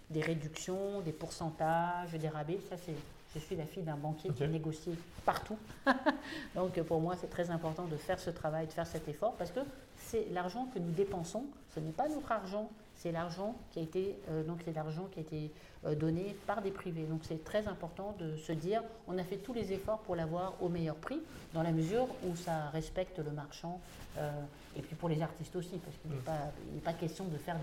des, 0.09 0.21
réductions, 0.21 1.01
des 1.01 1.11
pourcentages, 1.11 2.11
des 2.13 2.29
rabais. 2.29 2.59
Ça 2.69 2.77
c'est 2.77 2.95
je 3.33 3.39
suis 3.39 3.55
la 3.55 3.65
fille 3.65 3.83
d'un 3.83 3.95
banquier 3.95 4.31
qui 4.31 4.47
négocie 4.47 4.97
partout. 5.23 5.57
donc 6.55 6.81
pour 6.81 6.99
moi 6.99 7.15
c'est 7.19 7.29
très 7.29 7.51
important 7.51 7.85
de 7.85 7.95
faire 7.95 8.19
ce 8.19 8.31
travail, 8.31 8.67
de 8.67 8.71
faire 8.71 8.87
cet 8.87 9.07
effort 9.07 9.35
parce 9.35 9.51
que 9.51 9.59
c'est 9.97 10.27
l'argent 10.31 10.67
que 10.73 10.79
nous 10.79 10.91
dépensons, 10.91 11.45
ce 11.73 11.79
n'est 11.79 11.91
pas 11.91 12.07
notre 12.07 12.31
argent, 12.31 12.69
c'est 12.99 13.11
l'argent 13.11 13.55
qui 13.71 13.79
a 13.79 13.81
été 13.81 14.15
donc 14.45 14.59
c'est 14.63 14.73
l'argent 14.73 15.07
qui 15.11 15.19
a 15.19 15.21
été 15.21 15.51
euh, 15.85 15.95
donné 15.95 16.35
par 16.45 16.61
des 16.61 16.71
privés. 16.71 17.05
Donc 17.05 17.21
c'est 17.23 17.41
très 17.45 17.65
important 17.69 18.13
de 18.19 18.35
se 18.35 18.51
dire, 18.51 18.83
on 19.07 19.17
a 19.17 19.23
fait 19.23 19.37
tous 19.37 19.53
les 19.53 19.71
efforts 19.71 19.99
pour 19.99 20.17
l'avoir 20.17 20.61
au 20.61 20.67
meilleur 20.67 20.97
prix, 20.97 21.21
dans 21.53 21.63
la 21.63 21.71
mesure 21.71 22.05
où 22.27 22.35
ça 22.35 22.67
respecte 22.71 23.17
le 23.19 23.31
marchand, 23.31 23.79
euh, 24.17 24.29
et 24.75 24.81
puis 24.81 24.97
pour 24.97 25.07
les 25.07 25.21
artistes 25.21 25.55
aussi, 25.55 25.77
parce 25.77 25.95
qu'il 25.99 26.11
n'est 26.11 26.17
mm. 26.17 26.23
pas, 26.23 26.51
pas, 26.83 26.91
question 26.91 27.23
de 27.23 27.37
faire 27.37 27.55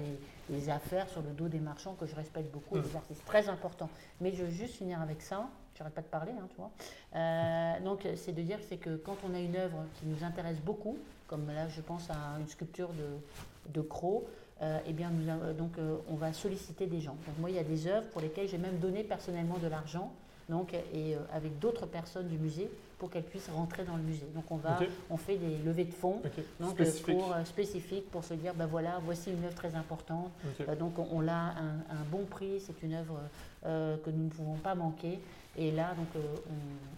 des, 0.49 0.71
affaires 0.71 1.11
sur 1.11 1.21
le 1.21 1.29
dos 1.33 1.49
des 1.49 1.61
marchands 1.61 1.93
que 1.93 2.07
je 2.07 2.15
respecte 2.17 2.51
beaucoup, 2.51 2.77
mm. 2.77 2.85
les 2.85 2.97
artistes, 2.97 3.23
très 3.27 3.51
important. 3.51 3.91
Mais 4.23 4.33
je 4.33 4.45
veux 4.45 4.51
juste 4.51 4.77
finir 4.77 5.03
avec 5.03 5.21
ça, 5.21 5.51
j'arrête 5.77 5.93
pas 5.93 6.01
de 6.01 6.07
parler, 6.07 6.33
hein, 6.33 6.49
tu 6.49 6.57
vois. 6.57 6.71
Euh, 7.17 7.81
donc 7.85 8.09
c'est 8.17 8.33
de 8.33 8.41
dire 8.41 8.61
c'est 8.67 8.79
que 8.79 8.97
quand 8.97 9.19
on 9.29 9.35
a 9.35 9.41
une 9.41 9.57
œuvre 9.57 9.85
qui 10.01 10.07
nous 10.07 10.25
intéresse 10.25 10.61
beaucoup, 10.61 10.97
comme 11.27 11.49
là 11.49 11.69
je 11.69 11.83
pense 11.83 12.09
à 12.09 12.41
une 12.41 12.49
sculpture 12.49 12.89
de, 12.95 13.75
de 13.75 13.83
Croc, 13.83 14.25
euh, 14.63 14.79
eh 14.87 14.93
bien, 14.95 15.11
nous, 15.11 15.53
donc, 15.53 15.77
euh, 15.79 15.97
on 16.09 16.15
va 16.15 16.33
solliciter 16.33 16.87
des 16.87 17.01
gens. 17.01 17.17
Donc, 17.27 17.39
moi, 17.39 17.51
il 17.51 17.57
y 17.57 17.59
a 17.59 17.65
des 17.65 17.87
œuvres 17.89 18.07
pour 18.09 18.23
lesquelles 18.23 18.49
j'ai 18.49 18.57
même 18.57 18.79
donné 18.79 19.05
personnellement 19.05 19.59
de 19.59 19.67
l'argent, 19.69 20.13
donc, 20.49 20.73
et 20.73 21.15
euh, 21.15 21.19
avec 21.31 21.59
d'autres 21.59 21.85
personnes 21.85 22.29
du 22.29 22.39
musée, 22.39 22.71
pour 22.99 23.11
qu'elles 23.11 23.25
puissent 23.25 23.51
rentrer 23.51 23.85
dans 23.85 23.97
le 23.97 24.03
musée. 24.03 24.27
Donc, 24.35 24.45
on, 24.51 24.57
va, 24.57 24.79
on 25.11 25.19
fait 25.19 25.37
des 25.37 25.59
levées 25.59 25.85
de 25.85 25.93
fonds 25.93 26.23
donc, 26.59 26.77
Pour, 26.77 27.35
spécifiques 27.45 28.11
pour 28.11 28.25
se 28.25 28.33
dire, 28.33 28.55
ben 28.55 28.65
voilà, 28.65 28.99
voici 29.05 29.31
une 29.31 29.45
œuvre 29.45 29.55
très 29.55 29.75
importante. 29.75 30.31
donc, 30.79 30.99
on, 30.99 31.07
on 31.13 31.29
a 31.29 31.33
un, 31.33 31.77
un, 31.91 32.05
bon 32.11 32.25
prix, 32.25 32.59
c'est 32.61 32.83
une 32.83 32.95
œuvre 32.95 33.21
que 33.63 34.11
nous 34.11 34.25
ne 34.25 34.31
pouvons 34.31 34.55
pas 34.55 34.75
manquer. 34.75 35.21
Et 35.59 35.73
là, 35.73 35.95
donc, 35.95 36.25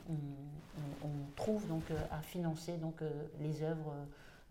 on, 0.09 0.15
on, 1.05 1.09
trouve 1.35 1.67
donc, 1.67 1.83
à 2.13 2.23
financer 2.23 2.75
donc, 2.77 3.01
les 3.41 3.65
œuvres 3.65 3.95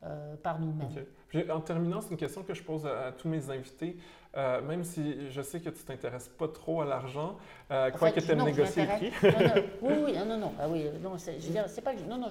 euh, 0.04 0.36
par 0.44 0.60
nous-mêmes. 0.60 1.50
En 1.50 1.60
terminant, 1.60 2.02
c'est 2.02 2.12
une 2.12 2.18
question 2.18 2.44
que 2.44 2.54
je 2.54 2.62
pose 2.62 2.86
à, 2.86 3.12
tous 3.12 3.28
mes 3.28 3.50
invités. 3.50 3.98
Euh, 4.36 4.62
même 4.62 4.84
si 4.84 5.32
je 5.32 5.42
sais 5.42 5.60
que 5.60 5.72
tu 5.72 5.84
t'intéresses 5.84 6.28
pas 6.28 6.48
trop 6.48 6.82
à 6.82 6.86
l'argent, 6.86 7.36
euh, 7.72 7.90
quoi 7.90 8.12
que 8.12 8.20
tu 8.20 8.32
aimes 8.32 8.44
négocier 8.44 8.84
le 8.84 8.90
prix. 8.90 9.12
oui, 9.82 9.94
oui, 10.06 10.14
non, 10.14 10.38
non, 10.38 10.54
ah, 10.60 10.70
oui, 10.70 10.86
non, 11.02 11.18
je 11.18 11.32
veux 11.32 11.52
dire, 11.52 11.68
c'est 11.68 11.82
pas 11.82 11.94
non, 12.08 12.20
non, 12.20 12.28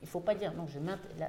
il 0.00 0.06
faut 0.06 0.20
pas 0.20 0.36
dire, 0.36 0.52
non, 0.54 0.66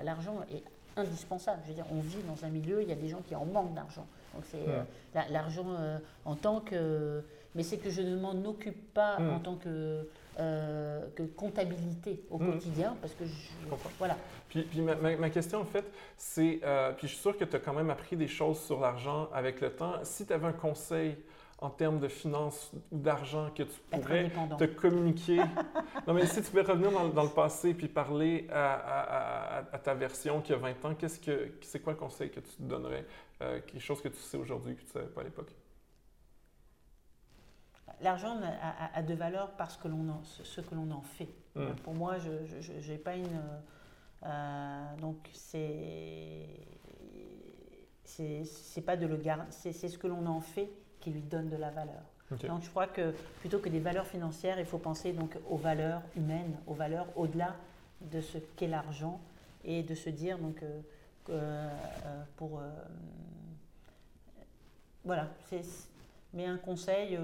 l'argent 0.04 0.36
est 0.54 0.64
indispensable. 0.96 1.62
Je 1.64 1.70
veux 1.70 1.76
dire, 1.76 1.88
on 1.92 2.02
vit 2.02 2.22
dans 2.28 2.46
un 2.46 2.50
milieu, 2.50 2.84
il 2.84 2.90
y 2.90 2.92
a 2.92 2.96
des 2.96 3.08
gens 3.08 3.22
qui 3.28 3.34
en 3.34 3.46
manquent 3.46 3.74
d'argent. 3.74 4.06
Donc 4.36 4.44
c'est 4.46 5.32
l'argent 5.32 5.66
en 6.26 6.36
tant 6.36 6.60
que, 6.60 7.24
mais 7.56 7.64
c'est 7.64 7.78
que 7.78 7.90
je 7.90 8.04
ne 8.04 8.16
m'en 8.18 8.36
occupe 8.46 8.94
pas 8.94 9.18
hmm. 9.20 9.30
en 9.32 9.40
tant 9.40 9.56
que 9.56 10.08
euh, 10.40 11.08
que 11.16 11.24
comptabilité 11.24 12.24
au 12.30 12.40
mmh. 12.40 12.52
quotidien, 12.52 12.96
parce 13.02 13.14
que 13.14 13.26
je, 13.26 13.76
voilà. 13.98 14.18
Puis, 14.50 14.64
puis 14.64 14.82
ma, 14.82 14.96
ma, 14.96 15.30
question, 15.30 15.62
en 15.62 15.66
fait, 15.66 15.86
c'est, 16.18 16.60
euh, 16.64 16.92
puis 16.94 17.08
je 17.08 17.14
suis 17.14 17.22
sûr 17.22 17.38
que 17.38 17.46
tu 17.46 17.56
as 17.56 17.60
quand 17.60 17.74
même 17.74 17.90
appris 17.90 18.16
des 18.16 18.28
choses 18.28 18.60
sur 18.60 18.80
l'argent 18.80 19.30
avec 19.34 19.62
le 19.62 19.72
temps. 19.72 19.94
Si 20.04 20.26
tu 20.26 20.34
avais 20.34 20.48
un 20.48 20.54
conseil 20.54 21.18
en 21.64 21.70
termes 21.70 22.00
de 22.00 22.10
finances 22.10 22.72
ou 22.92 22.98
d'argent 22.98 23.50
que 23.56 23.64
tu 23.64 23.80
pourrais 23.90 24.30
te 24.58 24.66
communiquer. 24.66 25.38
non, 26.08 26.14
mais 26.14 26.26
si 26.26 26.42
tu 26.42 26.50
pouvais 26.50 26.62
revenir 26.62 26.92
dans, 26.92 27.08
dans 27.08 27.24
le 27.24 27.30
passé 27.30 27.74
puis 27.74 27.88
parler 27.88 28.48
à, 28.52 29.64
à, 29.72 29.80
ta 29.80 29.94
version 29.94 30.42
qui 30.42 30.52
a 30.52 30.58
20 30.58 30.84
ans, 30.84 30.94
qu'est-ce 30.94 31.22
que, 31.22 31.52
c'est 31.62 31.80
quoi 31.80 31.94
le 31.94 32.00
conseil 32.00 32.30
que 32.30 32.42
tu 32.42 32.50
te 32.58 32.64
donnerais? 32.64 33.06
Euh, 33.42 33.62
quelque 33.66 33.82
chose 33.82 34.02
que 34.02 34.10
tu 34.10 34.20
sais 34.20 34.38
aujourd'hui 34.38 34.76
que 34.76 34.82
tu 34.82 34.88
ne 34.88 34.92
savais 34.92 35.08
pas 35.08 35.22
à 35.22 35.24
l'époque? 35.24 35.52
L'argent 38.02 38.38
a, 38.94 39.02
de 39.02 39.14
valeur 39.14 39.52
parce 39.52 39.78
que 39.78 39.88
l'on 39.88 40.22
ce 40.24 40.62
que 40.62 40.76
l'on 40.76 40.92
en 40.92 41.02
fait. 41.02 41.30
Hmm. 41.56 41.74
Pour 41.84 41.94
moi, 41.94 42.18
je 42.18 42.92
n'ai 42.92 42.98
pas 42.98 43.16
une. 43.16 43.42
Euh, 44.26 44.96
donc 45.02 45.18
c'est 45.34 46.48
c'est 48.06 48.82
pas 48.86 48.96
de 48.96 49.08
le 49.08 49.18
garder, 49.18 49.46
c'est 49.50 49.74
ce 49.74 49.98
que 49.98 50.08
l'on 50.08 50.26
en 50.28 50.40
fait 50.40 50.70
qui 51.00 51.10
lui 51.10 51.22
donne 51.22 51.50
de 51.50 51.58
la 51.58 51.72
valeur. 51.72 52.04
Donc 52.48 52.64
je 52.64 52.70
crois 52.70 52.88
que 52.88 53.14
plutôt 53.40 53.60
que 53.60 53.70
des 53.70 53.80
valeurs 53.80 54.08
financières, 54.08 54.60
il 54.60 54.66
faut 54.66 54.78
penser 54.78 55.14
donc 55.14 55.38
aux 55.50 55.58
valeurs 55.58 56.02
humaines, 56.16 56.58
aux 56.68 56.74
valeurs 56.74 57.08
au-delà 57.16 57.56
de 58.02 58.22
ce 58.22 58.38
qu'est 58.56 58.68
l'argent 58.68 59.20
et 59.64 59.84
de 59.84 59.94
se 59.94 60.10
dire 60.10 60.40
donc 60.40 60.64
euh, 60.64 60.82
euh, 61.30 61.70
pour 62.38 62.62
voilà, 65.06 65.28
mais 66.34 66.46
un 66.46 66.58
conseil, 66.58 67.18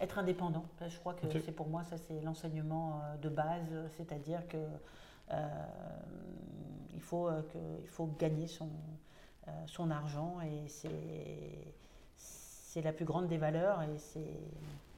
être 0.00 0.18
indépendant. 0.18 0.64
Je 0.86 0.98
crois 0.98 1.14
que 1.14 1.26
c'est 1.40 1.52
pour 1.52 1.68
moi, 1.68 1.84
ça 1.84 1.96
c'est 1.96 2.20
l'enseignement 2.20 3.00
de 3.22 3.28
base, 3.28 3.72
c'est-à-dire 3.96 4.46
que 4.48 4.58
il, 6.92 7.00
faut, 7.00 7.26
que, 7.26 7.58
il 7.82 7.88
faut 7.88 8.06
gagner 8.18 8.46
son, 8.46 8.68
son 9.66 9.90
argent 9.90 10.38
et 10.42 10.68
c'est 12.16 12.82
la 12.82 12.92
plus 12.92 13.04
grande 13.04 13.28
des 13.28 13.38
valeurs 13.38 13.82
et 13.82 13.98
c'est 13.98 14.40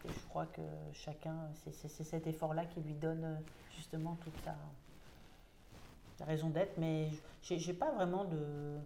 je 0.09 0.29
crois 0.29 0.47
que 0.47 0.63
chacun, 0.93 1.37
c'est 1.73 2.05
cet 2.05 2.27
effort-là 2.27 2.65
qui 2.67 2.81
lui 2.81 2.95
donne 2.95 3.41
justement 3.75 4.17
toute 4.23 4.35
sa, 4.45 6.25
raison 6.25 6.49
d'être. 6.49 6.79
Mais 6.79 7.11
j'ai 7.43 7.75
pas 7.75 7.91
vraiment 7.93 8.25
de. 8.25 8.79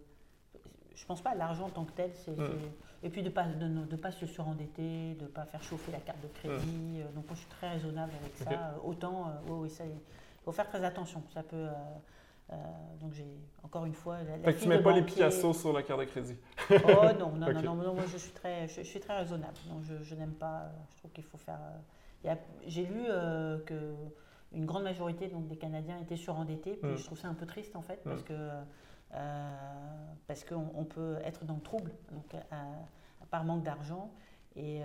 Je 1.00 1.06
pense 1.06 1.22
pas 1.22 1.30
à 1.30 1.34
l'argent 1.34 1.66
en 1.66 1.70
tant 1.70 1.84
que 1.84 1.92
tel. 1.92 2.10
Mm. 2.28 2.42
Et 3.02 3.08
puis 3.08 3.22
de 3.22 3.28
ne 3.28 3.32
pas, 3.32 3.44
de, 3.44 3.96
pas 3.96 4.10
se 4.10 4.26
surendetter, 4.26 5.14
de 5.14 5.22
ne 5.22 5.28
pas 5.28 5.46
faire 5.46 5.62
chauffer 5.62 5.92
la 5.92 5.98
carte 5.98 6.20
de 6.22 6.28
crédit. 6.28 6.98
Mm. 6.98 7.14
Donc 7.14 7.26
moi 7.26 7.34
je 7.34 7.38
suis 7.38 7.48
très 7.48 7.70
raisonnable 7.70 8.12
avec 8.20 8.36
ça. 8.36 8.74
Autant, 8.84 9.28
euh, 9.28 9.30
oui, 9.46 9.58
oui, 9.62 9.70
ça, 9.70 9.84
il 9.84 9.98
faut 10.44 10.52
faire 10.52 10.68
très 10.68 10.84
attention. 10.84 11.22
Ça 11.32 11.42
peut. 11.42 11.56
Euh, 11.56 11.72
euh, 12.52 12.56
donc 13.00 13.12
j'ai 13.14 13.38
encore 13.62 13.86
une 13.86 13.94
fois. 13.94 14.18
La, 14.22 14.38
fait 14.38 14.54
que 14.54 14.62
tu 14.62 14.68
mets 14.68 14.82
pas 14.82 14.92
les 14.92 15.02
Picasso 15.02 15.52
sur 15.52 15.72
la 15.72 15.82
carte 15.82 16.00
de 16.00 16.04
crédit. 16.04 16.36
oh 16.70 16.76
non, 17.18 17.30
non, 17.36 17.62
non, 17.62 17.74
non, 17.74 17.94
moi 17.94 18.04
je 18.12 18.18
suis 18.18 18.32
très, 18.32 18.68
je, 18.68 18.82
suis 18.82 19.00
très 19.00 19.16
raisonnable. 19.16 19.54
Donc 19.68 19.84
je, 19.84 20.02
je 20.02 20.14
n'aime 20.14 20.34
pas. 20.34 20.70
Je 20.92 20.98
trouve 20.98 21.12
qu'il 21.12 21.24
faut 21.24 21.38
faire. 21.38 21.58
Euh, 21.60 22.34
j'ai 22.66 22.84
lu 22.84 23.04
euh, 23.08 23.58
que 23.64 23.94
une 24.52 24.66
grande 24.66 24.82
majorité 24.82 25.28
donc, 25.28 25.46
des 25.46 25.56
Canadiens 25.56 25.98
étaient 26.00 26.16
surendettés. 26.16 26.72
Puis 26.72 26.92
mm. 26.92 26.96
je 26.96 27.04
trouve 27.04 27.18
ça 27.18 27.28
un 27.28 27.34
peu 27.34 27.46
triste 27.46 27.76
en 27.76 27.82
fait 27.82 28.00
parce 28.04 28.22
mm. 28.22 28.24
que 28.24 28.32
euh, 28.32 28.62
parce 30.26 30.44
qu'on 30.44 30.66
on 30.74 30.84
peut 30.84 31.18
être 31.24 31.44
dans 31.44 31.54
le 31.54 31.60
trouble 31.60 31.90
donc, 32.12 32.40
par 33.30 33.44
manque 33.44 33.62
d'argent. 33.62 34.10
Et 34.56 34.82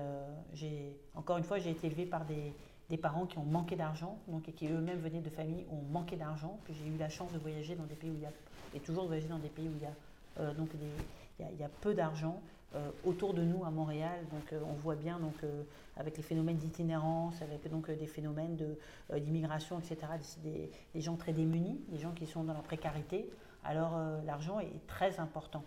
j'ai 0.54 0.98
encore 1.16 1.38
une 1.38 1.44
fois 1.44 1.60
j'ai 1.60 1.72
été 1.72 1.88
élevé 1.88 2.06
par 2.06 2.26
des 2.26 2.98
parents 2.98 3.26
qui 3.26 3.38
ont 3.38 3.44
manqué 3.44 3.76
d'argent, 3.76 4.18
et 4.48 4.52
qui 4.52 4.68
eux-mêmes 4.68 5.00
venaient 5.00 5.22
de 5.22 5.30
familles 5.30 5.66
où 5.70 5.78
on 5.78 5.92
manquait 5.92 6.18
d'argent. 6.18 6.60
Puis 6.66 6.74
j'ai 6.74 6.88
eu 6.88 6.98
la 6.98 7.10
chance 7.10 7.32
de 7.32 7.40
voyager 7.40 7.76
dans 7.76 7.86
des 7.86 7.96
pays 7.96 8.10
où 8.10 8.16
il 8.16 8.22
y 8.22 8.26
a, 8.26 8.32
et 8.76 8.80
toujours 8.80 9.06
voyager 9.06 9.28
dans 9.28 9.40
des 9.40 9.50
pays 9.50 9.68
où 9.68 9.74
il 9.76 9.84
y 9.84 9.86
a, 9.86 9.94
euh, 10.40 10.54
donc 10.54 10.70
il, 11.40 11.60
y 11.60 11.64
a, 11.64 11.70
peu 11.82 11.94
d'argent. 11.94 12.42
Euh, 12.74 12.90
autour 13.06 13.34
de 13.34 13.42
nous 13.42 13.64
à 13.64 13.70
Montréal, 13.70 14.20
donc 14.34 14.52
euh, 14.52 14.60
on 14.68 14.74
voit 14.74 14.96
bien 14.96 15.18
donc 15.18 15.36
avec 15.96 16.18
les 16.18 16.24
phénomènes 16.24 16.58
d'itinérance, 16.58 17.42
avec 17.42 17.70
donc 17.70 17.90
des 17.90 18.08
phénomènes 18.08 18.58
d'immigration, 19.14 19.80
etc. 19.80 19.98
Des, 20.44 21.02
gens 21.02 21.16
très 21.16 21.32
démunis, 21.32 21.80
des 21.88 22.00
gens 22.00 22.12
qui 22.12 22.26
sont 22.26 22.44
dans 22.44 22.54
la 22.54 22.60
précarité. 22.60 23.30
Alors 23.66 24.00
l'argent 24.26 24.60
est 24.60 24.88
très 24.88 25.20
important, 25.20 25.64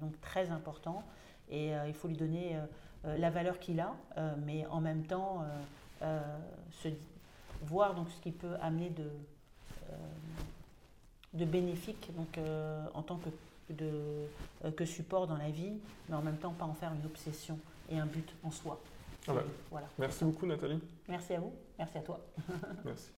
donc 0.00 0.18
très 0.20 0.50
important, 0.50 1.02
et 1.50 1.72
il 1.86 1.94
faut 1.94 2.08
lui 2.08 2.16
donner 2.16 2.56
la 3.04 3.30
valeur 3.30 3.58
qu'il 3.58 3.78
a, 3.80 3.94
mais 4.38 4.66
en 4.66 4.80
même 4.80 5.04
temps 5.04 5.44
euh, 6.02 6.20
se, 6.82 6.88
voir 7.64 7.94
donc, 7.94 8.08
ce 8.10 8.20
qui 8.20 8.32
peut 8.32 8.56
amener 8.60 8.90
de, 8.90 9.04
euh, 9.04 9.96
de 11.34 11.44
bénéfique 11.44 12.10
donc, 12.16 12.36
euh, 12.38 12.84
en 12.94 13.02
tant 13.02 13.18
que, 13.18 13.28
de, 13.72 14.70
que 14.72 14.84
support 14.84 15.28
dans 15.28 15.36
la 15.36 15.50
vie, 15.50 15.74
mais 16.08 16.16
en 16.16 16.22
même 16.22 16.38
temps 16.38 16.52
pas 16.52 16.64
en 16.64 16.74
faire 16.74 16.92
une 16.92 17.06
obsession 17.06 17.58
et 17.88 17.98
un 17.98 18.06
but 18.06 18.28
en 18.42 18.50
soi. 18.50 18.80
Ah 19.28 19.34
bah, 19.34 19.44
voilà. 19.70 19.86
Merci 19.96 20.24
beaucoup 20.24 20.46
Nathalie. 20.46 20.80
Merci 21.08 21.34
à 21.34 21.40
vous, 21.40 21.52
merci 21.78 21.98
à 21.98 22.02
toi. 22.02 22.20
merci. 22.84 23.10